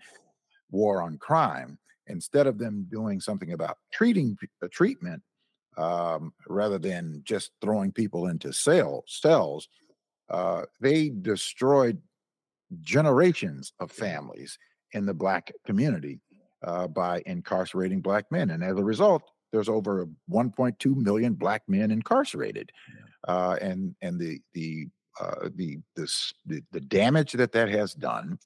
war 0.71 1.03
on 1.03 1.17
crime 1.19 1.79
instead 2.07 2.47
of 2.47 2.59
them 2.59 2.87
doing 2.91 3.21
something 3.21 3.53
about 3.53 3.79
treating 3.93 4.37
the 4.61 4.69
treatment 4.69 5.23
um, 5.77 6.33
rather 6.49 6.79
than 6.79 7.23
just 7.25 7.51
throwing 7.61 7.93
people 7.93 8.27
into 8.27 8.53
cell, 8.53 9.05
cells, 9.07 9.69
uh, 10.31 10.63
they 10.81 11.09
destroyed 11.09 12.01
generations 12.81 13.73
of 13.81 13.91
families 13.91 14.59
in 14.93 15.07
the 15.07 15.15
black 15.15 15.53
community 15.67 16.21
uh, 16.63 16.87
by 16.87 17.23
incarcerating 17.27 18.01
black 18.01 18.25
men. 18.31 18.51
And 18.51 18.63
as 18.63 18.77
a 18.79 18.85
result, 18.85 19.23
there's 19.53 19.69
over 19.69 20.09
1.2 20.31 20.97
million 20.97 21.35
black 21.35 21.63
men 21.69 21.91
incarcerated, 21.91 22.73
uh, 23.29 23.57
and 23.61 23.95
and 24.03 24.19
the 24.19 24.41
the 24.53 24.89
uh, 25.21 25.49
the 25.55 25.79
this 25.95 26.33
the, 26.45 26.61
the 26.73 26.81
damage 26.81 27.33
that 27.35 27.53
that 27.53 27.69
has 27.69 27.95
done 27.95 28.37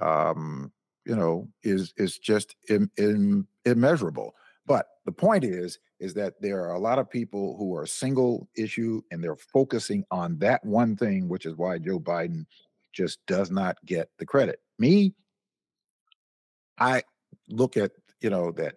um, 0.00 0.72
you 1.08 1.16
know, 1.16 1.48
is 1.62 1.94
is 1.96 2.18
just 2.18 2.54
Im, 2.68 2.90
Im, 2.98 3.48
immeasurable. 3.64 4.34
But 4.66 4.86
the 5.06 5.12
point 5.12 5.42
is, 5.42 5.78
is 5.98 6.12
that 6.14 6.34
there 6.40 6.60
are 6.60 6.74
a 6.74 6.78
lot 6.78 6.98
of 6.98 7.10
people 7.10 7.56
who 7.56 7.74
are 7.74 7.86
single 7.86 8.46
issue 8.54 9.00
and 9.10 9.24
they're 9.24 9.34
focusing 9.34 10.04
on 10.10 10.38
that 10.40 10.62
one 10.64 10.94
thing, 10.94 11.26
which 11.26 11.46
is 11.46 11.56
why 11.56 11.78
Joe 11.78 11.98
Biden 11.98 12.44
just 12.92 13.24
does 13.26 13.50
not 13.50 13.78
get 13.86 14.10
the 14.18 14.26
credit. 14.26 14.60
Me, 14.78 15.14
I 16.78 17.02
look 17.48 17.78
at, 17.78 17.92
you 18.20 18.28
know, 18.28 18.52
that 18.52 18.74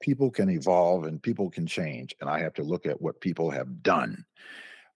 people 0.00 0.30
can 0.30 0.48
evolve 0.48 1.04
and 1.04 1.20
people 1.20 1.50
can 1.50 1.66
change. 1.66 2.14
And 2.20 2.30
I 2.30 2.38
have 2.38 2.54
to 2.54 2.62
look 2.62 2.86
at 2.86 3.02
what 3.02 3.20
people 3.20 3.50
have 3.50 3.82
done 3.82 4.24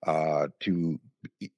uh, 0.06 0.46
to 0.60 1.00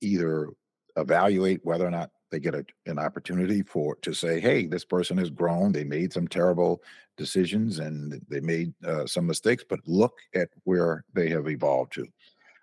either 0.00 0.48
evaluate 0.96 1.60
whether 1.64 1.86
or 1.86 1.90
not 1.90 2.10
they 2.30 2.38
get 2.38 2.54
a, 2.54 2.64
an 2.86 2.98
opportunity 2.98 3.62
for 3.62 3.96
to 3.96 4.12
say, 4.12 4.40
hey, 4.40 4.66
this 4.66 4.84
person 4.84 5.16
has 5.18 5.30
grown. 5.30 5.72
They 5.72 5.84
made 5.84 6.12
some 6.12 6.28
terrible 6.28 6.82
decisions 7.16 7.78
and 7.78 8.20
they 8.28 8.40
made 8.40 8.72
uh, 8.86 9.06
some 9.06 9.26
mistakes, 9.26 9.64
but 9.68 9.80
look 9.86 10.18
at 10.34 10.48
where 10.64 11.04
they 11.14 11.28
have 11.30 11.48
evolved 11.48 11.92
to. 11.94 12.06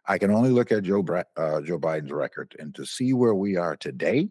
I 0.07 0.17
can 0.17 0.31
only 0.31 0.51
look 0.51 0.71
at 0.71 0.83
Joe 0.83 1.03
uh, 1.37 1.61
Joe 1.61 1.79
Biden's 1.79 2.11
record 2.11 2.55
and 2.59 2.73
to 2.75 2.85
see 2.85 3.13
where 3.13 3.33
we 3.33 3.57
are 3.57 3.75
today 3.75 4.29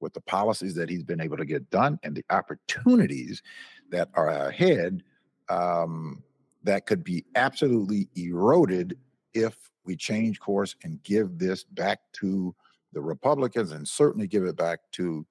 with 0.00 0.12
the 0.12 0.20
policies 0.22 0.74
that 0.74 0.90
he's 0.90 1.04
been 1.04 1.20
able 1.20 1.36
to 1.36 1.44
get 1.44 1.70
done 1.70 1.98
and 2.02 2.14
the 2.14 2.24
opportunities 2.30 3.42
that 3.90 4.08
are 4.14 4.28
ahead 4.28 5.02
um, 5.48 6.22
that 6.64 6.86
could 6.86 7.04
be 7.04 7.24
absolutely 7.36 8.08
eroded 8.16 8.98
if 9.34 9.56
we 9.84 9.94
change 9.94 10.40
course 10.40 10.74
and 10.82 11.02
give 11.02 11.38
this 11.38 11.64
back 11.64 12.00
to 12.12 12.54
the 12.94 13.02
Republicans 13.02 13.72
and 13.72 13.86
certainly 13.86 14.26
give 14.26 14.44
it 14.44 14.56
back 14.56 14.80
to 14.92 15.26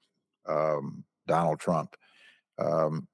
um, 0.47 1.03
Donald 1.27 1.59
Trump. 1.59 1.95
Um, 2.59 3.07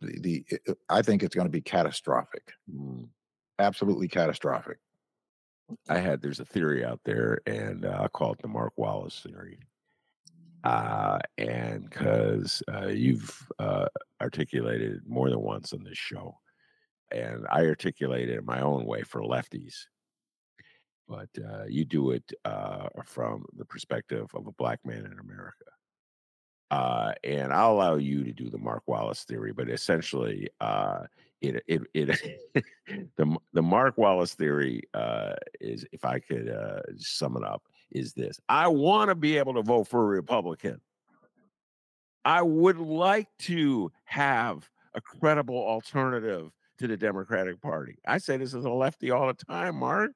the, 0.00 0.20
the 0.20 0.44
it, 0.48 0.78
I 0.88 1.02
think 1.02 1.22
it's 1.22 1.34
going 1.34 1.46
to 1.46 1.52
be 1.52 1.60
catastrophic, 1.62 2.52
mm. 2.72 3.08
absolutely 3.58 4.08
catastrophic. 4.08 4.78
I 5.88 5.98
had 5.98 6.22
there's 6.22 6.40
a 6.40 6.44
theory 6.44 6.84
out 6.84 7.00
there, 7.04 7.40
and 7.46 7.84
uh, 7.84 8.02
I 8.02 8.08
call 8.08 8.32
it 8.32 8.38
the 8.40 8.48
Mark 8.48 8.74
Wallace 8.76 9.20
theory. 9.20 9.58
Uh, 10.64 11.18
and 11.38 11.88
because 11.88 12.62
uh, 12.72 12.88
you've 12.88 13.48
uh, 13.58 13.86
articulated 14.20 15.00
more 15.06 15.30
than 15.30 15.40
once 15.40 15.72
on 15.72 15.84
this 15.84 15.98
show, 15.98 16.36
and 17.12 17.46
I 17.50 17.66
articulated 17.66 18.30
it 18.30 18.38
in 18.38 18.44
my 18.44 18.60
own 18.60 18.84
way 18.84 19.02
for 19.02 19.22
lefties, 19.22 19.76
but 21.08 21.28
uh, 21.38 21.64
you 21.68 21.84
do 21.84 22.10
it 22.10 22.32
uh, 22.44 22.88
from 23.04 23.44
the 23.56 23.64
perspective 23.64 24.28
of 24.34 24.46
a 24.46 24.52
black 24.52 24.80
man 24.84 25.04
in 25.06 25.18
America. 25.18 25.64
Uh, 26.70 27.12
and 27.22 27.52
I'll 27.52 27.72
allow 27.72 27.94
you 27.96 28.24
to 28.24 28.32
do 28.32 28.50
the 28.50 28.58
Mark 28.58 28.82
Wallace 28.86 29.22
theory, 29.22 29.52
but 29.52 29.70
essentially, 29.70 30.48
uh, 30.60 31.04
it 31.40 31.62
it 31.68 31.82
it 31.94 32.64
the 33.16 33.36
the 33.52 33.62
Mark 33.62 33.96
Wallace 33.96 34.34
theory 34.34 34.82
uh, 34.92 35.34
is, 35.60 35.86
if 35.92 36.04
I 36.04 36.18
could 36.18 36.48
uh, 36.48 36.80
sum 36.96 37.36
it 37.36 37.44
up, 37.44 37.62
is 37.92 38.14
this: 38.14 38.40
I 38.48 38.66
want 38.66 39.10
to 39.10 39.14
be 39.14 39.38
able 39.38 39.54
to 39.54 39.62
vote 39.62 39.84
for 39.86 40.02
a 40.02 40.06
Republican. 40.06 40.80
I 42.24 42.42
would 42.42 42.78
like 42.78 43.28
to 43.42 43.92
have 44.04 44.68
a 44.94 45.00
credible 45.00 45.58
alternative 45.58 46.50
to 46.78 46.88
the 46.88 46.96
Democratic 46.96 47.60
Party. 47.60 47.98
I 48.06 48.18
say 48.18 48.36
this 48.36 48.54
as 48.54 48.64
a 48.64 48.70
lefty 48.70 49.12
all 49.12 49.28
the 49.28 49.34
time, 49.34 49.76
Mark. 49.76 50.10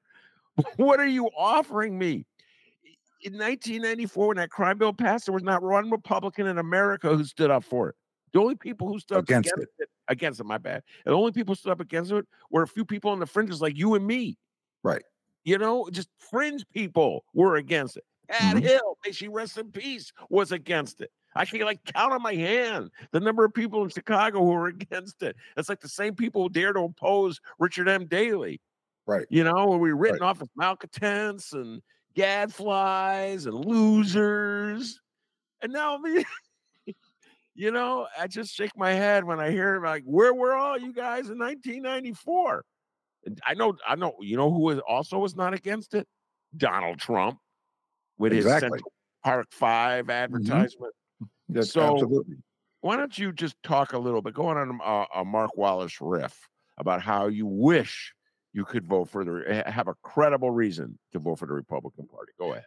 What 0.77 0.99
are 0.99 1.07
you 1.07 1.29
offering 1.37 1.97
me? 1.97 2.25
In 3.23 3.33
1994, 3.33 4.27
when 4.27 4.37
that 4.37 4.49
crime 4.49 4.77
bill 4.77 4.93
passed, 4.93 5.27
there 5.27 5.33
was 5.33 5.43
not 5.43 5.61
one 5.61 5.91
Republican 5.91 6.47
in 6.47 6.57
America 6.57 7.15
who 7.15 7.23
stood 7.23 7.51
up 7.51 7.63
for 7.63 7.89
it. 7.89 7.95
The 8.33 8.39
only 8.39 8.55
people 8.55 8.87
who 8.87 8.99
stood 8.99 9.19
against 9.19 9.51
up 9.51 9.57
against 9.57 9.73
it. 9.79 9.83
it, 9.83 9.89
against 10.07 10.39
it, 10.39 10.45
my 10.45 10.57
bad. 10.57 10.81
And 11.05 11.13
the 11.13 11.17
only 11.17 11.31
people 11.31 11.53
who 11.53 11.57
stood 11.57 11.71
up 11.71 11.81
against 11.81 12.11
it 12.11 12.25
were 12.49 12.63
a 12.63 12.67
few 12.67 12.85
people 12.85 13.11
on 13.11 13.19
the 13.19 13.25
fringes 13.25 13.61
like 13.61 13.77
you 13.77 13.93
and 13.93 14.05
me. 14.05 14.37
Right. 14.83 15.03
You 15.43 15.57
know, 15.57 15.87
just 15.91 16.09
fringe 16.17 16.65
people 16.73 17.25
were 17.33 17.57
against 17.57 17.97
it. 17.97 18.03
Pat 18.29 18.55
mm-hmm. 18.55 18.65
Hill, 18.65 18.97
may 19.05 19.11
she 19.11 19.27
rest 19.27 19.57
in 19.57 19.71
peace, 19.71 20.11
was 20.29 20.51
against 20.51 21.01
it. 21.01 21.11
I 21.35 21.45
can 21.45 21.61
like 21.61 21.83
count 21.85 22.13
on 22.13 22.21
my 22.21 22.33
hand 22.33 22.91
the 23.11 23.19
number 23.19 23.45
of 23.45 23.53
people 23.53 23.83
in 23.83 23.89
Chicago 23.89 24.39
who 24.39 24.51
were 24.51 24.67
against 24.79 25.21
it. 25.23 25.35
It's 25.57 25.69
like 25.69 25.81
the 25.81 25.89
same 25.89 26.15
people 26.15 26.43
who 26.43 26.49
dare 26.49 26.73
to 26.73 26.81
oppose 26.81 27.39
Richard 27.59 27.87
M. 27.87 28.05
Daley. 28.05 28.61
Right. 29.07 29.25
You 29.29 29.43
know, 29.43 29.67
when 29.67 29.79
we 29.79 29.91
written 29.91 30.19
right. 30.21 30.29
off 30.29 30.41
as 30.41 30.49
malcontents 30.55 31.53
and 31.53 31.81
gadflies 32.15 33.45
and 33.45 33.65
losers. 33.65 34.99
And 35.61 35.73
now, 35.73 35.99
you 37.55 37.71
know, 37.71 38.07
I 38.19 38.27
just 38.27 38.53
shake 38.53 38.71
my 38.75 38.91
head 38.91 39.23
when 39.23 39.39
I 39.39 39.51
hear 39.51 39.81
like, 39.83 40.03
where 40.05 40.33
were 40.33 40.53
all 40.53 40.77
you 40.77 40.93
guys 40.93 41.29
in 41.29 41.37
1994? 41.37 42.63
I 43.45 43.53
know, 43.53 43.75
I 43.87 43.95
know, 43.95 44.15
you 44.19 44.35
know 44.35 44.51
who 44.51 44.79
also 44.81 45.19
was 45.19 45.35
not 45.35 45.53
against 45.53 45.93
it? 45.93 46.07
Donald 46.57 46.99
Trump 46.99 47.37
with 48.17 48.33
exactly. 48.33 48.67
his 48.67 48.71
Central 48.71 48.93
Park 49.23 49.47
5 49.51 50.03
mm-hmm. 50.03 50.11
advertisement. 50.11 50.93
Mm-hmm. 51.51 51.61
so, 51.61 51.93
absolutely. 51.93 52.37
why 52.81 52.95
don't 52.97 53.17
you 53.17 53.31
just 53.31 53.55
talk 53.63 53.93
a 53.93 53.99
little 53.99 54.21
bit, 54.21 54.33
going 54.33 54.57
on 54.57 54.79
a, 54.83 55.19
a 55.19 55.25
Mark 55.25 55.55
Wallace 55.55 56.01
riff 56.01 56.35
about 56.77 57.01
how 57.01 57.27
you 57.27 57.45
wish 57.45 58.13
you 58.53 58.65
could 58.65 58.85
vote 58.85 59.09
for 59.09 59.23
the 59.23 59.63
have 59.65 59.87
a 59.87 59.95
credible 60.03 60.51
reason 60.51 60.97
to 61.13 61.19
vote 61.19 61.39
for 61.39 61.45
the 61.45 61.53
Republican 61.53 62.07
Party. 62.07 62.31
Go 62.39 62.51
ahead. 62.51 62.65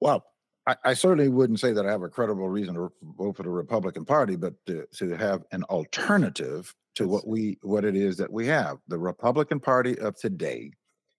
Well, 0.00 0.24
I, 0.66 0.76
I 0.84 0.94
certainly 0.94 1.28
wouldn't 1.28 1.60
say 1.60 1.72
that 1.72 1.86
I 1.86 1.90
have 1.90 2.02
a 2.02 2.08
credible 2.08 2.48
reason 2.48 2.74
to 2.74 2.92
vote 3.16 3.36
for 3.36 3.42
the 3.42 3.50
Republican 3.50 4.04
Party, 4.04 4.36
but 4.36 4.54
to, 4.66 4.86
to 4.96 5.16
have 5.16 5.44
an 5.52 5.64
alternative 5.64 6.74
to 6.94 7.08
what 7.08 7.26
we 7.26 7.58
what 7.62 7.84
it 7.84 7.96
is 7.96 8.16
that 8.18 8.32
we 8.32 8.46
have. 8.46 8.78
The 8.88 8.98
Republican 8.98 9.60
Party 9.60 9.98
of 9.98 10.16
today 10.16 10.72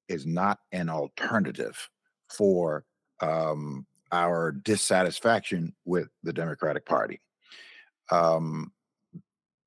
is 0.07 0.26
not 0.26 0.60
an 0.72 0.89
alternative 0.89 1.89
for 2.30 2.86
um, 3.22 3.86
our 4.12 4.51
dissatisfaction 4.51 5.74
with 5.86 6.10
the 6.24 6.34
Democratic 6.34 6.86
Party. 6.86 7.22
Um, 8.12 8.72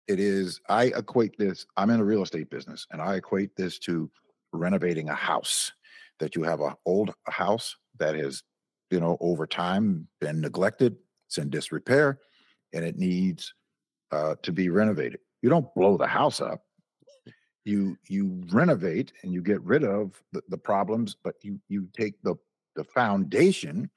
it 0.09 0.19
is 0.19 0.61
i 0.69 0.85
equate 0.87 1.37
this 1.39 1.65
i'm 1.77 1.89
in 1.91 1.99
the 1.99 2.05
real 2.05 2.23
estate 2.23 2.51
business 2.51 2.87
and 2.91 3.01
i 3.01 3.15
equate 3.15 3.55
this 3.57 3.79
to 3.79 4.11
renovating 4.53 5.09
a 5.09 5.15
house 5.15 5.73
that 6.21 6.37
you 6.37 6.43
have 6.43 6.61
a 6.61 6.77
old 6.87 7.13
house 7.27 7.77
that 7.99 8.15
has 8.15 8.43
you 8.91 9.01
know 9.01 9.17
over 9.21 9.47
time 9.47 10.07
been 10.21 10.41
neglected 10.41 10.97
it's 11.27 11.39
in 11.39 11.49
disrepair 11.49 12.19
and 12.75 12.85
it 12.85 12.99
needs 12.99 13.55
uh, 14.11 14.35
to 14.43 14.53
be 14.53 14.69
renovated. 14.69 15.19
You 15.41 15.49
don't 15.49 15.75
blow 15.75 15.97
the 15.97 16.07
house 16.07 16.41
up. 16.41 16.63
You 17.65 17.97
you 18.09 18.43
renovate 18.51 19.13
and 19.23 19.33
you 19.33 19.41
get 19.41 19.63
rid 19.63 19.83
of 19.85 20.21
the, 20.33 20.43
the 20.49 20.59
problems 20.59 21.17
but 21.23 21.37
you 21.43 21.59
you 21.69 21.89
take 21.97 22.21
the 22.23 22.35
the 22.77 22.85
foundation 22.85 23.89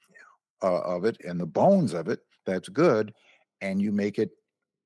uh, 0.62 0.80
of 0.80 1.04
it 1.04 1.18
and 1.24 1.38
the 1.38 1.46
bones 1.46 1.92
of 1.92 2.08
it 2.08 2.20
that's 2.46 2.68
good 2.68 3.12
and 3.60 3.82
you 3.82 3.92
make 3.92 4.18
it 4.18 4.30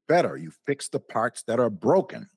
better. 0.09 0.37
You 0.37 0.51
fix 0.67 0.89
the 0.89 0.99
parts 0.99 1.45
that 1.47 1.61
are 1.61 1.71
broken. 1.71 2.29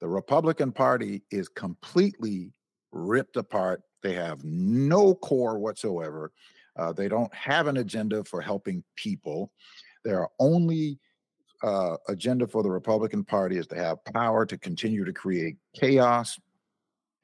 The 0.00 0.08
republican 0.08 0.70
party 0.70 1.22
is 1.32 1.48
completely 1.48 2.52
ripped 2.92 3.36
apart. 3.36 3.82
They 4.02 4.14
have 4.14 4.44
no 4.44 5.14
core 5.14 5.58
whatsoever. 5.58 6.32
Uh, 6.76 6.92
they 6.92 7.08
don't 7.08 7.32
have 7.34 7.66
an 7.66 7.78
agenda 7.78 8.24
for 8.24 8.40
helping 8.40 8.84
people. 8.96 9.50
Their 10.04 10.28
only 10.38 10.98
uh, 11.62 11.96
agenda 12.08 12.46
for 12.46 12.62
the 12.62 12.70
Republican 12.70 13.24
Party 13.24 13.58
is 13.58 13.66
to 13.68 13.76
have 13.76 14.04
power 14.04 14.46
to 14.46 14.56
continue 14.56 15.04
to 15.04 15.12
create 15.12 15.56
chaos 15.74 16.38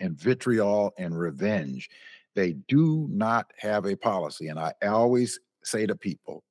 and 0.01 0.19
vitriol 0.19 0.93
and 0.99 1.17
revenge. 1.17 1.89
They 2.35 2.55
do 2.69 3.07
not 3.11 3.53
have 3.59 3.87
a 3.87 3.97
policy. 3.97 4.49
And 4.49 4.59
I 4.59 4.73
always 4.83 5.39
say 5.62 5.87
to 5.87 5.95
people 5.95 6.43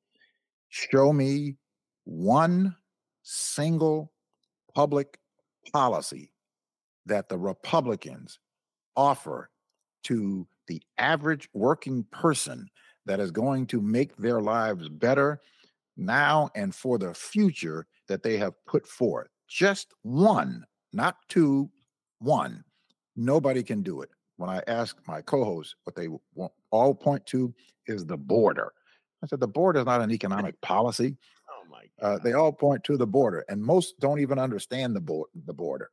show 0.69 1.13
me 1.13 1.57
one 2.05 2.75
single 3.21 4.11
public 4.73 5.19
policy 5.71 6.31
that 7.05 7.29
the 7.29 7.37
Republicans 7.37 8.39
offer 8.95 9.49
to 10.03 10.47
the 10.67 10.81
average 10.97 11.49
working 11.53 12.03
person 12.11 12.69
that 13.05 13.19
is 13.19 13.31
going 13.31 13.67
to 13.67 13.81
make 13.81 14.15
their 14.17 14.41
lives 14.41 14.87
better 14.89 15.41
now 15.97 16.49
and 16.55 16.73
for 16.73 16.97
the 16.97 17.13
future 17.13 17.85
that 18.07 18.23
they 18.23 18.37
have 18.37 18.53
put 18.65 18.87
forth. 18.87 19.27
Just 19.47 19.93
one, 20.01 20.65
not 20.91 21.17
two, 21.29 21.69
one. 22.19 22.63
Nobody 23.15 23.61
can 23.61 23.83
do 23.83 24.01
it. 24.01 24.09
When 24.37 24.49
I 24.49 24.63
ask 24.67 24.97
my 25.07 25.21
co 25.21 25.43
hosts 25.43 25.75
what 25.83 25.95
they 25.95 26.07
all 26.71 26.95
point 26.95 27.25
to 27.27 27.53
is 27.87 28.05
the 28.05 28.17
border. 28.17 28.73
I 29.23 29.27
said, 29.27 29.39
the 29.39 29.47
border 29.47 29.79
is 29.79 29.85
not 29.85 30.01
an 30.01 30.11
economic 30.11 30.59
policy. 30.61 31.17
Oh 31.49 31.69
my 31.69 31.83
uh, 32.05 32.19
they 32.23 32.33
all 32.33 32.51
point 32.51 32.83
to 32.85 32.97
the 32.97 33.07
border, 33.07 33.45
and 33.47 33.61
most 33.61 33.99
don't 33.99 34.19
even 34.19 34.37
understand 34.39 34.95
the, 34.95 34.99
bo- 34.99 35.29
the 35.45 35.53
border. 35.53 35.91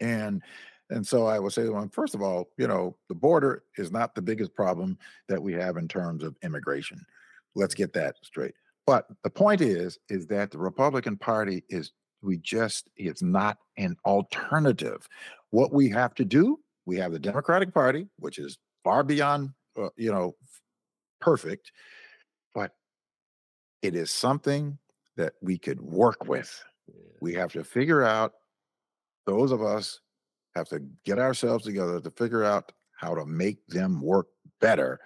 And 0.00 0.42
and 0.90 1.06
so 1.06 1.26
I 1.26 1.38
would 1.38 1.52
say 1.52 1.62
to 1.62 1.70
them, 1.70 1.88
first 1.88 2.14
of 2.14 2.22
all, 2.22 2.50
you 2.58 2.66
know, 2.66 2.96
the 3.08 3.14
border 3.14 3.62
is 3.78 3.90
not 3.90 4.14
the 4.14 4.22
biggest 4.22 4.54
problem 4.54 4.98
that 5.28 5.42
we 5.42 5.52
have 5.54 5.76
in 5.76 5.88
terms 5.88 6.22
of 6.22 6.36
immigration. 6.42 7.04
Let's 7.54 7.74
get 7.74 7.92
that 7.94 8.16
straight. 8.22 8.54
but 8.86 9.06
the 9.22 9.30
point 9.30 9.60
is, 9.60 9.98
is 10.08 10.26
that 10.28 10.50
the 10.50 10.58
Republican 10.58 11.16
Party 11.16 11.64
is 11.68 11.92
we 12.22 12.36
just 12.38 12.88
it's 12.96 13.22
not 13.22 13.58
an 13.78 13.96
alternative. 14.04 15.08
What 15.50 15.72
we 15.72 15.88
have 15.90 16.14
to 16.16 16.24
do, 16.24 16.58
we 16.86 16.96
have 16.96 17.12
the 17.12 17.18
Democratic 17.18 17.72
Party, 17.72 18.08
which 18.18 18.38
is 18.38 18.58
far 18.84 19.02
beyond 19.02 19.50
uh, 19.80 19.88
you 19.96 20.12
know 20.12 20.34
perfect, 21.20 21.72
but 22.54 22.72
it 23.82 23.94
is 23.94 24.10
something 24.10 24.78
that 25.16 25.34
we 25.40 25.58
could 25.58 25.80
work 25.80 26.26
with. 26.26 26.62
We 27.20 27.34
have 27.34 27.52
to 27.52 27.64
figure 27.64 28.02
out 28.02 28.32
those 29.26 29.52
of 29.52 29.62
us 29.62 30.00
have 30.54 30.68
to 30.68 30.80
get 31.04 31.18
ourselves 31.18 31.64
together 31.64 32.00
to 32.00 32.10
figure 32.10 32.44
out 32.44 32.72
how 32.96 33.14
to 33.14 33.24
make 33.24 33.66
them 33.68 34.00
work 34.00 34.26
better 34.60 34.98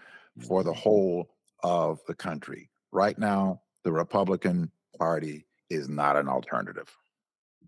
for 0.47 0.65
the 0.65 0.73
whole 0.73 1.31
of 1.63 2.01
the 2.07 2.15
country. 2.15 2.71
Right 2.93 3.19
now, 3.19 3.61
the 3.85 3.93
Republican 3.93 4.71
Party 4.99 5.47
is 5.71 5.89
not 5.89 6.17
an 6.17 6.29
alternative. 6.29 6.89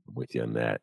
I'm 0.09 0.15
with 0.15 0.35
you 0.35 0.43
on 0.43 0.53
that. 0.55 0.81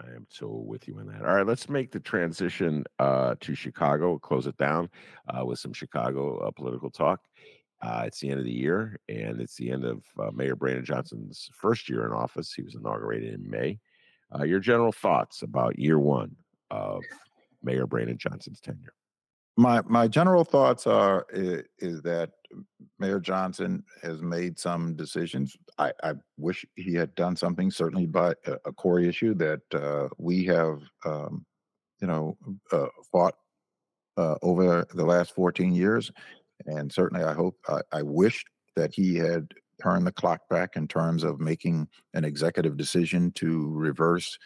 I 0.00 0.06
am 0.14 0.26
so 0.30 0.46
with 0.48 0.86
you 0.86 0.98
on 0.98 1.06
that. 1.08 1.22
All 1.22 1.34
right, 1.34 1.46
let's 1.46 1.68
make 1.68 1.90
the 1.90 2.00
transition 2.00 2.84
uh, 2.98 3.34
to 3.40 3.54
Chicago, 3.54 4.18
close 4.18 4.46
it 4.46 4.56
down 4.56 4.88
uh, 5.28 5.44
with 5.44 5.58
some 5.58 5.72
Chicago 5.72 6.38
uh, 6.38 6.50
political 6.52 6.90
talk. 6.90 7.20
Uh, 7.82 8.04
it's 8.06 8.20
the 8.20 8.30
end 8.30 8.38
of 8.38 8.44
the 8.44 8.52
year, 8.52 8.98
and 9.08 9.40
it's 9.40 9.56
the 9.56 9.70
end 9.70 9.84
of 9.84 10.04
uh, 10.18 10.30
Mayor 10.32 10.54
Brandon 10.54 10.84
Johnson's 10.84 11.50
first 11.54 11.88
year 11.88 12.06
in 12.06 12.12
office. 12.12 12.52
He 12.52 12.62
was 12.62 12.74
inaugurated 12.74 13.34
in 13.34 13.48
May. 13.48 13.78
Uh, 14.34 14.44
your 14.44 14.60
general 14.60 14.92
thoughts 14.92 15.42
about 15.42 15.78
year 15.78 15.98
one 15.98 16.34
of 16.70 17.02
Mayor 17.62 17.86
Brandon 17.86 18.18
Johnson's 18.18 18.60
tenure? 18.60 18.94
My 19.56 19.82
my 19.86 20.08
general 20.08 20.44
thoughts 20.44 20.86
are 20.86 21.26
is, 21.30 21.64
is 21.78 22.02
that 22.02 22.30
Mayor 22.98 23.20
Johnson 23.20 23.84
has 24.02 24.20
made 24.22 24.58
some 24.58 24.94
decisions. 24.94 25.56
I, 25.78 25.92
I 26.02 26.14
wish 26.36 26.64
he 26.76 26.94
had 26.94 27.14
done 27.14 27.36
something, 27.36 27.70
certainly 27.70 28.06
by 28.06 28.34
a, 28.46 28.56
a 28.66 28.72
core 28.72 29.00
issue 29.00 29.34
that 29.34 29.60
uh, 29.72 30.08
we 30.18 30.44
have, 30.46 30.80
um, 31.04 31.44
you 32.00 32.06
know, 32.06 32.36
uh, 32.72 32.86
fought 33.10 33.34
uh, 34.16 34.36
over 34.42 34.86
the 34.94 35.04
last 35.04 35.34
14 35.34 35.72
years. 35.72 36.10
And 36.66 36.92
certainly, 36.92 37.24
I 37.24 37.32
hope, 37.32 37.56
I, 37.68 37.80
I 37.92 38.02
wish 38.02 38.44
that 38.76 38.92
he 38.92 39.14
had 39.14 39.48
turned 39.80 40.06
the 40.06 40.12
clock 40.12 40.40
back 40.48 40.76
in 40.76 40.86
terms 40.86 41.24
of 41.24 41.40
making 41.40 41.88
an 42.14 42.24
executive 42.24 42.76
decision 42.76 43.30
to 43.32 43.72
reverse 43.74 44.38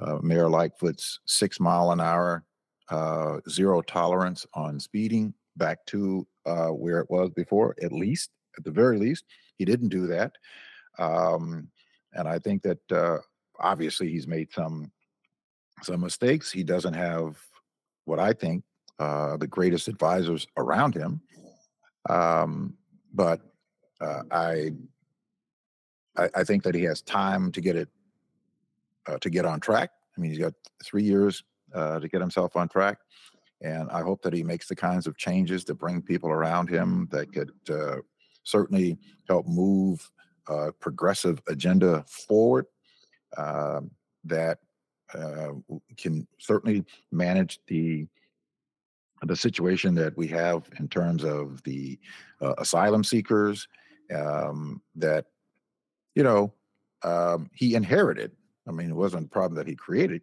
uh, 0.00 0.18
Mayor 0.22 0.48
Lightfoot's 0.48 1.20
six 1.26 1.60
mile 1.60 1.92
an 1.92 2.00
hour, 2.00 2.44
uh, 2.90 3.38
zero 3.48 3.80
tolerance 3.82 4.46
on 4.54 4.78
speeding 4.80 5.34
back 5.56 5.84
to 5.86 6.26
uh, 6.46 6.68
where 6.68 7.00
it 7.00 7.10
was 7.10 7.30
before, 7.30 7.74
at 7.82 7.92
least, 7.92 8.30
at 8.56 8.64
the 8.64 8.70
very 8.70 8.98
least. 8.98 9.24
He 9.56 9.64
didn't 9.64 9.88
do 9.88 10.06
that. 10.06 10.32
Um, 10.98 11.68
and 12.14 12.26
I 12.28 12.38
think 12.38 12.62
that 12.62 12.92
uh, 12.92 13.18
obviously 13.58 14.10
he's 14.10 14.26
made 14.26 14.52
some 14.52 14.90
some 15.82 16.00
mistakes. 16.00 16.52
He 16.52 16.62
doesn't 16.62 16.94
have 16.94 17.38
what 18.04 18.18
I 18.18 18.32
think 18.32 18.64
uh, 18.98 19.36
the 19.38 19.46
greatest 19.46 19.88
advisors 19.88 20.46
around 20.56 20.94
him. 20.94 21.22
Um, 22.08 22.74
but 23.14 23.40
uh, 24.00 24.22
I, 24.30 24.70
I 26.16 26.28
I 26.36 26.44
think 26.44 26.62
that 26.64 26.74
he 26.74 26.82
has 26.84 27.02
time 27.02 27.52
to 27.52 27.60
get 27.60 27.76
it 27.76 27.88
uh, 29.06 29.18
to 29.18 29.30
get 29.30 29.44
on 29.44 29.60
track. 29.60 29.90
I 30.16 30.20
mean, 30.20 30.30
he's 30.30 30.40
got 30.40 30.54
three 30.84 31.04
years 31.04 31.42
uh, 31.74 32.00
to 32.00 32.08
get 32.08 32.20
himself 32.20 32.56
on 32.56 32.68
track, 32.68 32.98
and 33.62 33.90
I 33.90 34.02
hope 34.02 34.22
that 34.22 34.32
he 34.32 34.42
makes 34.42 34.68
the 34.68 34.76
kinds 34.76 35.06
of 35.06 35.16
changes 35.16 35.64
to 35.64 35.74
bring 35.74 36.02
people 36.02 36.30
around 36.30 36.68
him 36.68 37.08
that 37.10 37.32
could 37.32 37.52
uh, 37.70 37.96
certainly 38.42 38.98
help 39.28 39.46
move 39.46 40.10
a 40.48 40.72
progressive 40.72 41.40
agenda 41.48 42.04
forward. 42.08 42.66
Um 43.36 43.90
that 44.24 44.58
uh, 45.14 45.52
can 45.96 46.26
certainly 46.38 46.84
manage 47.10 47.58
the 47.66 48.06
the 49.22 49.36
situation 49.36 49.94
that 49.94 50.16
we 50.16 50.26
have 50.26 50.68
in 50.78 50.88
terms 50.88 51.24
of 51.24 51.62
the 51.64 51.98
uh, 52.40 52.54
asylum 52.56 53.04
seekers 53.04 53.68
um, 54.14 54.82
that 54.96 55.26
you 56.14 56.22
know 56.22 56.52
um, 57.02 57.50
he 57.54 57.74
inherited. 57.74 58.32
I 58.68 58.72
mean, 58.72 58.90
it 58.90 58.96
wasn't 58.96 59.26
a 59.26 59.30
problem 59.30 59.56
that 59.56 59.66
he 59.66 59.74
created. 59.74 60.22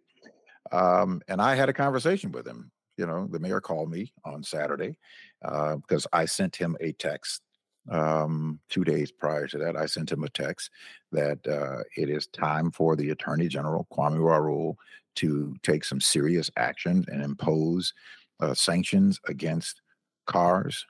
Um, 0.70 1.22
and 1.28 1.40
I 1.40 1.54
had 1.54 1.68
a 1.68 1.74
conversation 1.74 2.32
with 2.32 2.46
him. 2.46 2.70
You 2.96 3.06
know, 3.06 3.28
the 3.30 3.38
mayor 3.38 3.60
called 3.60 3.90
me 3.90 4.12
on 4.24 4.42
Saturday 4.42 4.98
uh, 5.44 5.76
because 5.76 6.06
I 6.12 6.24
sent 6.24 6.56
him 6.56 6.76
a 6.80 6.92
text 6.92 7.42
um, 7.90 8.58
two 8.68 8.84
days 8.84 9.10
prior 9.12 9.46
to 9.48 9.58
that. 9.58 9.76
I 9.76 9.86
sent 9.86 10.10
him 10.10 10.24
a 10.24 10.28
text 10.28 10.70
that 11.12 11.46
uh, 11.46 11.84
it 11.96 12.10
is 12.10 12.26
time 12.26 12.70
for 12.70 12.96
the 12.96 13.10
Attorney 13.10 13.48
General, 13.48 13.86
Kwame 13.92 14.18
Raoul, 14.18 14.76
to 15.16 15.54
take 15.62 15.84
some 15.84 16.00
serious 16.00 16.50
action 16.56 17.04
and 17.08 17.22
impose 17.22 17.94
uh, 18.40 18.54
sanctions 18.54 19.20
against 19.28 19.80
cars, 20.26 20.86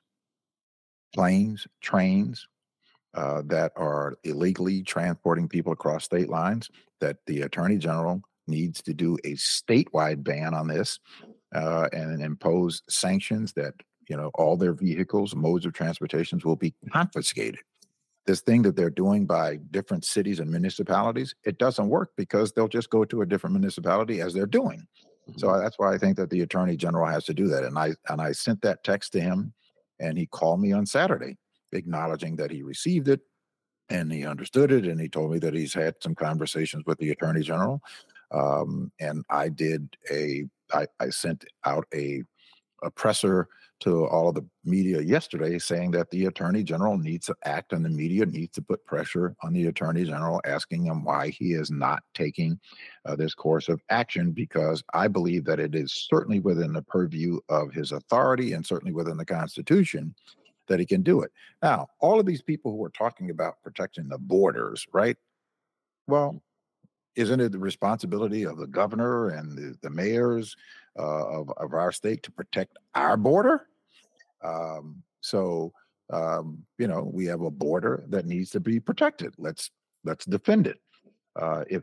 planes, 1.15 1.67
trains 1.81 2.47
uh, 3.15 3.43
that 3.47 3.73
are 3.77 4.17
illegally 4.25 4.83
transporting 4.83 5.49
people 5.49 5.73
across 5.73 6.05
state 6.05 6.29
lines. 6.29 6.71
That 7.01 7.19
the 7.27 7.43
Attorney 7.43 7.79
General 7.79 8.23
needs 8.47 8.83
to 8.83 8.95
do 8.95 9.17
a 9.25 9.35
statewide 9.35 10.25
ban 10.25 10.55
on 10.55 10.69
this 10.69 10.99
uh, 11.55 11.89
and 11.93 12.23
impose 12.23 12.83
sanctions 12.89 13.53
that 13.55 13.75
you 14.09 14.17
know 14.17 14.31
all 14.35 14.57
their 14.57 14.75
vehicles, 14.75 15.35
modes 15.35 15.67
of 15.67 15.73
transportations 15.75 16.45
will 16.45 16.57
be 16.57 16.75
confiscated. 16.93 17.61
This 18.27 18.41
thing 18.43 18.63
that 18.63 18.77
they're 18.77 18.91
doing 18.91 19.27
by 19.27 19.57
different 19.71 20.05
cities 20.05 20.39
and 20.39 20.51
municipalities, 20.51 21.35
it 21.45 21.59
doesn't 21.59 21.89
work 21.89 22.11
because 22.17 22.53
they'll 22.53 22.69
just 22.69 22.91
go 22.91 23.05
to 23.07 23.23
a 23.23 23.27
different 23.27 23.55
municipality 23.55 24.21
as 24.21 24.35
they're 24.35 24.47
doing. 24.47 24.87
So 25.37 25.49
Mhm. 25.49 25.61
that's 25.63 25.79
why 25.79 25.95
I 25.95 25.99
think 25.99 26.17
that 26.19 26.31
the 26.31 26.43
attorney 26.43 26.77
general 26.77 27.07
has 27.07 27.25
to 27.27 27.35
do 27.35 27.49
that. 27.49 27.65
And 27.65 27.79
I 27.79 27.95
and 28.09 28.21
I 28.21 28.33
sent 28.33 28.63
that 28.63 28.85
text 28.85 29.13
to 29.13 29.21
him, 29.21 29.55
and 29.99 30.19
he 30.19 30.27
called 30.27 30.61
me 30.61 30.73
on 30.73 30.85
Saturday, 30.87 31.39
acknowledging 31.73 32.37
that 32.37 32.51
he 32.51 32.63
received 32.63 33.09
it 33.09 33.21
and 33.91 34.13
he 34.13 34.27
understood 34.27 34.71
it, 34.71 34.87
and 34.87 35.01
he 35.01 35.09
told 35.09 35.33
me 35.33 35.39
that 35.39 35.55
he's 35.55 35.73
had 35.73 35.95
some 36.03 36.15
conversations 36.15 36.85
with 36.87 36.99
the 36.99 37.11
attorney 37.11 37.43
general. 37.43 37.81
Um, 38.31 38.93
and 39.01 39.25
I 39.31 39.49
did 39.49 39.97
a 40.11 40.45
I, 40.73 40.87
I 41.01 41.09
sent 41.09 41.45
out 41.65 41.87
a 41.95 42.23
a 42.83 42.91
presser 42.91 43.49
to 43.81 44.07
all 44.07 44.29
of 44.29 44.35
the 44.35 44.45
media 44.65 45.01
yesterday 45.01 45.59
saying 45.59 45.93
that 45.93 46.11
the 46.11 46.27
attorney 46.27 46.63
general 46.63 46.99
needs 46.99 47.27
to 47.27 47.37
act 47.45 47.73
and 47.73 47.85
the 47.85 47.89
media 47.89 48.27
needs 48.27 48.53
to 48.53 48.63
put 48.63 48.85
pressure 48.85 49.37
on 49.43 49.53
the 49.53 49.67
attorney 49.67 50.05
general 50.05 50.41
asking 50.45 50.85
him 50.85 51.05
why 51.05 51.29
he 51.29 51.53
is 51.53 51.71
not 51.71 52.03
taking 52.13 52.59
uh, 53.07 53.15
this 53.15 53.35
course 53.35 53.69
of 53.69 53.81
action 53.91 54.33
because 54.33 54.83
i 54.95 55.07
believe 55.07 55.45
that 55.45 55.61
it 55.61 55.75
is 55.75 55.93
certainly 55.93 56.41
within 56.41 56.73
the 56.73 56.83
purview 56.83 57.39
of 57.49 57.73
his 57.73 57.93
authority 57.93 58.53
and 58.53 58.67
certainly 58.67 58.93
within 58.93 59.17
the 59.17 59.25
constitution 59.25 60.15
that 60.69 60.79
he 60.79 60.87
can 60.87 61.03
do 61.03 61.21
it 61.23 61.33
now 61.63 61.89
all 62.01 62.21
of 62.21 62.27
these 62.27 62.43
people 62.43 62.71
who 62.71 62.85
are 62.85 62.91
talking 62.91 63.31
about 63.31 63.63
protecting 63.63 64.09
the 64.09 64.19
borders 64.19 64.87
right 64.93 65.17
well 66.07 66.41
isn't 67.19 67.41
it 67.41 67.51
the 67.51 67.59
responsibility 67.59 68.45
of 68.45 68.59
the 68.59 68.67
governor 68.69 69.31
and 69.31 69.59
the, 69.59 69.77
the 69.83 69.91
mayors 69.91 70.55
uh, 70.97 71.27
of, 71.41 71.51
of 71.57 71.75
our 71.75 71.91
state 71.91 72.23
to 72.23 72.31
protect 72.31 72.79
our 72.95 73.17
border? 73.17 73.67
Um, 74.43 75.03
so, 75.21 75.73
um, 76.13 76.65
you 76.79 76.87
know, 76.87 77.11
we 77.13 77.27
have 77.27 77.41
a 77.41 77.51
border 77.51 78.05
that 78.11 78.25
needs 78.25 78.51
to 78.51 78.61
be 78.61 78.79
protected. 78.79 79.35
Let's 79.37 79.71
let's 80.05 80.25
defend 80.27 80.69
it. 80.69 80.79
Uh, 81.35 81.65
if 81.69 81.83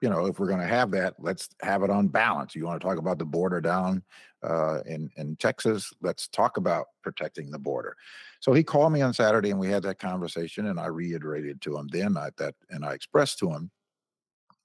you 0.00 0.08
know 0.08 0.26
if 0.26 0.38
we're 0.38 0.48
going 0.48 0.60
to 0.60 0.66
have 0.66 0.90
that, 0.92 1.14
let's 1.18 1.48
have 1.62 1.82
it 1.82 1.90
on 1.90 2.08
balance. 2.08 2.54
You 2.54 2.64
want 2.66 2.80
to 2.80 2.86
talk 2.86 2.98
about 2.98 3.18
the 3.18 3.24
border 3.24 3.60
down 3.60 4.02
uh, 4.42 4.80
in 4.86 5.10
in 5.16 5.36
Texas? 5.36 5.92
Let's 6.02 6.28
talk 6.28 6.56
about 6.56 6.86
protecting 7.02 7.50
the 7.50 7.58
border. 7.58 7.96
So 8.40 8.52
he 8.52 8.62
called 8.62 8.92
me 8.92 9.00
on 9.02 9.14
Saturday, 9.14 9.50
and 9.50 9.58
we 9.60 9.68
had 9.68 9.82
that 9.84 9.98
conversation, 9.98 10.66
and 10.66 10.78
I 10.78 10.86
reiterated 10.86 11.62
to 11.62 11.78
him 11.78 11.88
then 11.90 12.16
I, 12.16 12.30
that, 12.38 12.54
and 12.70 12.84
I 12.84 12.92
expressed 12.92 13.38
to 13.40 13.50
him 13.50 13.70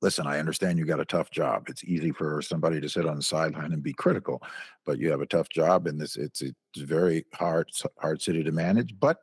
listen, 0.02 0.28
I 0.28 0.40
understand 0.40 0.80
you 0.80 0.86
got 0.86 1.00
a 1.00 1.06
tough 1.06 1.32
job. 1.32 1.68
It's 1.68 1.84
easy 1.84 2.12
for 2.12 2.42
somebody 2.42 2.80
to 2.82 2.90
sit 2.90 3.06
on 3.06 3.18
the 3.18 3.24
sideline 3.24 3.74
and 3.74 3.84
be 3.84 3.94
critical, 3.94 4.42
but 4.86 5.00
you 5.00 5.12
have 5.12 5.22
a 5.22 5.26
tough 5.26 5.50
job, 5.50 5.88
and 5.88 6.00
this 6.00 6.16
it's 6.16 6.42
it's 6.42 6.56
very 6.78 7.26
hard 7.34 7.70
hard 7.98 8.22
city 8.22 8.44
to 8.44 8.52
manage. 8.52 9.00
But 9.00 9.18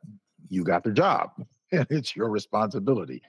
you 0.49 0.63
got 0.63 0.83
the 0.83 0.91
job, 0.91 1.31
and 1.71 1.87
it's 1.89 2.15
your 2.15 2.29
responsibility. 2.29 3.21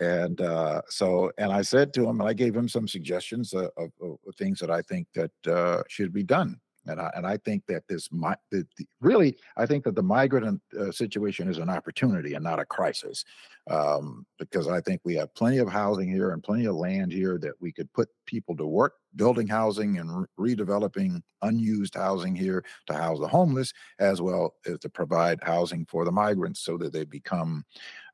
And 0.00 0.40
uh, 0.40 0.82
so, 0.88 1.30
and 1.38 1.52
I 1.52 1.62
said 1.62 1.94
to 1.94 2.08
him, 2.08 2.20
and 2.20 2.28
I 2.28 2.32
gave 2.32 2.54
him 2.54 2.68
some 2.68 2.88
suggestions 2.88 3.52
of, 3.52 3.70
of, 3.76 3.90
of 4.00 4.18
things 4.36 4.58
that 4.60 4.70
I 4.70 4.82
think 4.82 5.06
that 5.14 5.30
uh, 5.46 5.82
should 5.88 6.12
be 6.12 6.22
done. 6.22 6.60
And 6.86 7.00
I, 7.00 7.10
and 7.14 7.26
I 7.26 7.38
think 7.38 7.64
that 7.68 7.84
this 7.88 8.12
mi- 8.12 8.34
the, 8.50 8.66
the, 8.76 8.86
really, 9.00 9.38
I 9.56 9.64
think 9.66 9.84
that 9.84 9.94
the 9.94 10.02
migrant 10.02 10.60
uh, 10.78 10.92
situation 10.92 11.48
is 11.48 11.58
an 11.58 11.70
opportunity 11.70 12.34
and 12.34 12.44
not 12.44 12.58
a 12.58 12.64
crisis 12.64 13.24
um, 13.70 14.26
because 14.38 14.68
I 14.68 14.80
think 14.80 15.00
we 15.02 15.14
have 15.14 15.34
plenty 15.34 15.58
of 15.58 15.68
housing 15.68 16.10
here 16.10 16.32
and 16.32 16.42
plenty 16.42 16.66
of 16.66 16.74
land 16.74 17.10
here 17.10 17.38
that 17.38 17.54
we 17.60 17.72
could 17.72 17.90
put 17.94 18.08
people 18.26 18.54
to 18.56 18.66
work 18.66 18.94
building 19.16 19.46
housing 19.46 19.98
and 19.98 20.26
re- 20.38 20.54
redeveloping 20.54 21.22
unused 21.42 21.94
housing 21.94 22.34
here 22.34 22.64
to 22.86 22.94
house 22.94 23.18
the 23.20 23.28
homeless, 23.28 23.72
as 23.98 24.20
well 24.20 24.54
as 24.66 24.78
to 24.80 24.88
provide 24.88 25.38
housing 25.42 25.86
for 25.86 26.04
the 26.04 26.12
migrants 26.12 26.60
so 26.60 26.76
that 26.76 26.92
they 26.92 27.04
become 27.04 27.64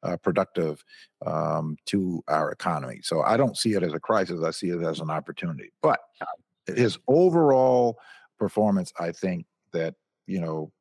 uh, 0.02 0.16
productive 0.18 0.82
um, 1.26 1.76
to 1.86 2.22
our 2.28 2.50
economy. 2.50 3.00
So 3.02 3.22
I 3.22 3.36
don't 3.36 3.56
see 3.56 3.74
it 3.74 3.82
as 3.82 3.92
a 3.92 4.00
crisis. 4.00 4.42
I 4.44 4.50
see 4.50 4.68
it 4.68 4.82
as 4.82 5.00
an 5.00 5.10
opportunity. 5.10 5.70
But 5.82 6.00
his 6.66 6.98
overall 7.08 7.98
performance, 8.38 8.92
I 8.98 9.12
think 9.12 9.46
that 9.72 9.94
you 10.26 10.40
know, 10.40 10.72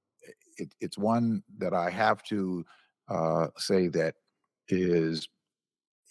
it, 0.57 0.74
it's 0.80 0.97
one 0.97 1.43
that 1.57 1.74
I 1.74 1.89
have 1.89 2.22
to 2.24 2.63
uh, 3.07 3.47
say 3.57 3.88
that 3.88 4.15
is, 4.67 5.28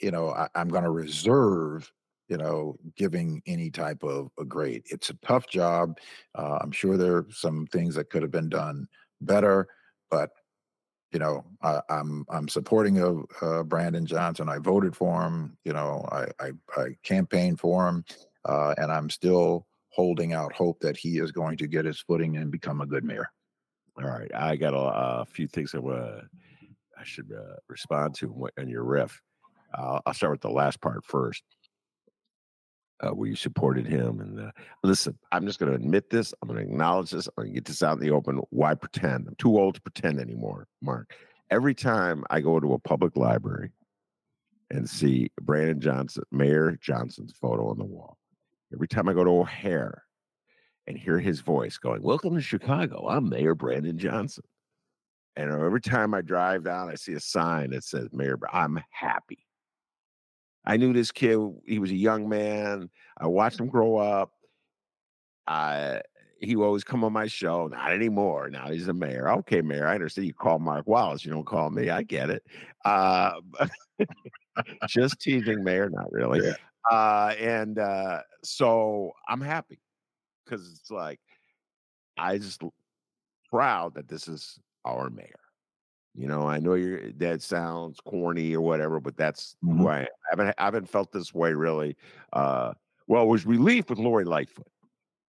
you 0.01 0.11
know, 0.11 0.31
I, 0.31 0.49
I'm 0.55 0.69
going 0.69 0.85
to 0.85 0.91
reserve 0.91 1.91
you 2.29 2.37
know, 2.37 2.77
giving 2.97 3.43
any 3.47 3.71
type 3.71 4.03
of 4.03 4.31
a 4.39 4.45
grade. 4.45 4.83
It's 4.87 5.11
a 5.11 5.15
tough 5.27 5.49
job. 5.49 5.99
Uh, 6.35 6.59
I'm 6.61 6.71
sure 6.71 6.97
there 6.97 7.17
are 7.17 7.27
some 7.31 7.67
things 7.69 7.95
that 7.95 8.11
could 8.11 8.23
have 8.23 8.31
been 8.31 8.51
done 8.51 8.87
better, 9.23 9.67
but 10.11 10.31
you 11.13 11.19
know, 11.19 11.45
I, 11.63 11.77
am 11.77 11.83
I'm, 11.89 12.27
I'm 12.29 12.49
supporting 12.49 12.99
of 12.99 13.25
uh, 13.41 13.63
Brandon 13.63 14.07
Johnson. 14.07 14.49
I 14.49 14.59
voted 14.59 14.95
for 14.95 15.23
him. 15.23 15.57
You 15.65 15.73
know, 15.73 16.07
I 16.13 16.27
I, 16.41 16.51
I 16.77 16.97
campaigned 17.03 17.61
for 17.61 17.89
him, 17.89 18.05
uh, 18.45 18.75
and 18.77 18.93
I'm 18.93 19.11
still 19.11 19.67
holding 19.91 20.33
out 20.33 20.53
hope 20.53 20.81
that 20.81 20.97
he 20.97 21.19
is 21.19 21.33
going 21.33 21.57
to 21.59 21.67
get 21.67 21.85
his 21.85 22.01
footing 22.01 22.37
and 22.37 22.51
become 22.51 22.81
a 22.81 22.87
good 22.87 23.05
mayor. 23.05 23.31
All 23.97 24.09
right, 24.09 24.31
I 24.35 24.57
got 24.57 24.75
a, 24.75 25.23
a 25.23 25.27
few 25.27 25.49
things 25.49 25.75
I, 25.75 25.79
uh, 25.79 26.21
I 26.99 27.05
should 27.05 27.33
uh, 27.33 27.57
respond 27.69 28.15
to 28.17 28.49
on 28.59 28.69
your 28.69 28.85
riff. 28.85 29.21
I'll 29.75 30.15
start 30.15 30.33
with 30.33 30.41
the 30.41 30.51
last 30.51 30.81
part 30.81 31.05
first 31.05 31.43
uh, 33.01 33.11
where 33.11 33.29
you 33.29 33.37
supported 33.37 33.87
him. 33.87 34.21
And 34.21 34.41
uh, 34.41 34.51
listen, 34.83 35.19
I'm 35.33 35.47
just 35.47 35.59
going 35.59 35.71
to 35.71 35.77
admit 35.77 36.11
this. 36.11 36.35
I'm 36.41 36.49
going 36.49 36.65
to 36.65 36.71
acknowledge 36.71 37.11
this. 37.11 37.29
I'm 37.29 37.45
going 37.45 37.49
to 37.49 37.55
get 37.55 37.65
this 37.65 37.83
out 37.83 37.99
in 37.99 38.01
the 38.01 38.11
open. 38.11 38.41
Why 38.51 38.75
pretend? 38.75 39.29
I'm 39.29 39.37
too 39.37 39.59
old 39.59 39.77
to 39.77 39.81
pretend 39.81 40.21
anymore, 40.21 40.67
Mark. 40.83 41.15
Every 41.51 41.75
time 41.75 42.25
I 42.31 42.41
go 42.41 42.61
to 42.61 42.75
a 42.75 42.79
public 42.79 43.17
library 43.17 43.71
and 44.71 44.89
see 44.89 45.31
Brandon 45.41 45.81
Johnson, 45.81 46.25
Mayor 46.31 46.79
Johnson's 46.81 47.33
photo 47.33 47.71
on 47.71 47.79
the 47.79 47.85
wall, 47.85 48.19
every 48.73 48.89
time 48.89 49.09
I 49.09 49.15
go 49.15 49.25
to 49.25 49.31
O'Hare 49.31 50.03
and 50.87 50.99
hear 50.99 51.19
his 51.19 51.41
voice 51.41 51.79
going, 51.79 52.03
Welcome 52.03 52.35
to 52.35 52.41
Chicago. 52.41 53.07
I'm 53.09 53.29
Mayor 53.29 53.55
Brandon 53.55 53.97
Johnson. 53.97 54.45
And 55.37 55.53
every 55.53 55.81
time 55.81 56.15
I 56.15 56.21
drive 56.21 56.65
down, 56.65 56.91
I 56.91 56.97
see 56.97 57.13
a 57.13 57.21
sign 57.21 57.71
that 57.71 57.85
says 57.85 58.09
Mayor, 58.13 58.37
I'm 58.53 58.83
happy. 58.91 59.48
I 60.69 60.77
knew 60.77 60.93
this 60.93 61.11
kid. 61.11 61.39
He 61.67 61.79
was 61.79 61.91
a 61.91 61.97
young 61.97 62.29
man. 62.29 62.91
I 63.17 63.27
watched 63.27 63.59
him 63.59 63.69
grow 63.69 63.97
up. 63.97 64.33
I 65.47 66.03
he 66.41 66.55
would 66.55 66.67
always 66.67 66.85
come 66.85 67.03
on 67.03 67.13
my 67.13 67.27
show. 67.27 67.67
Not 67.69 67.93
anymore. 67.93 68.51
Now 68.51 68.71
he's 68.71 68.87
a 68.87 68.93
mayor. 68.93 69.31
Okay, 69.31 69.63
mayor. 69.63 69.89
I 69.89 69.95
understand 69.95 70.27
you 70.27 70.35
call 70.35 70.59
Mark 70.59 70.87
Wallace. 70.87 71.25
You 71.25 71.33
don't 71.33 71.47
call 71.47 71.71
me. 71.71 71.89
I 71.89 72.03
get 72.03 72.31
it. 72.31 72.45
Uh, 72.85 73.33
just 74.89 75.21
teasing, 75.21 75.65
mayor. 75.65 75.89
Not 75.89 76.13
really. 76.13 76.47
Yeah. 76.47 76.55
Uh, 76.91 77.35
and 77.41 77.79
uh, 77.79 78.21
so 78.45 79.13
I'm 79.27 79.41
happy 79.41 79.81
because 80.45 80.71
it's 80.71 80.91
like 80.91 81.19
I 82.19 82.37
just 82.37 82.63
proud 83.51 83.95
that 83.95 84.07
this 84.07 84.29
is 84.29 84.61
our 84.85 85.09
mayor. 85.09 85.41
You 86.19 86.27
know, 86.27 86.49
I 86.49 86.59
know 86.59 86.75
you're 86.75 87.13
that 87.13 87.43
sounds 87.43 88.01
corny 88.01 88.53
or 88.53 88.61
whatever, 88.61 88.99
but 88.99 89.17
that's 89.17 89.55
mm-hmm. 89.65 89.79
who 89.79 89.89
I, 89.89 90.01
am. 90.01 90.07
I 90.07 90.31
haven't 90.31 90.55
I 90.59 90.65
haven't 90.65 90.91
felt 90.91 91.13
this 91.13 91.33
way 91.33 91.53
really. 91.53 91.97
Uh, 92.33 92.73
well, 93.07 93.23
it 93.23 93.27
was 93.27 93.47
relief 93.47 93.89
with 93.89 94.01
Lori 94.01 94.25
Lightfoot. 94.25 94.67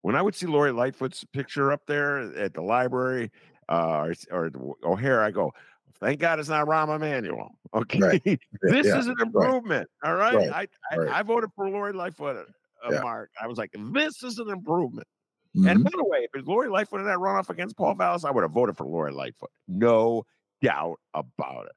When 0.02 0.14
I 0.14 0.20
would 0.20 0.34
see 0.34 0.46
Lori 0.46 0.72
Lightfoot's 0.72 1.24
picture 1.32 1.72
up 1.72 1.86
there 1.86 2.18
at 2.36 2.52
the 2.52 2.60
library 2.60 3.30
uh, 3.70 4.08
or, 4.08 4.14
or 4.30 4.50
O'Hare, 4.84 5.22
I 5.22 5.30
go, 5.30 5.54
thank 6.00 6.20
God 6.20 6.38
it's 6.38 6.50
not 6.50 6.66
Rahm 6.66 6.94
Emanuel. 6.94 7.50
Okay, 7.74 7.98
right. 7.98 8.22
this 8.22 8.86
yeah. 8.86 8.98
is 9.00 9.08
an 9.08 9.16
improvement. 9.20 9.88
Right. 10.04 10.08
All 10.08 10.16
right, 10.16 10.48
right. 10.48 10.68
I, 10.92 10.96
I, 10.96 11.18
I 11.18 11.22
voted 11.24 11.50
for 11.56 11.68
Lori 11.68 11.92
Lightfoot. 11.92 12.36
Uh, 12.36 12.92
yeah. 12.92 13.00
Mark, 13.00 13.30
I 13.42 13.48
was 13.48 13.58
like, 13.58 13.72
this 13.92 14.22
is 14.22 14.38
an 14.38 14.48
improvement. 14.48 15.08
Mm-hmm. 15.56 15.66
And 15.66 15.82
by 15.82 15.90
the 15.92 16.04
way, 16.04 16.28
if 16.32 16.46
Lori 16.46 16.68
Lightfoot 16.68 17.00
had 17.00 17.08
that 17.08 17.18
runoff 17.18 17.50
against 17.50 17.76
Paul 17.76 17.96
Vallas, 17.96 18.24
I 18.24 18.30
would 18.30 18.42
have 18.42 18.52
voted 18.52 18.76
for 18.76 18.86
Lori 18.86 19.10
Lightfoot. 19.10 19.50
No 19.66 20.24
doubt 20.64 20.98
about 21.14 21.66
it. 21.66 21.72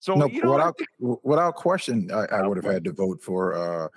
So 0.00 0.14
no, 0.14 0.26
you 0.26 0.42
know, 0.42 0.52
without 0.52 0.78
without 1.24 1.54
question, 1.54 2.10
I, 2.12 2.26
I 2.26 2.46
would 2.46 2.56
have 2.62 2.72
had 2.72 2.84
to 2.84 2.92
vote 2.92 3.22
for 3.22 3.54
uh, 3.54 3.88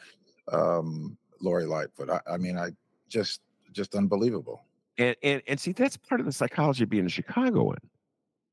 um, 0.51 1.17
Lori 1.41 1.65
Lightfoot. 1.65 2.09
I, 2.09 2.19
I 2.27 2.37
mean, 2.37 2.57
I 2.57 2.69
just 3.07 3.41
just 3.71 3.95
unbelievable. 3.95 4.65
And, 4.97 5.15
and 5.23 5.41
and 5.47 5.59
see, 5.59 5.71
that's 5.71 5.97
part 5.97 6.19
of 6.19 6.25
the 6.25 6.31
psychology 6.31 6.83
of 6.83 6.89
being 6.89 7.05
a 7.05 7.09
Chicagoan. 7.09 7.77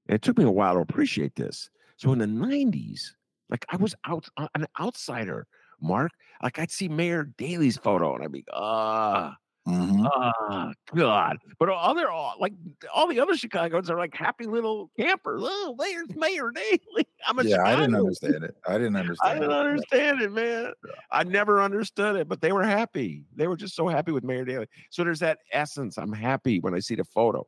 And 0.09 0.15
it 0.15 0.23
took 0.23 0.39
me 0.39 0.45
a 0.45 0.51
while 0.51 0.75
to 0.75 0.81
appreciate 0.81 1.35
this. 1.35 1.71
So 1.97 2.13
in 2.13 2.19
the 2.19 2.27
'90s, 2.27 3.13
like 3.49 3.65
I 3.69 3.77
was 3.77 3.95
out 4.07 4.29
uh, 4.37 4.49
an 4.55 4.67
outsider, 4.81 5.47
Mark. 5.81 6.13
Like 6.43 6.59
I'd 6.59 6.71
see 6.71 6.89
Mayor 6.89 7.25
Daley's 7.39 7.79
photo, 7.79 8.15
and 8.15 8.25
I'd 8.25 8.33
be, 8.33 8.45
ah, 8.53 9.35
Mm-hmm. 9.67 10.07
Oh 10.07 10.73
God! 10.95 11.39
But 11.59 11.71
all 11.71 11.91
other 11.91 12.07
like 12.39 12.53
all 12.95 13.09
the 13.09 13.19
other 13.19 13.37
Chicagoans 13.37 13.91
are 13.91 13.99
like 13.99 14.15
happy 14.15 14.47
little 14.47 14.93
campers. 14.97 15.41
Oh, 15.45 15.75
there's 15.77 16.15
Mayor 16.15 16.53
Daley. 16.53 17.09
I'm 17.27 17.39
a 17.41 17.43
yeah. 17.43 17.57
Chicago. 17.57 17.69
I 17.69 17.77
didn't 17.77 17.95
understand 17.97 18.45
it. 18.45 18.57
I 18.69 18.73
didn't 18.75 18.97
understand. 18.97 19.31
I 19.31 19.35
didn't 19.35 19.51
it. 19.51 19.57
understand 19.57 20.23
it, 20.23 20.33
man. 20.33 20.73
Yeah. 20.87 20.93
I 21.11 21.25
never 21.25 21.61
understood 21.61 22.15
it, 22.15 22.29
but 22.29 22.41
they 22.41 22.53
were 22.53 22.63
happy. 22.63 23.25
They 23.35 23.49
were 23.49 23.57
just 23.57 23.75
so 23.75 23.89
happy 23.89 24.13
with 24.13 24.23
Mayor 24.23 24.45
Daley. 24.45 24.67
So 24.91 25.03
there's 25.03 25.19
that 25.21 25.39
essence. 25.51 25.99
I'm 25.99 26.13
happy 26.13 26.61
when 26.61 26.75
I 26.75 26.79
see 26.79 26.95
the 26.95 27.05
photo, 27.05 27.45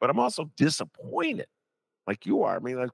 but 0.00 0.10
I'm 0.10 0.18
also 0.18 0.50
disappointed, 0.56 1.46
like 2.08 2.26
you 2.26 2.42
are. 2.42 2.56
I 2.56 2.58
mean, 2.58 2.80
like 2.80 2.90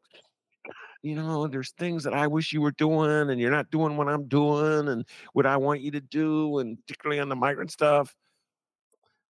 you 1.03 1.15
know, 1.15 1.47
there's 1.47 1.71
things 1.79 2.05
that 2.05 2.13
I 2.13 2.27
wish 2.27 2.53
you 2.53 2.61
were 2.61 2.73
doing, 2.73 3.31
and 3.31 3.41
you're 3.41 3.51
not 3.51 3.71
doing 3.71 3.97
what 3.97 4.09
I'm 4.09 4.29
doing, 4.29 4.89
and 4.89 5.07
what 5.33 5.47
I 5.47 5.57
want 5.57 5.81
you 5.81 5.93
to 5.93 6.01
do, 6.03 6.59
and 6.59 6.77
particularly 6.87 7.21
on 7.21 7.31
the 7.31 7.37
migrant 7.37 7.71
stuff 7.71 8.15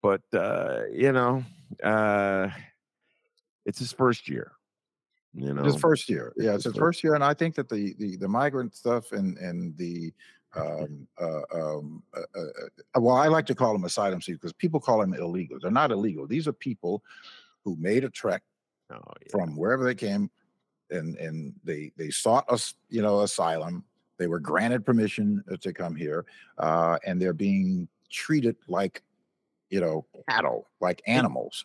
but 0.02 0.22
uh, 0.34 0.82
you 0.92 1.12
know, 1.12 1.44
uh, 1.82 2.48
it's 3.64 3.78
his 3.78 3.92
first 3.92 4.28
year. 4.28 4.52
You 5.34 5.54
know, 5.54 5.62
his 5.62 5.76
first 5.76 6.10
year. 6.10 6.34
Yeah, 6.36 6.54
it's 6.54 6.64
his 6.64 6.76
first 6.76 7.02
year, 7.02 7.14
and 7.14 7.24
I 7.24 7.32
think 7.32 7.54
that 7.54 7.68
the 7.68 7.94
the, 7.98 8.16
the 8.16 8.28
migrant 8.28 8.74
stuff 8.74 9.12
and 9.12 9.38
and 9.38 9.76
the 9.78 10.12
um, 10.54 11.08
uh, 11.18 11.40
um, 11.54 12.02
uh, 12.14 12.20
uh, 12.38 12.42
uh 12.94 13.00
well, 13.00 13.16
I 13.16 13.28
like 13.28 13.46
to 13.46 13.54
call 13.54 13.72
them 13.72 13.84
asylum 13.84 14.20
seekers 14.20 14.40
because 14.40 14.52
people 14.52 14.80
call 14.80 15.00
them 15.00 15.14
illegal. 15.14 15.58
They're 15.58 15.70
not 15.70 15.90
illegal. 15.90 16.26
These 16.26 16.46
are 16.46 16.52
people 16.52 17.02
who 17.64 17.74
made 17.76 18.04
a 18.04 18.10
trek 18.10 18.42
oh, 18.92 19.00
yeah. 19.22 19.28
from 19.30 19.56
wherever 19.56 19.82
they 19.82 19.94
came, 19.94 20.30
and 20.90 21.16
and 21.16 21.54
they 21.64 21.92
they 21.96 22.10
sought 22.10 22.44
us, 22.50 22.74
you 22.90 23.00
know, 23.00 23.20
asylum. 23.20 23.84
They 24.18 24.26
were 24.26 24.40
granted 24.40 24.84
permission 24.84 25.42
to 25.58 25.72
come 25.72 25.96
here, 25.96 26.26
uh, 26.58 26.98
and 27.06 27.20
they're 27.20 27.32
being 27.32 27.88
treated 28.10 28.56
like 28.68 29.02
you 29.72 29.80
know, 29.80 30.04
cattle, 30.28 30.68
like 30.80 31.02
animals. 31.06 31.64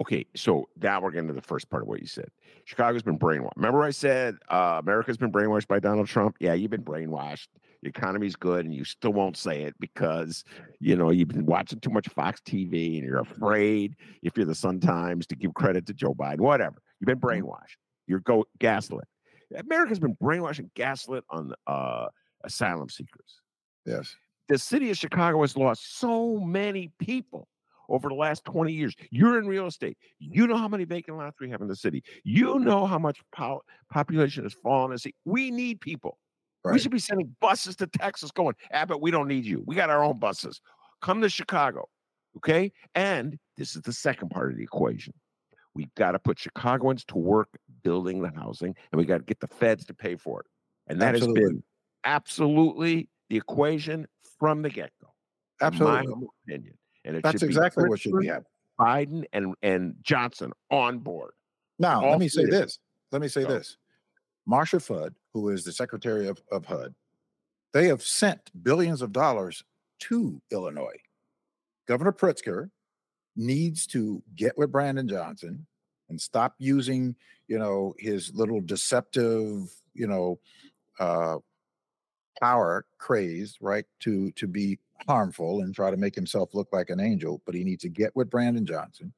Okay, 0.00 0.24
so 0.36 0.68
now 0.80 1.00
we're 1.00 1.10
getting 1.10 1.28
to 1.28 1.34
the 1.34 1.42
first 1.42 1.68
part 1.68 1.82
of 1.82 1.88
what 1.88 2.00
you 2.00 2.06
said. 2.06 2.28
Chicago's 2.64 3.02
been 3.02 3.18
brainwashed. 3.18 3.56
Remember, 3.56 3.82
I 3.82 3.90
said 3.90 4.36
uh, 4.48 4.78
America's 4.80 5.16
been 5.16 5.32
brainwashed 5.32 5.66
by 5.66 5.80
Donald 5.80 6.06
Trump. 6.06 6.36
Yeah, 6.38 6.54
you've 6.54 6.70
been 6.70 6.84
brainwashed. 6.84 7.48
The 7.82 7.88
economy's 7.88 8.36
good, 8.36 8.66
and 8.66 8.74
you 8.74 8.84
still 8.84 9.12
won't 9.12 9.36
say 9.36 9.62
it 9.62 9.74
because 9.80 10.44
you 10.78 10.94
know 10.94 11.10
you've 11.10 11.28
been 11.28 11.46
watching 11.46 11.80
too 11.80 11.90
much 11.90 12.08
Fox 12.08 12.40
TV, 12.40 12.98
and 12.98 13.04
you're 13.04 13.20
afraid 13.20 13.96
if 14.22 14.36
you're 14.36 14.46
the 14.46 14.54
Sun 14.54 14.80
Times 14.80 15.26
to 15.28 15.36
give 15.36 15.54
credit 15.54 15.86
to 15.86 15.94
Joe 15.94 16.14
Biden. 16.14 16.40
Whatever, 16.40 16.76
you've 17.00 17.06
been 17.06 17.18
mm-hmm. 17.18 17.46
brainwashed. 17.46 17.78
You're 18.06 18.20
go 18.20 18.44
gaslit. 18.60 19.04
America's 19.56 19.98
been 19.98 20.16
brainwashed 20.22 20.60
and 20.60 20.72
gaslit 20.74 21.24
on 21.30 21.52
uh, 21.66 22.06
asylum 22.44 22.88
seekers. 22.88 23.40
Yes 23.86 24.14
the 24.48 24.58
city 24.58 24.90
of 24.90 24.96
Chicago 24.96 25.42
has 25.42 25.56
lost 25.56 25.98
so 25.98 26.38
many 26.38 26.90
people 26.98 27.48
over 27.88 28.08
the 28.08 28.14
last 28.14 28.44
20 28.44 28.72
years. 28.72 28.94
You're 29.10 29.38
in 29.38 29.46
real 29.46 29.66
estate. 29.66 29.96
You 30.18 30.46
know 30.46 30.56
how 30.56 30.68
many 30.68 30.84
vacant 30.84 31.16
lots 31.16 31.40
we 31.40 31.50
have 31.50 31.60
in 31.60 31.68
the 31.68 31.76
city. 31.76 32.02
You 32.24 32.58
know 32.58 32.86
how 32.86 32.98
much 32.98 33.20
po- 33.32 33.62
population 33.90 34.44
has 34.44 34.52
fallen. 34.52 34.92
In 34.92 35.12
We 35.24 35.50
need 35.50 35.80
people. 35.80 36.18
Right. 36.64 36.72
We 36.72 36.78
should 36.78 36.90
be 36.90 36.98
sending 36.98 37.34
buses 37.40 37.76
to 37.76 37.86
Texas 37.86 38.30
going, 38.30 38.54
Abbott, 38.72 39.00
we 39.00 39.10
don't 39.10 39.28
need 39.28 39.44
you. 39.44 39.62
We 39.66 39.74
got 39.74 39.90
our 39.90 40.02
own 40.02 40.18
buses. 40.18 40.60
Come 41.00 41.20
to 41.22 41.28
Chicago. 41.28 41.88
Okay. 42.36 42.72
And 42.94 43.38
this 43.56 43.74
is 43.76 43.82
the 43.82 43.92
second 43.92 44.30
part 44.30 44.50
of 44.50 44.58
the 44.58 44.64
equation. 44.64 45.14
We've 45.74 45.94
got 45.94 46.12
to 46.12 46.18
put 46.18 46.38
Chicagoans 46.38 47.04
to 47.06 47.16
work 47.16 47.48
building 47.82 48.20
the 48.20 48.30
housing 48.34 48.74
and 48.90 48.98
we 48.98 49.04
got 49.04 49.18
to 49.18 49.24
get 49.24 49.40
the 49.40 49.46
feds 49.46 49.84
to 49.86 49.94
pay 49.94 50.16
for 50.16 50.40
it. 50.40 50.46
And 50.88 51.00
that 51.00 51.14
Absolutely. 51.14 51.42
has 51.42 51.50
been 51.50 51.62
absolutely 52.04 53.08
the 53.28 53.36
equation 53.36 54.06
from 54.38 54.62
the 54.62 54.70
get 54.70 54.90
go. 55.00 55.08
Absolutely, 55.60 56.06
my 56.06 56.26
opinion. 56.46 56.74
And 57.04 57.22
that's 57.22 57.42
exactly 57.42 57.88
what 57.88 58.00
should 58.00 58.18
be 58.18 58.26
happening. 58.26 58.44
Biden 58.78 59.24
and 59.32 59.54
and 59.62 59.94
Johnson 60.02 60.52
on 60.70 60.98
board. 60.98 61.32
Now, 61.78 62.04
All 62.04 62.10
let 62.10 62.20
me 62.20 62.28
say 62.28 62.44
this. 62.44 62.78
Let 63.12 63.20
me 63.20 63.28
say 63.28 63.42
so. 63.42 63.48
this. 63.48 63.76
Marcia 64.46 64.80
Fudge, 64.80 65.14
who 65.34 65.50
is 65.50 65.64
the 65.64 65.72
secretary 65.72 66.26
of, 66.26 66.40
of 66.50 66.64
HUD, 66.64 66.94
they 67.72 67.86
have 67.88 68.02
sent 68.02 68.50
billions 68.62 69.02
of 69.02 69.12
dollars 69.12 69.62
to 70.00 70.40
Illinois. 70.50 70.96
Governor 71.86 72.12
Pritzker 72.12 72.70
needs 73.36 73.86
to 73.88 74.22
get 74.34 74.56
with 74.56 74.72
Brandon 74.72 75.06
Johnson 75.06 75.66
and 76.08 76.20
stop 76.20 76.54
using, 76.58 77.14
you 77.46 77.58
know, 77.58 77.94
his 77.98 78.32
little 78.34 78.60
deceptive, 78.60 79.70
you 79.94 80.06
know, 80.06 80.38
uh, 80.98 81.36
power 82.40 82.84
craze, 82.98 83.56
right, 83.60 83.84
to 84.00 84.30
to 84.32 84.46
be 84.46 84.78
harmful 85.06 85.60
and 85.60 85.74
try 85.74 85.90
to 85.90 85.96
make 85.96 86.14
himself 86.14 86.54
look 86.54 86.68
like 86.72 86.90
an 86.90 87.00
angel. 87.00 87.42
But 87.46 87.54
he 87.54 87.64
needs 87.64 87.82
to 87.82 87.88
get 87.88 88.14
with 88.16 88.30
Brandon 88.30 88.66
Johnson, 88.66 89.12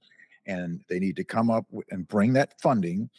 and 0.46 0.80
they 0.88 0.98
need 0.98 1.16
to 1.16 1.24
come 1.24 1.50
up 1.50 1.66
with, 1.70 1.86
and 1.90 2.06
bring 2.08 2.32
that 2.34 2.60
funding 2.60 3.10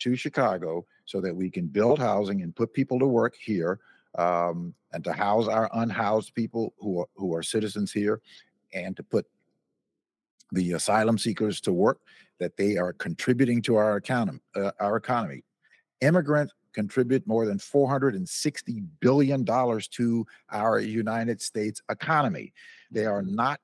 to 0.00 0.16
Chicago 0.16 0.84
so 1.04 1.20
that 1.20 1.34
we 1.34 1.50
can 1.50 1.66
build 1.66 1.98
housing 1.98 2.42
and 2.42 2.56
put 2.56 2.72
people 2.72 2.98
to 2.98 3.06
work 3.06 3.34
here 3.36 3.78
um, 4.16 4.74
and 4.92 5.04
to 5.04 5.12
house 5.12 5.46
our 5.46 5.70
unhoused 5.74 6.34
people 6.34 6.74
who 6.78 7.00
are, 7.00 7.08
who 7.16 7.34
are 7.34 7.42
citizens 7.42 7.92
here 7.92 8.20
and 8.74 8.96
to 8.96 9.02
put 9.02 9.26
the 10.52 10.72
asylum 10.72 11.16
seekers 11.16 11.60
to 11.60 11.72
work 11.72 12.00
that 12.38 12.56
they 12.56 12.76
are 12.76 12.92
contributing 12.92 13.62
to 13.62 13.76
our 13.76 13.96
economy 13.96 14.40
uh, 14.56 14.72
our 14.80 14.96
economy 14.96 15.44
immigrants 16.00 16.52
contribute 16.74 17.26
more 17.26 17.46
than 17.46 17.58
460 17.58 18.82
billion 19.00 19.44
dollars 19.44 19.88
to 19.88 20.26
our 20.50 20.78
united 20.78 21.40
states 21.40 21.82
economy. 21.90 22.52
They 22.90 23.06
are 23.06 23.22
not 23.22 23.60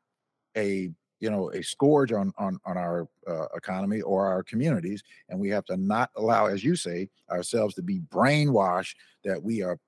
a 0.57 0.91
you 1.21 1.31
know 1.31 1.51
a 1.51 1.63
scourge 1.63 2.13
on 2.13 2.33
on 2.39 2.59
on 2.65 2.77
our 2.77 3.09
uh, 3.27 3.47
economy 3.55 4.01
or 4.03 4.27
our 4.27 4.43
communities 4.43 5.03
and 5.29 5.39
we 5.39 5.49
have 5.51 5.65
to 5.67 5.77
not 5.77 6.11
allow 6.17 6.47
as 6.47 6.63
you 6.63 6.77
say 6.77 7.09
ourselves 7.31 7.75
to 7.75 7.83
be 7.83 8.01
brainwashed 8.01 8.95
that 9.25 9.43
we 9.43 9.63
are 9.63 9.79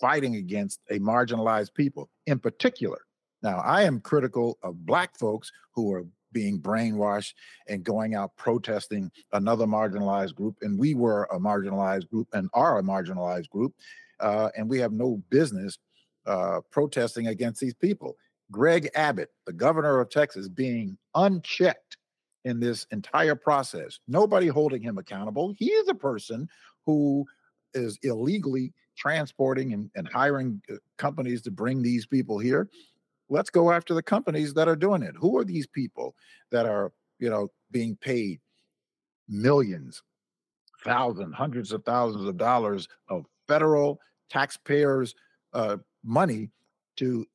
fighting 0.00 0.36
against 0.36 0.80
a 0.90 0.98
marginalized 0.98 1.74
people 1.74 2.08
in 2.26 2.38
particular. 2.38 3.02
Now 3.42 3.58
i 3.58 3.82
am 3.82 4.00
critical 4.00 4.58
of 4.62 4.84
black 4.84 5.16
folks 5.18 5.52
who 5.74 5.92
are 5.92 6.04
being 6.32 6.60
brainwashed 6.60 7.34
and 7.68 7.84
going 7.84 8.14
out 8.14 8.36
protesting 8.36 9.10
another 9.32 9.66
marginalized 9.66 10.34
group 10.34 10.56
and 10.62 10.78
we 10.78 10.94
were 10.94 11.24
a 11.32 11.38
marginalized 11.38 12.08
group 12.08 12.28
and 12.32 12.48
are 12.54 12.78
a 12.78 12.82
marginalized 12.82 13.48
group 13.50 13.74
uh, 14.20 14.48
and 14.56 14.68
we 14.68 14.78
have 14.78 14.92
no 14.92 15.22
business 15.30 15.78
uh, 16.26 16.60
protesting 16.70 17.26
against 17.26 17.60
these 17.60 17.74
people 17.74 18.16
Greg 18.52 18.90
Abbott, 18.94 19.30
the 19.46 19.52
governor 19.52 19.98
of 19.98 20.10
Texas, 20.10 20.48
being 20.48 20.96
unchecked 21.16 21.96
in 22.44 22.60
this 22.60 22.86
entire 22.92 23.34
process. 23.34 23.98
Nobody 24.06 24.46
holding 24.46 24.82
him 24.82 24.98
accountable. 24.98 25.54
He 25.56 25.70
is 25.70 25.88
a 25.88 25.94
person 25.94 26.48
who 26.84 27.24
is 27.74 27.98
illegally 28.02 28.74
transporting 28.96 29.72
and, 29.72 29.90
and 29.96 30.06
hiring 30.06 30.60
uh, 30.70 30.74
companies 30.98 31.40
to 31.42 31.50
bring 31.50 31.82
these 31.82 32.06
people 32.06 32.38
here. 32.38 32.68
Let's 33.32 33.50
go 33.50 33.72
after 33.72 33.94
the 33.94 34.02
companies 34.02 34.52
that 34.54 34.68
are 34.68 34.76
doing 34.76 35.02
it. 35.02 35.14
Who 35.18 35.38
are 35.38 35.44
these 35.44 35.66
people 35.66 36.14
that 36.50 36.66
are, 36.66 36.92
you 37.18 37.30
know, 37.30 37.48
being 37.70 37.96
paid 37.96 38.40
millions, 39.26 40.02
thousands, 40.84 41.34
hundreds 41.34 41.72
of 41.72 41.82
thousands 41.84 42.26
of 42.26 42.36
dollars 42.36 42.88
of 43.08 43.24
federal 43.48 44.00
taxpayers' 44.28 45.14
uh, 45.54 45.78
money 46.04 46.50
to 46.96 47.26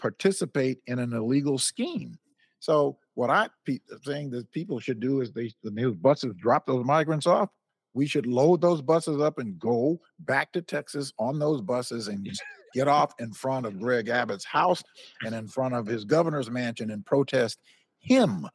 participate 0.00 0.80
in 0.86 0.98
an 0.98 1.12
illegal 1.12 1.56
scheme. 1.56 2.18
So 2.58 2.98
what 3.14 3.30
I 3.30 3.48
pe- 3.64 3.78
saying 4.02 4.30
that 4.30 4.50
people 4.50 4.80
should 4.80 4.98
do 4.98 5.20
is 5.20 5.30
they 5.30 5.52
the 5.62 5.70
new 5.70 5.94
buses 5.94 6.34
drop 6.36 6.66
those 6.66 6.84
migrants 6.84 7.26
off. 7.26 7.50
We 7.92 8.06
should 8.06 8.26
load 8.26 8.60
those 8.60 8.82
buses 8.82 9.20
up 9.20 9.38
and 9.38 9.56
go 9.58 10.00
back 10.18 10.52
to 10.52 10.62
Texas 10.62 11.12
on 11.16 11.38
those 11.38 11.60
buses 11.60 12.08
and 12.08 12.26
get 12.74 12.88
off 12.88 13.14
in 13.18 13.32
front 13.32 13.64
of 13.64 13.78
Greg 13.78 14.08
Abbott's 14.08 14.44
house 14.44 14.82
and 15.24 15.34
in 15.34 15.46
front 15.46 15.74
of 15.74 15.86
his 15.86 16.04
governor's 16.04 16.50
mansion 16.50 16.90
and 16.90 17.06
protest 17.06 17.60
him 18.00 18.46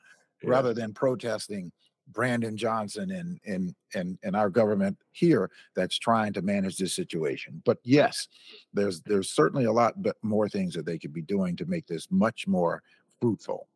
yeah. 0.44 0.50
rather 0.50 0.74
than 0.74 0.94
protesting 0.94 1.72
Brandon 2.12 2.58
Johnson 2.58 3.12
and 3.12 3.40
and 3.46 3.76
and 3.94 4.18
and 4.24 4.36
our 4.36 4.50
government 4.50 4.98
here 5.12 5.50
that's 5.76 5.98
trying 5.98 6.34
to 6.34 6.42
manage 6.42 6.78
this 6.78 6.96
situation. 6.96 7.62
But 7.66 7.78
yes, 7.84 8.28
there's 8.74 9.02
there's 9.02 9.32
certainly 9.32 9.66
a 9.66 9.72
lot 9.72 9.94
more 10.22 10.50
things 10.50 10.74
that 10.74 10.86
they 10.86 10.98
could 10.98 11.14
be 11.14 11.22
doing 11.22 11.56
to 11.58 11.66
make 11.66 11.88
this 11.88 12.08
much 12.10 12.48
more 12.48 12.82
fruitful. 13.22 13.68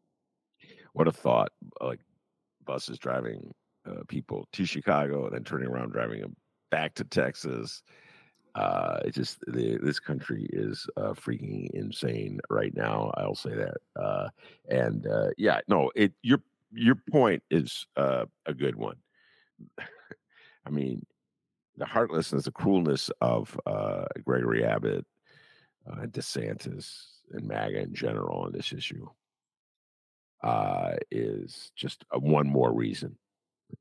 What 0.94 1.08
a 1.08 1.12
thought! 1.12 1.52
Like 1.80 2.00
buses 2.66 2.98
driving 2.98 3.54
uh, 3.86 4.04
people 4.08 4.48
to 4.54 4.66
Chicago 4.66 5.26
and 5.26 5.36
then 5.36 5.44
turning 5.44 5.70
around 5.70 5.92
driving 5.92 6.22
them 6.22 6.36
back 6.72 6.96
to 6.96 7.04
Texas. 7.04 7.84
Uh, 8.56 9.00
it 9.06 9.16
just 9.16 9.40
the, 9.48 9.78
this 9.82 10.00
country 10.00 10.48
is 10.54 10.88
uh, 10.98 11.14
freaking 11.14 11.70
insane 11.72 12.40
right 12.50 12.76
now. 12.76 13.12
I'll 13.18 13.36
say 13.36 13.56
that. 13.56 13.78
Uh, 14.00 14.30
and 14.70 15.08
uh, 15.08 15.30
yeah, 15.38 15.62
no, 15.68 15.92
it 15.96 16.14
you're 16.22 16.42
your 16.72 16.96
point 16.96 17.44
is 17.50 17.88
uh, 17.98 18.26
a 18.46 18.54
good 18.54 18.76
one. 18.76 18.98
I 20.66 20.70
mean, 20.70 21.06
the 21.78 21.86
heartlessness, 21.86 22.46
the 22.46 22.52
cruelness 22.52 23.10
of 23.22 23.60
uh, 23.66 24.06
Gregory 24.24 24.64
Abbott, 24.64 25.06
uh, 25.90 26.06
DeSantis, 26.06 27.06
and 27.32 27.48
MAGA 27.48 27.82
in 27.82 27.94
general 27.94 28.42
on 28.42 28.52
this 28.52 28.72
issue 28.72 29.08
uh, 30.44 30.94
is 31.10 31.72
just 31.76 32.06
a, 32.12 32.20
one 32.20 32.48
more 32.48 32.74
reason 32.74 33.18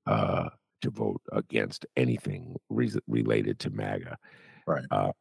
uh, 0.06 0.48
to 0.80 0.90
vote 0.90 1.20
against 1.32 1.86
anything 1.96 2.56
re- 2.70 2.90
related 3.06 3.58
to 3.60 3.70
MAGA. 3.70 4.16
Right. 4.66 4.84
Uh, 4.90 5.12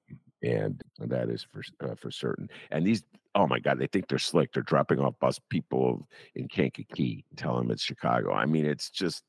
and 0.43 0.81
that 0.99 1.29
is 1.29 1.45
for 1.51 1.63
uh, 1.81 1.95
for 1.95 2.11
certain. 2.11 2.49
And 2.71 2.85
these, 2.85 3.03
oh 3.35 3.47
my 3.47 3.59
God, 3.59 3.79
they 3.79 3.87
think 3.87 4.07
they're 4.07 4.19
slick. 4.19 4.51
They're 4.53 4.63
dropping 4.63 4.99
off 4.99 5.19
bus 5.19 5.39
people 5.49 6.07
in 6.35 6.47
Kankakee, 6.47 7.25
telling 7.35 7.63
them 7.63 7.71
it's 7.71 7.83
Chicago. 7.83 8.33
I 8.33 8.45
mean, 8.45 8.65
it's 8.65 8.89
just, 8.89 9.23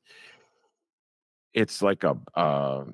it's 1.53 1.81
like 1.81 2.03
a 2.03 2.17
uh, 2.35 2.85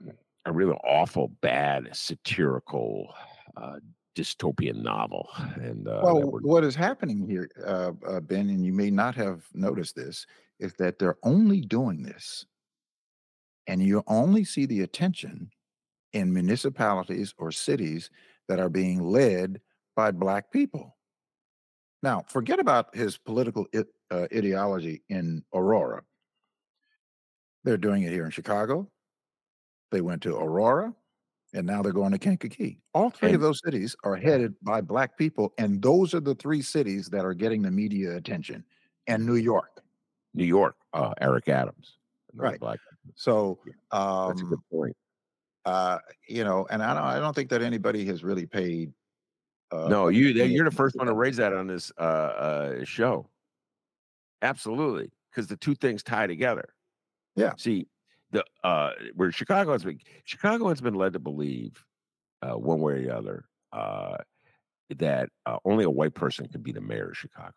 a 0.46 0.52
really 0.52 0.78
awful, 0.84 1.30
bad, 1.42 1.90
satirical. 1.94 3.14
Uh, 3.56 3.78
dystopian 4.16 4.82
novel 4.82 5.30
and 5.62 5.88
uh, 5.88 6.02
well 6.04 6.20
what 6.42 6.64
is 6.64 6.76
happening 6.76 7.26
here 7.26 7.48
uh, 7.66 7.92
uh, 8.08 8.20
ben 8.20 8.50
and 8.50 8.66
you 8.66 8.74
may 8.74 8.90
not 8.90 9.16
have 9.16 9.44
noticed 9.54 9.96
this 9.96 10.26
is 10.60 10.74
that 10.74 10.98
they're 10.98 11.18
only 11.24 11.62
doing 11.62 12.02
this 12.02 12.46
and 13.68 13.82
you 13.82 14.04
only 14.08 14.44
see 14.44 14.66
the 14.66 14.82
attention 14.82 15.50
in 16.14 16.34
municipalities 16.34 17.34
or 17.38 17.52
cities 17.52 18.10
that 18.48 18.60
are 18.60 18.70
being 18.70 19.02
led 19.02 19.62
by 19.96 20.12
black 20.12 20.52
people. 20.52 20.98
Now, 22.02 22.24
forget 22.28 22.60
about 22.60 22.96
his 22.96 23.18
political 23.18 23.68
uh, 23.76 24.28
ideology 24.34 25.04
in 25.10 25.44
Aurora. 25.54 26.02
They're 27.64 27.78
doing 27.78 28.04
it 28.04 28.12
here 28.12 28.26
in 28.26 28.32
Chicago. 28.32 28.90
They 29.92 30.02
went 30.02 30.22
to 30.24 30.36
Aurora, 30.36 30.94
and 31.54 31.68
now 31.68 31.82
they're 31.82 31.92
going 31.92 32.12
to 32.12 32.20
Kankakee. 32.20 32.80
All 32.94 33.10
three 33.10 33.34
of 33.34 33.42
those 33.42 33.60
cities 33.64 33.96
are 34.04 34.16
headed 34.16 34.56
by 34.62 34.82
black 34.82 35.18
people, 35.18 35.54
and 35.58 35.82
those 35.82 36.14
are 36.14 36.20
the 36.20 36.36
three 36.36 36.62
cities 36.62 37.08
that 37.08 37.26
are 37.26 37.34
getting 37.34 37.62
the 37.62 37.72
media 37.72 38.16
attention. 38.16 38.64
And 39.08 39.26
New 39.26 39.36
York, 39.36 39.82
New 40.34 40.46
York, 40.46 40.76
uh, 40.94 41.14
Eric 41.20 41.50
Adams, 41.50 41.98
right? 42.34 42.60
Black. 42.60 42.80
So 43.16 43.60
um, 43.92 44.30
that's 44.30 44.42
a 44.42 44.46
good 44.46 44.60
point. 44.72 44.96
Uh, 45.66 46.00
you 46.28 46.44
know, 46.44 46.66
and 46.70 46.82
I 46.82 46.94
don't, 46.94 47.04
I 47.04 47.20
don't 47.20 47.36
think 47.36 47.50
that 47.50 47.62
anybody 47.62 48.06
has 48.06 48.24
really 48.24 48.46
paid. 48.46 48.92
Uh, 49.72 49.88
no, 49.88 50.08
you 50.08 50.28
you're 50.28 50.66
the 50.66 50.72
first 50.72 50.96
one 50.96 51.08
to 51.08 51.14
raise 51.14 51.38
that 51.38 51.54
on 51.54 51.68
this 51.68 51.92
uh, 52.00 52.02
uh, 52.02 52.84
show. 52.86 53.30
Absolutely, 54.42 55.12
because 55.30 55.48
the 55.48 55.58
two 55.58 55.76
things 55.76 56.02
tie 56.02 56.28
together. 56.28 56.70
Yeah. 57.36 57.54
See, 57.58 57.88
the 58.32 58.44
uh, 58.64 58.92
where 59.16 59.32
Chicago 59.32 59.74
has 59.74 59.84
been 59.84 60.00
Chicago 60.24 60.70
has 60.70 60.82
been 60.82 60.96
led 60.96 61.14
to 61.14 61.20
believe, 61.20 61.84
uh, 62.42 62.58
one 62.58 62.80
way 62.80 62.94
or 62.94 63.02
the 63.02 63.16
other, 63.16 63.46
uh, 63.74 64.18
that 64.98 65.30
uh, 65.46 65.58
only 65.66 65.84
a 65.84 65.90
white 65.90 66.14
person 66.14 66.48
can 66.48 66.62
be 66.62 66.72
the 66.72 66.82
mayor 66.82 67.10
of 67.10 67.18
Chicago. 67.18 67.54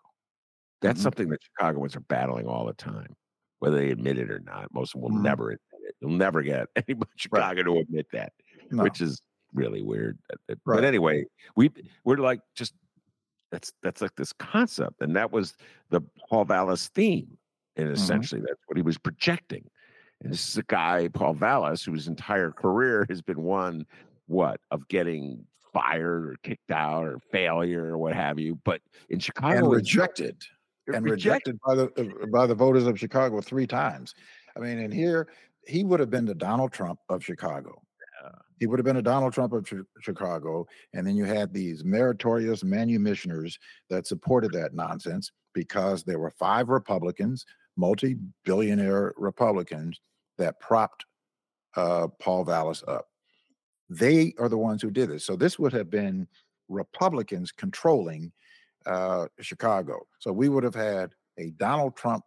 That's 0.81 0.99
mm-hmm. 0.99 1.03
something 1.03 1.29
that 1.31 1.41
Chicagoans 1.43 1.97
are 1.97 2.01
battling 2.01 2.47
all 2.47 2.67
the 2.67 2.75
time, 2.75 3.15
whether 3.61 3.77
they 3.77 3.91
admit 3.91 4.19
it 4.19 4.31
or 4.31 4.41
not. 4.41 4.69
Most 4.73 4.95
of 4.95 5.01
them 5.01 5.03
will 5.03 5.17
mm-hmm. 5.17 5.25
never 5.25 5.53
You'll 6.01 6.11
never 6.11 6.43
get 6.43 6.69
anybody 6.77 7.11
in 7.13 7.19
Chicago 7.19 7.63
right. 7.63 7.65
to 7.65 7.79
admit 7.79 8.07
that, 8.13 8.33
no. 8.71 8.83
which 8.83 9.01
is 9.01 9.23
really 9.55 9.83
weird. 9.83 10.19
Right. 10.49 10.59
But 10.65 10.85
anyway, 10.85 11.27
we 11.57 11.71
we're 12.05 12.17
like 12.17 12.41
just 12.55 12.75
that's 13.51 13.73
that's 13.83 14.01
like 14.01 14.17
this 14.17 14.33
concept, 14.33 15.01
and 15.01 15.15
that 15.17 15.31
was 15.31 15.55
the 15.91 16.01
Paul 16.29 16.45
Vallas 16.45 16.89
theme, 16.89 17.37
and 17.77 17.87
mm-hmm. 17.87 17.95
essentially 17.95 18.41
mm-hmm. 18.41 18.47
that's 18.49 18.63
what 18.67 18.77
he 18.77 18.83
was 18.83 18.99
projecting. 18.99 19.65
And 20.23 20.33
this 20.33 20.49
is 20.49 20.57
a 20.57 20.63
guy, 20.65 21.09
Paul 21.09 21.35
Vallas, 21.35 21.85
whose 21.85 22.07
entire 22.07 22.53
career 22.53 23.07
has 23.09 23.21
been 23.21 23.43
one 23.43 23.87
what 24.27 24.61
of 24.71 24.87
getting 24.89 25.45
fired 25.73 26.27
or 26.27 26.37
kicked 26.43 26.71
out 26.71 27.05
or 27.05 27.19
failure 27.31 27.93
or 27.93 27.99
what 27.99 28.15
have 28.15 28.39
you. 28.39 28.59
But 28.65 28.81
in 29.09 29.19
Chicago, 29.19 29.59
and 29.59 29.71
rejected, 29.71 30.37
and 30.87 31.05
rejected. 31.05 31.55
rejected 31.55 31.61
by 31.67 31.75
the 31.75 32.29
by 32.33 32.47
the 32.47 32.55
voters 32.55 32.87
of 32.87 32.99
Chicago 32.99 33.41
three 33.41 33.67
times. 33.67 34.15
I 34.57 34.61
mean, 34.61 34.79
and 34.79 34.93
here 34.93 35.29
he 35.67 35.85
would 35.85 36.01
have 36.01 36.11
been 36.11 36.25
the 36.25 36.35
Donald 36.35 36.73
Trump 36.73 36.99
of 37.09 37.25
Chicago. 37.25 37.83
He 38.63 38.69
would 38.69 38.79
have 38.79 38.85
been 38.85 38.99
a 38.99 39.03
Donald 39.03 39.33
Trump 39.33 39.53
of 39.53 39.69
Chicago. 40.01 40.69
And 40.95 41.05
then 41.05 41.17
you 41.17 41.25
had 41.25 41.53
these 41.53 41.83
meritorious 41.85 42.63
manumissioners 42.63 43.55
that 43.91 44.07
supported 44.07 44.53
that 44.53 44.73
nonsense 44.73 45.33
because 45.53 46.05
there 46.05 46.21
were 46.21 46.31
five 46.31 46.69
Republicans, 46.69 47.45
multi 47.77 48.19
billionaire 48.45 49.15
Republicans 49.17 49.99
that 50.39 50.61
propped 50.61 51.05
uh, 51.75 52.07
Paul 52.21 52.45
Vallas 52.45 52.85
up. 52.87 53.07
They 53.91 54.33
are 54.39 54.49
the 54.49 54.59
ones 54.59 54.81
who 54.81 54.93
did 54.93 55.11
this. 55.11 55.27
So 55.27 55.35
this 55.35 55.59
would 55.59 55.73
have 55.73 55.91
been 55.91 56.29
Republicans 56.69 57.51
controlling 57.51 58.31
uh, 58.87 59.27
Chicago. 59.41 60.07
So 60.21 60.33
we 60.33 60.49
would 60.49 60.63
have 60.63 60.77
had 60.77 61.11
a 61.37 61.51
Donald 61.51 61.97
Trump 61.97 62.23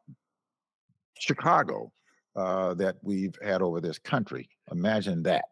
Chicago 1.17 1.93
uh, 2.35 2.73
that 2.75 2.97
we've 3.01 3.37
had 3.41 3.61
over 3.61 3.81
this 3.81 3.99
country. 3.99 4.49
Imagine 4.71 5.23
that. 5.23 5.45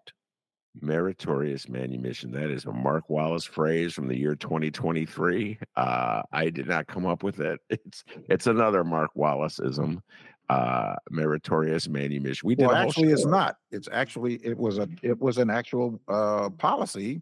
Meritorious 0.82 1.70
manumission. 1.70 2.32
That 2.32 2.50
is 2.50 2.66
a 2.66 2.72
Mark 2.72 3.10
Wallace 3.10 3.46
phrase 3.46 3.94
from 3.94 4.08
the 4.08 4.18
year 4.18 4.36
2023. 4.36 5.60
Uh, 5.76 6.24
I 6.32 6.50
did 6.50 6.68
not 6.68 6.88
come 6.88 7.06
up 7.06 7.24
with 7.24 7.40
it. 7.40 7.60
It's 7.70 8.04
it's 8.30 8.48
another 8.48 8.84
Mark 8.84 9.12
Wallaceism. 9.16 10.02
Uh, 10.50 10.96
meritorious 11.10 11.88
manumission. 11.88 12.48
We 12.48 12.56
did. 12.56 12.68
Well, 12.68 12.76
actually, 12.76 13.12
it's 13.12 13.26
not. 13.26 13.56
It's 13.72 13.88
actually 13.92 14.36
it 14.44 14.58
was 14.58 14.78
a 14.78 14.90
it 15.02 15.20
was 15.20 15.38
an 15.38 15.50
actual 15.50 16.02
uh, 16.08 16.50
policy 16.50 17.22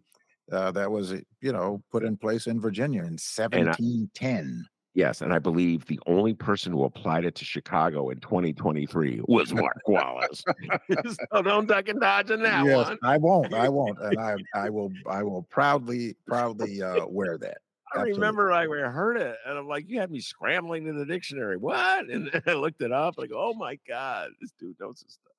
uh, 0.50 0.70
that 0.72 0.90
was 0.90 1.12
you 1.40 1.52
know 1.52 1.82
put 1.92 2.04
in 2.04 2.16
place 2.16 2.46
in 2.46 2.60
Virginia 2.60 3.00
in 3.00 3.18
1710. 3.18 4.66
Yes, 4.94 5.22
and 5.22 5.32
I 5.32 5.38
believe 5.38 5.86
the 5.86 6.00
only 6.06 6.34
person 6.34 6.70
who 6.72 6.84
applied 6.84 7.24
it 7.24 7.34
to 7.36 7.46
Chicago 7.46 8.10
in 8.10 8.20
2023 8.20 9.22
was 9.24 9.54
Mark 9.54 9.80
Wallace. 9.86 10.44
so 11.32 11.42
don't 11.42 11.66
duck 11.66 11.88
and 11.88 11.98
dodge 11.98 12.30
on 12.30 12.42
that 12.42 12.66
yes, 12.66 12.88
one. 12.88 12.98
I 13.02 13.16
won't. 13.16 13.54
I 13.54 13.68
won't, 13.70 13.98
and 14.00 14.20
I 14.20 14.36
I 14.54 14.68
will 14.68 14.92
I 15.06 15.22
will 15.22 15.44
proudly 15.44 16.16
proudly 16.26 16.82
uh, 16.82 17.06
wear 17.06 17.38
that. 17.38 17.58
I 17.94 18.00
Absolutely. 18.00 18.20
remember 18.20 18.52
I 18.52 18.66
heard 18.66 19.16
it, 19.16 19.36
and 19.46 19.58
I'm 19.58 19.66
like, 19.66 19.88
you 19.88 19.98
had 19.98 20.10
me 20.10 20.20
scrambling 20.20 20.86
in 20.86 20.96
the 20.96 21.06
dictionary. 21.06 21.56
What? 21.56 22.10
And 22.10 22.30
I 22.46 22.52
looked 22.52 22.82
it 22.82 22.92
up. 22.92 23.14
Like, 23.16 23.30
oh 23.34 23.54
my 23.54 23.78
god, 23.88 24.30
this 24.40 24.52
dude 24.58 24.76
knows 24.78 25.02
his 25.02 25.14
stuff. 25.14 25.32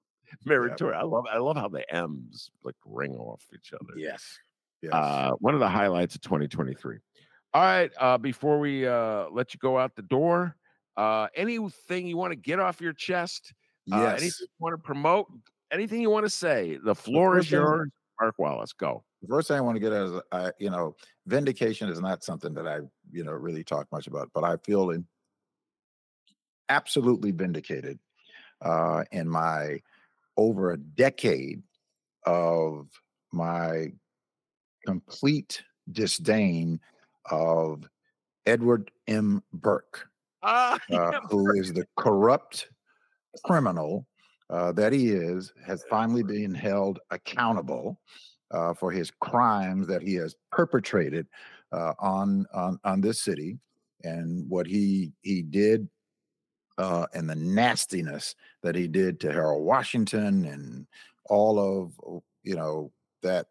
Meritorious. 0.45 0.95
Yeah. 0.95 1.01
I 1.01 1.03
love 1.03 1.25
I 1.31 1.37
love 1.37 1.57
how 1.57 1.67
the 1.67 1.85
M's 1.93 2.49
like 2.63 2.75
ring 2.85 3.15
off 3.15 3.43
each 3.53 3.71
other. 3.71 3.93
Yes. 3.95 4.39
Yes. 4.81 4.93
Uh, 4.93 5.31
one 5.39 5.53
of 5.53 5.59
the 5.59 5.69
highlights 5.69 6.15
of 6.15 6.21
2023. 6.21 6.97
All 7.53 7.61
right. 7.61 7.91
Uh, 7.99 8.17
before 8.17 8.59
we 8.59 8.87
uh, 8.87 9.29
let 9.29 9.53
you 9.53 9.59
go 9.59 9.77
out 9.77 9.95
the 9.95 10.01
door, 10.01 10.55
uh, 10.97 11.27
anything 11.35 12.07
you 12.07 12.17
want 12.17 12.31
to 12.31 12.35
get 12.35 12.59
off 12.59 12.81
your 12.81 12.93
chest? 12.93 13.53
Uh, 13.91 13.97
yes. 13.97 14.21
anything 14.21 14.47
you 14.47 14.59
want 14.59 14.73
to 14.73 14.81
promote? 14.81 15.27
Anything 15.71 16.01
you 16.01 16.09
want 16.09 16.25
to 16.25 16.29
say? 16.29 16.77
The 16.83 16.95
floor 16.95 17.35
the 17.35 17.41
is 17.41 17.51
yours. 17.51 17.89
Mark 18.19 18.39
Wallace, 18.39 18.73
go. 18.73 19.03
The 19.21 19.27
first 19.27 19.47
thing 19.47 19.57
I 19.57 19.61
want 19.61 19.75
to 19.75 19.79
get 19.79 19.91
at 19.91 20.03
is, 20.03 20.21
I, 20.31 20.51
you 20.59 20.69
know, 20.69 20.95
vindication 21.27 21.89
is 21.89 21.99
not 21.99 22.23
something 22.23 22.53
that 22.53 22.67
I, 22.67 22.79
you 23.11 23.23
know, 23.23 23.31
really 23.31 23.63
talk 23.63 23.87
much 23.91 24.07
about, 24.07 24.29
but 24.33 24.43
I 24.43 24.57
feel 24.57 24.91
in, 24.91 25.05
absolutely 26.69 27.31
vindicated 27.31 27.99
uh, 28.61 29.03
in 29.11 29.27
my 29.27 29.79
over 30.37 30.71
a 30.71 30.77
decade 30.77 31.61
of 32.25 32.87
my 33.31 33.91
complete 34.85 35.63
disdain 35.91 36.79
of 37.29 37.87
Edward 38.45 38.91
M. 39.07 39.43
Burke, 39.53 40.07
uh, 40.43 40.77
uh, 40.91 41.19
who 41.29 41.51
is 41.59 41.73
the 41.73 41.87
corrupt 41.95 42.69
criminal 43.43 44.05
uh, 44.49 44.71
that 44.73 44.93
he 44.93 45.09
is, 45.09 45.53
has 45.65 45.83
finally 45.89 46.23
been 46.23 46.53
held 46.53 46.99
accountable 47.11 47.99
uh, 48.51 48.73
for 48.73 48.91
his 48.91 49.11
crimes 49.19 49.87
that 49.87 50.01
he 50.01 50.13
has 50.15 50.35
perpetrated 50.51 51.27
uh, 51.71 51.93
on, 51.99 52.45
on 52.53 52.79
on 52.83 53.01
this 53.01 53.23
city 53.23 53.57
and 54.03 54.47
what 54.47 54.67
he 54.67 55.11
he 55.21 55.41
did 55.41 55.89
uh, 56.77 57.05
and 57.13 57.29
the 57.29 57.35
nastiness 57.35 58.35
that 58.61 58.75
he 58.75 58.87
did 58.87 59.19
to 59.19 59.31
Harold 59.31 59.63
Washington 59.63 60.45
and 60.45 60.87
all 61.25 61.59
of 61.59 62.21
you 62.43 62.55
know 62.55 62.91
that 63.21 63.47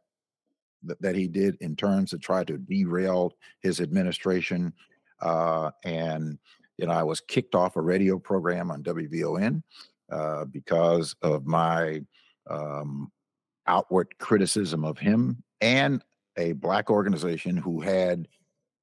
that 1.00 1.14
he 1.14 1.28
did 1.28 1.56
in 1.60 1.76
terms 1.76 2.10
to 2.10 2.18
try 2.18 2.44
to 2.44 2.58
derail 2.58 3.32
his 3.60 3.80
administration. 3.80 4.72
Uh, 5.20 5.70
and, 5.84 6.38
you 6.78 6.86
know, 6.86 6.92
I 6.92 7.02
was 7.02 7.20
kicked 7.20 7.54
off 7.54 7.76
a 7.76 7.80
radio 7.80 8.18
program 8.18 8.70
on 8.70 8.82
WVON 8.82 9.62
uh, 10.10 10.44
because 10.46 11.14
of 11.22 11.46
my 11.46 12.02
um, 12.50 13.10
outward 13.66 14.08
criticism 14.18 14.84
of 14.84 14.98
him 14.98 15.42
and 15.60 16.02
a 16.36 16.52
black 16.52 16.90
organization 16.90 17.56
who 17.56 17.80
had, 17.80 18.26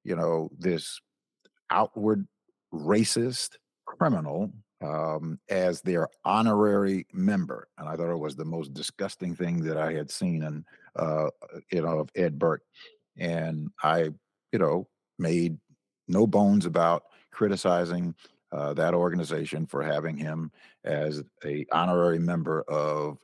you 0.04 0.16
know, 0.16 0.50
this 0.58 1.00
outward 1.70 2.28
racist 2.74 3.56
criminal 3.86 4.52
um, 4.82 5.40
as 5.50 5.82
their 5.82 6.08
honorary 6.26 7.06
member. 7.14 7.68
And 7.78 7.88
I 7.88 7.96
thought 7.96 8.12
it 8.12 8.18
was 8.18 8.36
the 8.36 8.46
most 8.46 8.74
disgusting 8.74 9.36
thing 9.36 9.64
that 9.64 9.78
I 9.78 9.94
had 9.94 10.10
seen. 10.10 10.44
And 10.44 10.66
uh, 10.96 11.30
you 11.72 11.82
know, 11.82 12.00
of 12.00 12.10
Ed 12.16 12.38
Burke. 12.38 12.64
And 13.18 13.70
I, 13.84 14.10
you 14.52 14.60
know, 14.60 14.88
made 15.18 15.58
no 16.08 16.26
bones 16.26 16.66
about 16.66 17.04
criticizing 17.32 18.16
uh, 18.52 18.74
that 18.74 18.94
organization 18.94 19.66
for 19.66 19.84
having 19.84 20.18
him 20.18 20.52
as 20.84 21.24
a 21.46 21.66
honorary 21.72 22.20
member 22.20 22.62
of 22.64 23.20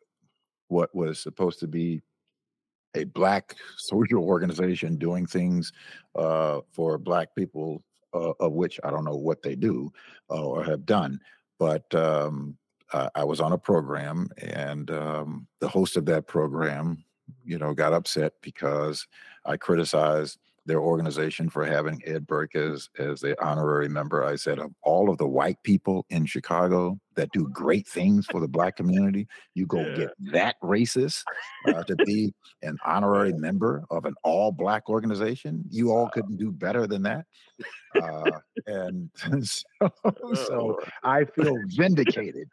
what 0.68 0.93
was 0.93 1.20
supposed 1.20 1.60
to 1.60 1.68
be 1.68 2.01
a 2.95 3.03
black 3.06 3.56
social 3.78 4.24
organization 4.24 4.95
doing 4.97 5.26
things 5.26 5.74
uh, 6.16 6.62
for 6.72 6.97
black 6.97 7.36
people, 7.36 7.84
uh, 8.14 8.32
of 8.39 8.53
which 8.53 8.80
I 8.84 8.91
don't 8.91 9.03
know 9.03 9.18
what 9.18 9.41
they 9.41 9.56
do 9.56 9.91
uh, 10.30 10.41
or 10.41 10.64
have 10.64 10.86
done. 10.86 11.20
But 11.60 11.93
um, 11.95 12.58
I, 12.93 13.10
I 13.16 13.24
was 13.24 13.39
on 13.39 13.53
a 13.53 13.58
program, 13.58 14.30
and 14.38 14.91
um, 14.91 15.47
the 15.60 15.68
host 15.68 15.97
of 15.97 16.06
that 16.06 16.28
program 16.28 17.06
you 17.43 17.58
know, 17.58 17.74
got 17.74 17.93
upset 17.93 18.34
because 18.41 19.08
I 19.45 19.58
criticized 19.58 20.39
their 20.66 20.80
organization 20.80 21.49
for 21.49 21.66
having 21.66 22.01
Ed 22.05 22.26
Burke 22.26 22.55
as 22.55 22.89
as 22.97 23.22
the 23.22 23.41
honorary 23.43 23.88
member. 23.88 24.24
I 24.26 24.36
said 24.36 24.59
of 24.59 24.72
all 24.82 25.09
of 25.09 25.18
the 25.18 25.28
white 25.28 25.61
people 25.63 26.05
in 26.09 26.26
Chicago 26.26 26.99
that 27.16 27.32
do 27.32 27.47
great 27.53 27.88
things 27.88 28.26
for 28.26 28.39
the 28.41 28.47
black 28.47 28.76
community, 28.76 29.28
you 29.53 29.66
go 29.66 29.80
yeah. 29.80 29.95
get 29.95 30.09
that 30.32 30.55
racist 30.61 31.24
uh, 31.68 31.84
to 31.84 31.95
be 31.97 32.34
an 32.61 32.78
honorary 32.86 33.34
member 33.34 33.84
of 33.89 34.05
an 34.05 34.16
all 34.24 34.51
black 34.51 34.89
organization. 34.89 35.63
You 35.70 35.91
all 35.91 36.09
couldn't 36.09 36.38
do 36.38 36.51
better 36.51 36.88
than 36.88 37.03
that. 37.03 37.26
Uh, 38.01 38.32
and 38.68 39.09
so, 39.45 39.91
so 40.34 40.80
I 41.03 41.26
feel 41.26 41.57
vindicated 41.68 42.49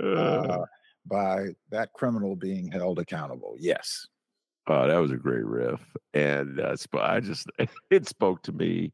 uh, 0.00 0.64
by 1.06 1.48
that 1.70 1.92
criminal 1.92 2.36
being 2.36 2.70
held 2.70 2.98
accountable. 2.98 3.56
Yes. 3.58 4.06
Oh, 4.68 4.88
that 4.88 4.96
was 4.96 5.12
a 5.12 5.16
great 5.16 5.44
riff, 5.44 5.80
and 6.12 6.58
uh, 6.60 6.76
I 6.98 7.20
just 7.20 7.46
it 7.90 8.08
spoke 8.08 8.42
to 8.42 8.52
me. 8.52 8.92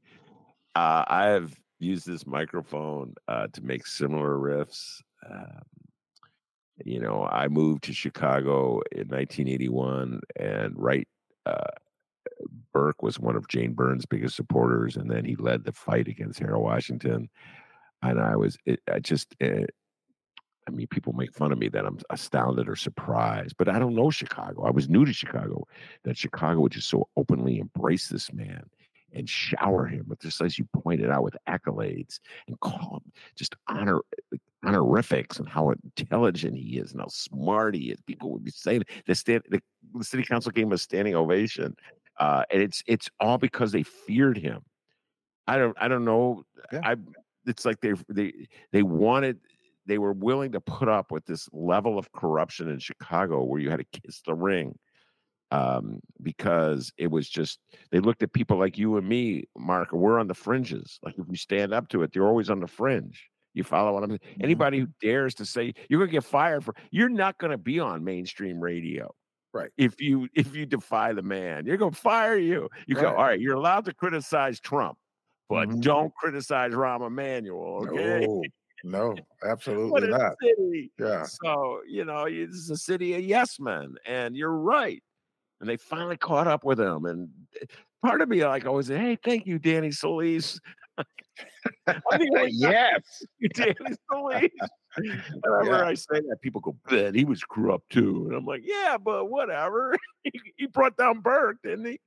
Uh, 0.74 1.04
I 1.06 1.24
have 1.26 1.54
used 1.78 2.06
this 2.06 2.26
microphone 2.26 3.14
uh, 3.28 3.46
to 3.52 3.62
make 3.62 3.86
similar 3.86 4.36
riffs. 4.36 5.00
Um, 5.28 5.62
you 6.84 7.00
know, 7.00 7.24
I 7.30 7.48
moved 7.48 7.84
to 7.84 7.92
Chicago 7.92 8.80
in 8.92 9.08
1981, 9.08 10.20
and 10.36 10.74
right, 10.76 11.08
uh, 11.46 11.70
Burke 12.72 13.02
was 13.02 13.18
one 13.18 13.36
of 13.36 13.48
Jane 13.48 13.72
Byrne's 13.72 14.06
biggest 14.06 14.36
supporters, 14.36 14.96
and 14.96 15.10
then 15.10 15.24
he 15.24 15.36
led 15.36 15.64
the 15.64 15.72
fight 15.72 16.08
against 16.08 16.40
Harold 16.40 16.64
Washington. 16.64 17.28
And 18.02 18.20
I 18.20 18.36
was, 18.36 18.56
it, 18.66 18.80
I 18.92 18.98
just, 18.98 19.34
eh, 19.40 19.66
I 20.68 20.70
mean, 20.70 20.86
people 20.86 21.12
make 21.12 21.34
fun 21.34 21.52
of 21.52 21.58
me 21.58 21.68
that 21.70 21.84
I'm 21.84 21.98
astounded 22.10 22.68
or 22.68 22.76
surprised, 22.76 23.56
but 23.56 23.68
I 23.68 23.78
don't 23.78 23.94
know 23.94 24.10
Chicago. 24.10 24.64
I 24.64 24.70
was 24.70 24.88
new 24.88 25.04
to 25.04 25.12
Chicago. 25.12 25.66
That 26.04 26.16
Chicago 26.16 26.60
would 26.60 26.72
just 26.72 26.88
so 26.88 27.08
openly 27.16 27.58
embrace 27.58 28.08
this 28.08 28.32
man 28.32 28.64
and 29.14 29.28
shower 29.28 29.86
him 29.86 30.04
with 30.08 30.20
just 30.20 30.40
as 30.40 30.58
you 30.58 30.66
pointed 30.72 31.10
out 31.10 31.22
with 31.22 31.36
accolades 31.48 32.20
and 32.46 32.58
call 32.60 33.02
him 33.04 33.12
just 33.36 33.54
honor 33.68 34.00
honorifics 34.64 35.38
and 35.38 35.48
how 35.48 35.70
intelligent 35.70 36.56
he 36.56 36.78
is 36.78 36.92
and 36.92 37.00
how 37.00 37.08
smart 37.08 37.74
he 37.74 37.90
is. 37.90 38.00
People 38.02 38.30
would 38.30 38.44
be 38.44 38.50
saying 38.50 38.84
the 39.06 39.14
stand 39.14 39.42
the, 39.48 39.60
the 39.94 40.04
city 40.04 40.22
council 40.22 40.52
gave 40.52 40.66
him 40.66 40.72
a 40.72 40.78
standing 40.78 41.14
ovation, 41.14 41.76
uh, 42.18 42.44
and 42.50 42.62
it's 42.62 42.82
it's 42.86 43.10
all 43.20 43.38
because 43.38 43.72
they 43.72 43.82
feared 43.82 44.38
him. 44.38 44.62
I 45.46 45.58
don't 45.58 45.76
I 45.80 45.88
don't 45.88 46.04
know. 46.04 46.44
Yeah. 46.72 46.80
I 46.84 46.96
it's 47.46 47.64
like 47.64 47.80
they 47.80 47.94
they 48.08 48.32
they 48.70 48.82
wanted 48.82 49.40
they 49.86 49.98
were 49.98 50.12
willing 50.12 50.52
to 50.52 50.60
put 50.60 50.88
up 50.88 51.10
with 51.10 51.24
this 51.26 51.48
level 51.52 51.98
of 51.98 52.12
corruption 52.12 52.68
in 52.68 52.78
Chicago 52.78 53.42
where 53.42 53.60
you 53.60 53.70
had 53.70 53.80
to 53.80 54.00
kiss 54.00 54.22
the 54.24 54.34
ring 54.34 54.78
um, 55.52 56.00
because 56.22 56.92
it 56.96 57.10
was 57.10 57.28
just 57.28 57.58
they 57.90 58.00
looked 58.00 58.22
at 58.22 58.32
people 58.32 58.58
like 58.58 58.78
you 58.78 58.96
and 58.96 59.06
me, 59.06 59.44
Mark. 59.56 59.92
We're 59.92 60.18
on 60.18 60.26
the 60.26 60.34
fringes. 60.34 60.98
Like 61.02 61.14
if 61.18 61.26
you 61.28 61.36
stand 61.36 61.74
up 61.74 61.88
to 61.88 62.02
it, 62.02 62.12
they're 62.12 62.26
always 62.26 62.48
on 62.48 62.60
the 62.60 62.66
fringe. 62.66 63.28
You 63.52 63.62
follow 63.62 63.92
what 63.92 64.02
I'm 64.02 64.10
saying? 64.10 64.20
Mm-hmm. 64.20 64.44
Anybody 64.44 64.78
who 64.80 64.88
dares 65.02 65.34
to 65.34 65.44
say 65.44 65.74
you're 65.88 65.98
going 65.98 66.08
to 66.08 66.12
get 66.12 66.24
fired 66.24 66.64
for, 66.64 66.74
you're 66.90 67.10
not 67.10 67.36
going 67.36 67.50
to 67.50 67.58
be 67.58 67.80
on 67.80 68.02
mainstream 68.02 68.60
radio. 68.60 69.14
Right. 69.52 69.68
If 69.76 70.00
you 70.00 70.28
if 70.34 70.56
you 70.56 70.64
defy 70.64 71.12
the 71.12 71.22
man, 71.22 71.66
you're 71.66 71.76
going 71.76 71.92
to 71.92 72.00
fire 72.00 72.38
you. 72.38 72.70
You 72.86 72.96
right. 72.96 73.02
go, 73.02 73.08
all 73.10 73.24
right. 73.24 73.38
You're 73.38 73.56
allowed 73.56 73.84
to 73.84 73.92
criticize 73.92 74.58
Trump, 74.58 74.96
but 75.50 75.68
mm-hmm. 75.68 75.80
don't 75.80 76.14
criticize 76.14 76.72
Rahm 76.72 77.06
Emanuel. 77.06 77.86
Okay. 77.86 78.26
No. 78.26 78.42
No, 78.84 79.14
absolutely 79.44 80.08
not. 80.08 80.34
city. 80.42 80.92
Yeah. 80.98 81.24
So, 81.24 81.80
you 81.88 82.04
know, 82.04 82.24
it's 82.24 82.70
a 82.70 82.76
city 82.76 83.14
of 83.14 83.22
yes 83.22 83.58
men. 83.60 83.94
And 84.06 84.36
you're 84.36 84.56
right. 84.56 85.02
And 85.60 85.68
they 85.68 85.76
finally 85.76 86.16
caught 86.16 86.46
up 86.48 86.64
with 86.64 86.80
him. 86.80 87.04
And 87.04 87.28
eh, 87.60 87.66
part 88.02 88.20
of 88.20 88.28
me 88.28 88.44
like 88.44 88.66
always 88.66 88.88
say, 88.88 88.98
Hey, 88.98 89.16
thank 89.22 89.46
you, 89.46 89.58
Danny 89.58 89.90
Solis. 89.90 90.58
The 91.86 92.02
only 92.12 92.50
yes. 92.52 93.22
you, 93.38 93.48
Danny 93.48 93.74
Solis. 94.10 94.48
Whenever 95.42 95.64
Yeah. 95.64 95.86
I 95.86 95.94
say 95.94 96.20
that, 96.28 96.36
people 96.42 96.60
go, 96.60 96.76
"Bet 96.88 97.14
he 97.14 97.24
was 97.24 97.42
corrupt 97.42 97.88
too," 97.90 98.26
and 98.26 98.36
I'm 98.36 98.44
like, 98.44 98.60
"Yeah, 98.62 98.98
but 98.98 99.30
whatever. 99.30 99.96
he, 100.24 100.32
he 100.58 100.66
brought 100.66 100.96
down 100.98 101.20
Burke, 101.20 101.56
didn't 101.64 101.86
he?" 101.86 102.00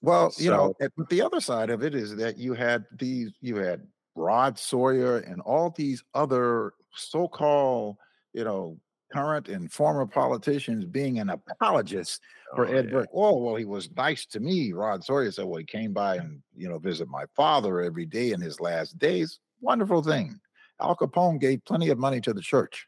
Well, 0.00 0.32
you 0.38 0.50
know, 0.50 0.74
but 0.96 1.10
the 1.10 1.20
other 1.20 1.40
side 1.40 1.68
of 1.68 1.82
it 1.84 1.94
is 1.94 2.16
that 2.16 2.38
you 2.38 2.54
had 2.54 2.86
these, 2.98 3.32
you 3.40 3.56
had 3.56 3.86
Rod 4.14 4.58
Sawyer 4.58 5.18
and 5.18 5.40
all 5.40 5.70
these 5.70 6.02
other 6.14 6.74
so-called, 6.94 7.96
you 8.32 8.44
know, 8.44 8.78
current 9.12 9.48
and 9.48 9.70
former 9.70 10.06
politicians 10.06 10.84
being 10.86 11.18
an 11.18 11.28
apologist 11.30 12.22
for 12.54 12.66
Oh, 12.66 12.72
Ed 12.72 12.86
yeah. 12.86 12.90
Burke. 12.90 13.08
Oh, 13.14 13.36
well, 13.38 13.56
he 13.56 13.64
was 13.64 13.90
nice 13.96 14.24
to 14.26 14.40
me. 14.40 14.72
Rod 14.72 15.04
Sawyer 15.04 15.30
said, 15.30 15.44
well, 15.44 15.58
he 15.58 15.64
came 15.64 15.92
by 15.92 16.16
and, 16.16 16.42
you 16.56 16.68
know, 16.68 16.78
visit 16.78 17.08
my 17.08 17.24
father 17.36 17.80
every 17.80 18.06
day 18.06 18.32
in 18.32 18.40
his 18.40 18.60
last 18.60 18.98
days. 18.98 19.38
Wonderful 19.60 20.02
thing. 20.02 20.40
Al 20.80 20.96
Capone 20.96 21.38
gave 21.38 21.64
plenty 21.64 21.90
of 21.90 21.98
money 21.98 22.20
to 22.22 22.32
the 22.32 22.40
church, 22.40 22.86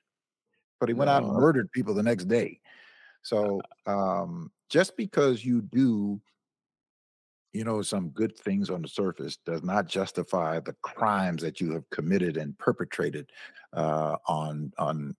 but 0.81 0.89
he 0.89 0.95
went 0.95 1.11
out 1.11 1.23
and 1.23 1.33
murdered 1.33 1.71
people 1.73 1.95
the 1.95 2.03
next 2.03 2.25
day. 2.25 2.59
So 3.23 3.61
um, 3.87 4.51
just 4.69 4.97
because 4.97 5.45
you 5.45 5.63
do, 5.63 6.21
you 7.55 7.65
know, 7.65 7.81
some 7.83 8.09
good 8.11 8.37
things 8.37 8.69
on 8.69 8.83
the 8.83 8.89
surface 8.89 9.39
does 9.47 9.63
not 9.63 9.87
justify 9.87 10.59
the 10.61 10.75
crimes 10.83 11.41
that 11.43 11.61
you 11.61 11.73
have 11.73 11.89
committed 11.91 12.37
and 12.37 12.59
perpetrated 12.59 13.31
uh, 13.73 14.17
on 14.27 14.73
on 14.77 15.17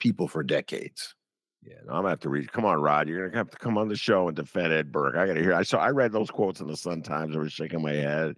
people 0.00 0.26
for 0.28 0.42
decades. 0.42 1.14
Yeah, 1.62 1.76
no, 1.86 1.92
I'm 1.92 1.98
gonna 1.98 2.10
have 2.10 2.20
to 2.20 2.28
read. 2.28 2.50
Come 2.52 2.64
on, 2.64 2.80
Rod, 2.80 3.08
you're 3.08 3.28
gonna 3.28 3.38
have 3.38 3.50
to 3.50 3.58
come 3.58 3.78
on 3.78 3.88
the 3.88 3.96
show 3.96 4.26
and 4.28 4.36
defend 4.36 4.72
Ed 4.72 4.90
Burke. 4.90 5.14
I 5.16 5.26
gotta 5.26 5.40
hear. 5.40 5.54
I 5.54 5.62
saw. 5.62 5.78
I 5.78 5.90
read 5.90 6.10
those 6.12 6.30
quotes 6.30 6.60
in 6.60 6.66
the 6.66 6.76
Sun 6.76 7.02
Times. 7.02 7.36
I 7.36 7.38
was 7.38 7.52
shaking 7.52 7.82
my 7.82 7.92
head. 7.92 8.36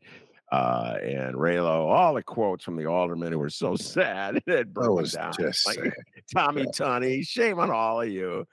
Uh, 0.50 0.98
and 1.02 1.34
Raylo, 1.34 1.86
all 1.88 2.12
the 2.12 2.22
quotes 2.22 2.62
from 2.62 2.76
the 2.76 2.84
aldermen 2.84 3.32
who 3.32 3.38
were 3.38 3.48
so 3.48 3.74
sad. 3.76 4.42
Ed 4.46 4.74
Burke 4.74 4.84
That 4.84 4.92
was 4.92 5.12
down. 5.12 5.32
just 5.40 5.66
Like. 5.66 5.94
Tommy 6.34 6.66
Tunney, 6.66 7.26
shame 7.26 7.58
on 7.58 7.70
all 7.70 8.02
of 8.02 8.10
you. 8.10 8.46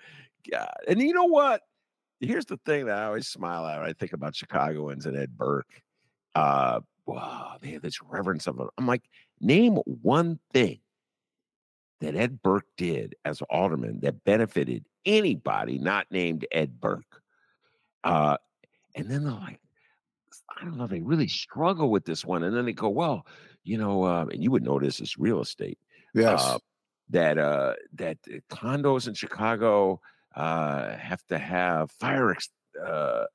God. 0.50 0.70
And 0.88 1.02
you 1.02 1.14
know 1.14 1.26
what? 1.26 1.62
Here's 2.20 2.46
the 2.46 2.58
thing 2.66 2.86
that 2.88 2.98
I 2.98 3.06
always 3.06 3.28
smile 3.28 3.66
at 3.66 3.80
when 3.80 3.90
I 3.90 3.94
think 3.94 4.14
about 4.14 4.36
Chicagoans 4.36 5.06
and 5.06 5.16
Ed 5.18 5.38
Burke. 5.38 5.82
Uh, 6.36 6.82
wow, 7.06 7.58
they 7.62 7.72
have 7.72 7.82
this 7.82 8.02
reverence 8.02 8.46
of 8.48 8.58
them. 8.58 8.70
I'm 8.78 8.86
like, 8.88 9.04
name 9.40 9.76
one 9.86 10.40
thing 10.54 10.80
that 12.02 12.16
Ed 12.16 12.42
Burke 12.42 12.68
did 12.78 13.16
as 13.26 13.42
alderman 13.44 14.00
that 14.02 14.24
benefited 14.24 14.86
anybody 15.06 15.78
not 15.80 16.08
named 16.12 16.46
Ed 16.52 16.80
Burke. 16.80 17.22
Uh, 18.04 18.38
and 18.96 19.10
then 19.10 19.24
they're 19.24 19.34
like, 19.34 19.60
I 20.58 20.64
don't 20.64 20.78
know, 20.78 20.88
they 20.88 21.02
really 21.02 21.28
struggle 21.28 21.90
with 21.90 22.06
this 22.06 22.26
one. 22.26 22.44
And 22.44 22.56
then 22.56 22.66
they 22.66 22.74
go, 22.74 22.90
well, 22.90 23.26
you 23.64 23.78
know, 23.78 24.04
uh, 24.04 24.26
and 24.32 24.44
you 24.44 24.52
would 24.52 24.64
know 24.64 24.80
this 24.80 25.00
is 25.00 25.18
real 25.18 25.42
estate 25.42 25.80
Yes. 26.14 26.42
uh, 26.42 26.58
that 27.10 27.38
uh, 27.38 27.74
that 27.94 28.18
uh, 28.28 28.38
condos 28.54 29.08
in 29.08 29.14
Chicago 29.14 30.02
uh, 30.36 30.96
have 30.98 31.24
to 31.28 31.38
have 31.38 31.92
fire 31.92 32.32
ex- 32.32 32.50
uh, 32.86 33.26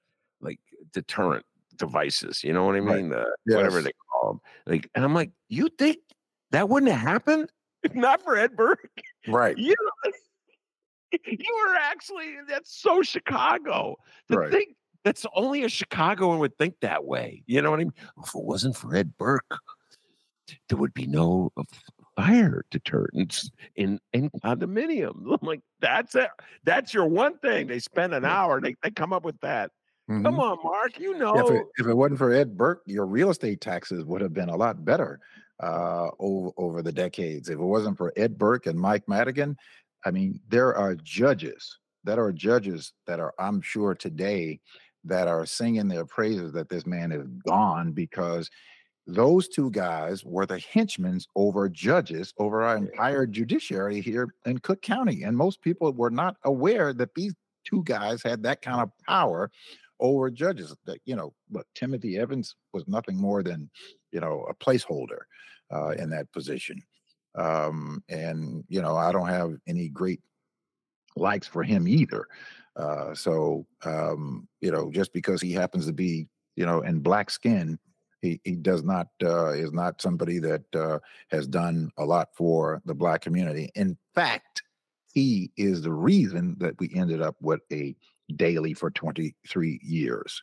like 0.41 0.61
deterrent 0.93 1.45
devices. 1.77 2.45
You 2.45 2.53
know 2.53 2.65
what 2.65 2.77
I 2.77 2.81
Right. 2.81 2.97
mean? 3.03 3.09
The, 3.11 3.27
Whatever 3.47 3.83
they 3.83 3.93
call 4.11 4.29
them. 4.33 4.41
Like, 4.67 4.91
and 4.95 5.05
I'm 5.05 5.15
like, 5.15 5.33
you 5.49 5.69
think 5.79 5.99
that 6.53 6.69
wouldn't 6.69 6.93
have 6.93 7.01
happened 7.01 7.51
not 7.95 8.23
for 8.23 8.37
Ed 8.37 8.57
Burke? 8.57 8.89
right. 9.29 9.57
You 9.59 9.75
know, 10.05 10.13
you 11.27 11.67
were 11.69 11.77
actually 11.77 12.37
that's 12.49 12.75
so 12.81 13.03
Chicago 13.03 13.97
to 14.31 14.39
Right. 14.39 14.51
think 14.53 14.77
that's 15.05 15.27
only 15.35 15.65
a 15.65 15.69
Chicagoan 15.69 16.39
would 16.39 16.57
think 16.57 16.77
that 16.81 17.05
way. 17.05 17.43
You 17.47 17.61
know 17.61 17.71
what 17.71 17.81
I 17.81 17.85
mean? 17.85 17.93
If 18.23 18.35
it 18.35 18.43
wasn't 18.43 18.77
for 18.77 18.95
Ed 18.97 19.17
Burke, 19.19 19.59
there 20.69 20.79
would 20.79 20.95
be 20.95 21.07
no 21.07 21.53
fire 22.17 22.65
deterrents 22.71 23.51
in 23.77 24.01
in 24.13 24.31
condominiums. 24.45 25.39
I'm 25.41 25.47
like, 25.47 25.61
that's 25.81 26.15
it. 26.15 26.31
That's 26.65 26.95
your 26.95 27.07
one 27.07 27.39
thing. 27.39 27.67
They 27.67 27.79
spend 27.79 28.15
an 28.15 28.25
hour. 28.25 28.61
They 28.61 28.77
they 28.83 28.91
come 28.91 29.13
up 29.13 29.25
with 29.25 29.41
that. 29.41 29.71
Mhm. 30.11 30.23
Come 30.23 30.41
on, 30.41 30.59
Mark. 30.63 30.99
You 30.99 31.15
know. 31.17 31.35
If 31.35 31.51
it, 31.55 31.67
if 31.79 31.87
it 31.87 31.95
wasn't 31.95 32.19
for 32.19 32.33
Ed 32.33 32.57
Burke, 32.57 32.83
your 32.87 33.07
real 33.07 33.31
estate 33.31 33.61
taxes 33.61 34.05
would 34.05 34.21
have 34.21 34.35
been 34.35 34.51
a 34.51 34.57
lot 34.57 34.85
better 34.85 35.21
uh, 35.61 36.11
over 36.19 36.51
over 36.57 36.83
the 36.83 36.93
decades. 36.93 37.49
If 37.49 37.59
it 37.59 37.65
wasn't 37.65 37.97
for 37.97 38.13
Ed 38.17 38.39
Burke 38.39 38.67
and 38.67 38.79
Mike 38.79 39.09
Madigan, 39.09 39.57
I 40.05 40.11
mean, 40.11 40.41
there 40.49 40.75
are 40.75 40.95
judges 40.95 41.79
that 42.05 42.19
are 42.19 42.33
judges 42.33 42.93
that 43.07 43.19
are, 43.19 43.33
I'm 43.39 43.63
sure, 43.63 43.95
today 43.95 44.61
that 45.05 45.27
are 45.27 45.47
singing 45.47 45.89
their 45.89 46.05
praises 46.05 46.53
that 46.53 46.69
this 46.69 46.87
man 46.87 47.13
is 47.13 47.27
gone 47.47 47.93
because 47.93 48.51
those 49.07 49.49
two 49.49 49.71
guys 49.71 50.25
were 50.25 50.47
the 50.47 50.59
henchmen 50.59 51.21
over 51.37 51.69
judges 51.69 52.33
over 52.39 52.63
our 52.63 52.77
entire 52.77 53.27
judiciary 53.27 54.01
here 54.01 54.35
in 54.47 54.59
Cook 54.59 54.81
County, 54.83 55.25
and 55.25 55.37
most 55.37 55.61
people 55.61 55.93
were 55.93 56.11
not 56.11 56.37
aware 56.45 56.93
that 56.95 57.15
these 57.15 57.35
two 57.65 57.83
guys 57.85 58.23
had 58.23 58.43
that 58.43 58.63
kind 58.63 58.81
of 58.81 58.91
power 59.07 59.51
over 60.01 60.31
judges. 60.31 60.75
That 60.87 60.99
you 61.05 61.17
know, 61.17 61.35
look, 61.51 61.67
Timothy 61.75 62.19
Evans 62.19 62.57
was 62.73 62.89
nothing 62.89 63.17
more 63.17 63.43
than 63.43 63.71
you 64.11 64.21
know 64.21 64.47
a 64.49 64.55
placeholder 64.55 65.21
uh, 65.71 65.91
in 65.91 66.09
that 66.11 66.33
position, 66.33 66.83
um, 67.35 68.03
and 68.09 68.65
you 68.69 68.81
know 68.81 68.97
I 68.97 69.13
don't 69.13 69.29
have 69.29 69.57
any 69.67 69.89
great 69.89 70.21
likes 71.17 71.47
for 71.47 71.63
him 71.63 71.87
either. 71.87 72.27
Uh, 72.77 73.15
so 73.15 73.67
um, 73.85 74.49
you 74.63 74.71
know, 74.71 74.91
just 74.91 75.13
because 75.13 75.43
he 75.43 75.53
happens 75.53 75.87
to 75.87 75.93
be 75.93 76.27
you 76.57 76.65
know 76.65 76.81
in 76.81 77.01
black 77.01 77.31
skin. 77.31 77.79
He, 78.25 78.41
he 78.43 78.57
does 78.57 78.83
not 78.83 79.09
uh, 79.23 79.51
is 79.51 79.73
not 79.73 80.01
somebody 80.01 80.39
that 80.39 80.65
uh, 80.75 80.99
has 81.31 81.47
done 81.47 81.91
a 81.99 82.05
lot 82.05 82.31
for 82.35 82.81
the 82.87 82.95
black 82.95 83.21
community. 83.21 83.71
In 83.75 83.99
fact, 84.15 84.63
he 85.13 85.51
is 85.59 85.83
the 85.83 85.93
reason 85.93 86.57
that 86.59 86.79
we 86.81 86.91
ended 86.95 87.21
up 87.21 87.37
with 87.41 87.61
a 87.71 87.95
Daley 88.35 88.73
for 88.73 88.91
23 88.91 89.79
years. 89.83 90.43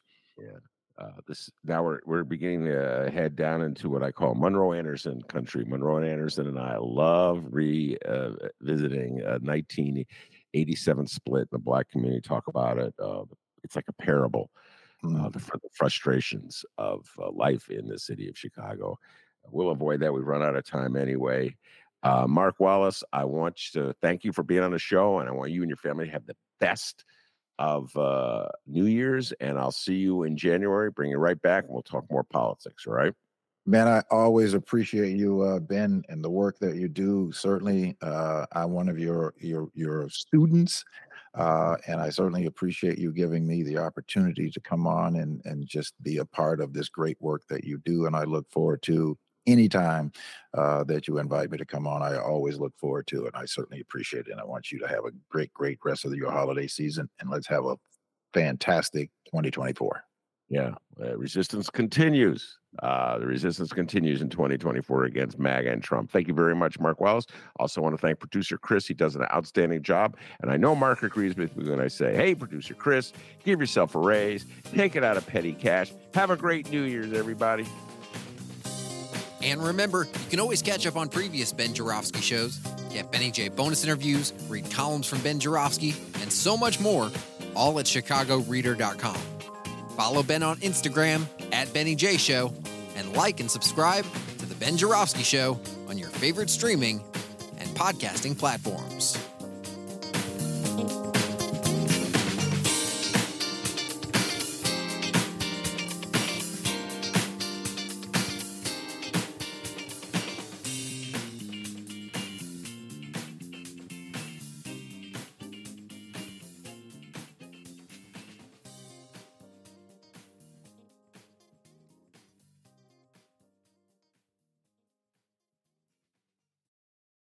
uh, 1.01 1.09
this 1.27 1.49
now 1.63 1.82
we're 1.84 1.99
we're 2.05 2.23
beginning 2.23 2.65
to 2.65 3.09
head 3.11 3.36
down 3.36 3.63
into 3.63 3.89
what 3.89 4.03
I 4.03 4.11
call 4.11 4.36
Monroe 4.36 4.73
Anderson 4.73 5.21
country. 5.23 5.65
Monroe 5.65 6.03
Anderson 6.03 6.47
and 6.47 6.59
I 6.59 6.77
love 6.77 7.43
revisiting 7.49 9.23
uh, 9.25 9.39
1987 9.41 11.07
split 11.07 11.41
in 11.41 11.47
the 11.51 11.57
black 11.57 11.89
community. 11.89 12.21
Talk 12.21 12.47
about 12.47 12.77
it. 12.77 12.93
Uh, 13.01 13.23
it's 13.63 13.75
like 13.75 13.88
a 13.88 13.93
parable. 13.93 14.51
Uh, 15.04 15.08
Mm. 15.08 15.34
the, 15.34 15.39
fr- 15.39 15.58
the 15.64 15.70
frustrations 15.74 16.64
of 16.78 17.10
uh, 17.20 17.32
life 17.32 17.70
in 17.70 17.88
the 17.88 17.97
city 17.97 18.30
of 18.30 18.38
Chicago. 18.38 18.99
We'll 19.49 19.72
avoid 19.72 20.02
that. 20.02 20.14
We've 20.14 20.24
run 20.24 20.43
out 20.43 20.56
of 20.56 20.64
time 20.64 20.95
anyway. 20.95 21.56
Uh, 22.04 22.28
Mark 22.28 22.60
Wallace, 22.60 23.04
I 23.12 23.26
want 23.26 23.58
to 23.74 23.93
thank 24.02 24.24
you 24.24 24.32
for 24.32 24.43
being 24.43 24.62
on 24.62 24.72
the 24.72 24.80
show, 24.80 25.20
and 25.20 25.28
I 25.28 25.32
want 25.32 25.52
you 25.52 25.62
and 25.62 25.70
your 25.70 25.78
family 25.78 26.06
to 26.06 26.12
have 26.12 26.28
the 26.28 26.36
best 26.60 27.04
of 27.58 27.95
uh, 27.97 28.49
New 28.68 28.86
Year's. 28.86 29.32
And 29.34 29.58
I'll 29.58 29.72
see 29.72 29.95
you 29.95 30.24
in 30.24 30.38
January. 30.38 30.92
Bring 30.92 31.09
you 31.12 31.17
right 31.17 31.42
back, 31.42 31.63
and 31.63 31.74
we'll 31.74 31.82
talk 31.84 32.05
more 32.12 32.24
politics. 32.24 32.86
All 32.86 32.93
right. 32.93 33.13
Man, 33.67 33.88
I 33.88 34.01
always 34.09 34.55
appreciate 34.55 35.16
you, 35.17 35.42
uh, 35.42 35.59
Ben, 35.59 36.04
and 36.09 36.24
the 36.24 36.29
work 36.29 36.58
that 36.59 36.78
you 36.78 36.88
do. 36.88 37.32
Certainly, 37.32 37.96
uh, 38.01 38.46
I'm 38.54 38.71
one 38.71 38.89
of 38.89 38.97
your 38.97 39.36
your 39.38 39.70
your 39.75 40.09
students, 40.09 40.83
uh, 41.36 41.78
and 41.88 42.01
I 42.01 42.09
certainly 42.09 42.47
appreciate 42.47 42.97
you 42.97 43.12
giving 43.12 43.46
me 43.46 43.62
the 43.62 43.78
opportunity 43.78 44.50
to 44.50 44.59
come 44.62 44.88
on 44.88 45.16
and 45.17 45.42
and 45.46 45.67
just 45.67 45.93
be 46.01 46.17
a 46.17 46.25
part 46.25 46.59
of 46.59 46.74
this 46.74 46.89
great 46.89 47.17
work 47.21 47.43
that 47.50 47.63
you 47.63 47.78
do. 47.86 48.08
And 48.08 48.16
I 48.16 48.24
look 48.24 48.50
forward 48.50 48.82
to 48.83 49.16
anytime 49.46 50.12
uh, 50.55 50.83
that 50.86 51.08
you 51.08 51.20
invite 51.20 51.51
me 51.51 51.58
to 51.59 51.66
come 51.66 51.86
on. 51.86 52.01
I 52.01 52.17
always 52.17 52.58
look 52.58 52.74
forward 52.78 53.05
to 53.08 53.25
it. 53.25 53.33
and 53.36 53.43
I 53.43 53.46
certainly 53.46 53.82
appreciate 53.82 54.25
it, 54.25 54.32
and 54.32 54.42
I 54.42 54.46
want 54.46 54.71
you 54.71 54.79
to 54.79 54.88
have 54.88 55.05
a 55.05 55.12
great, 55.29 55.54
great 55.54 55.78
rest 55.86 56.04
of 56.05 56.16
your 56.16 56.32
holiday 56.32 56.67
season, 56.67 57.09
and 57.20 57.29
let's 57.29 57.47
have 57.47 57.66
a 57.66 57.78
fantastic 58.33 59.12
2024. 59.28 60.04
Yeah, 60.51 60.71
uh, 61.01 61.17
resistance 61.17 61.69
continues. 61.69 62.57
Uh, 62.83 63.17
the 63.19 63.25
resistance 63.25 63.71
continues 63.71 64.21
in 64.21 64.29
2024 64.29 65.05
against 65.05 65.39
MAGA 65.39 65.71
and 65.71 65.82
Trump. 65.82 66.11
Thank 66.11 66.28
you 66.28 66.33
very 66.33 66.53
much, 66.53 66.78
Mark 66.78 66.99
Wallace. 66.99 67.25
Also, 67.57 67.82
want 67.82 67.93
to 67.93 67.97
thank 67.97 68.19
producer 68.19 68.57
Chris. 68.57 68.86
He 68.86 68.93
does 68.93 69.15
an 69.15 69.23
outstanding 69.33 69.82
job. 69.82 70.17
And 70.41 70.51
I 70.51 70.57
know 70.57 70.75
Mark 70.75 71.03
agrees 71.03 71.37
with 71.37 71.55
me 71.55 71.69
when 71.69 71.79
I 71.79 71.87
say, 71.87 72.13
hey, 72.17 72.36
producer 72.36 72.73
Chris, 72.73 73.13
give 73.45 73.61
yourself 73.61 73.95
a 73.95 73.99
raise, 73.99 74.45
take 74.73 74.97
it 74.97 75.05
out 75.05 75.15
of 75.15 75.25
petty 75.25 75.53
cash. 75.53 75.93
Have 76.15 76.32
a 76.32 76.36
great 76.36 76.69
New 76.69 76.83
Year's, 76.83 77.13
everybody. 77.13 77.65
And 79.41 79.63
remember, 79.63 80.03
you 80.03 80.29
can 80.29 80.41
always 80.41 80.61
catch 80.61 80.86
up 80.86 80.97
on 80.97 81.07
previous 81.07 81.53
Ben 81.53 81.73
Joravsky 81.73 82.19
shows, 82.19 82.57
get 82.89 83.09
Benny 83.09 83.32
J 83.32 83.47
bonus 83.47 83.86
interviews, 83.86 84.33
read 84.49 84.69
columns 84.69 85.07
from 85.07 85.21
Ben 85.21 85.39
Joravsky, 85.39 85.95
and 86.19 86.29
so 86.29 86.57
much 86.57 86.82
more, 86.82 87.09
all 87.55 87.79
at 87.79 87.86
chicagoreader.com. 87.86 89.41
Follow 89.96 90.24
Ben 90.24 90.43
on 90.43 90.58
Instagram 90.58 91.26
at 91.51 91.72
Benny 91.74 91.96
J 91.96 92.18
Show, 92.18 92.54
and 92.96 93.16
like 93.16 93.39
and 93.39 93.50
subscribe 93.50 94.05
to 94.39 94.46
The 94.46 94.55
Ben 94.55 94.78
Joravsky 94.78 95.24
Show 95.24 95.59
on 95.88 95.97
your 95.97 96.09
favorite 96.09 96.50
streaming 96.50 97.04
and 97.58 97.70
podcasting 97.70 98.38
platforms. 98.38 99.18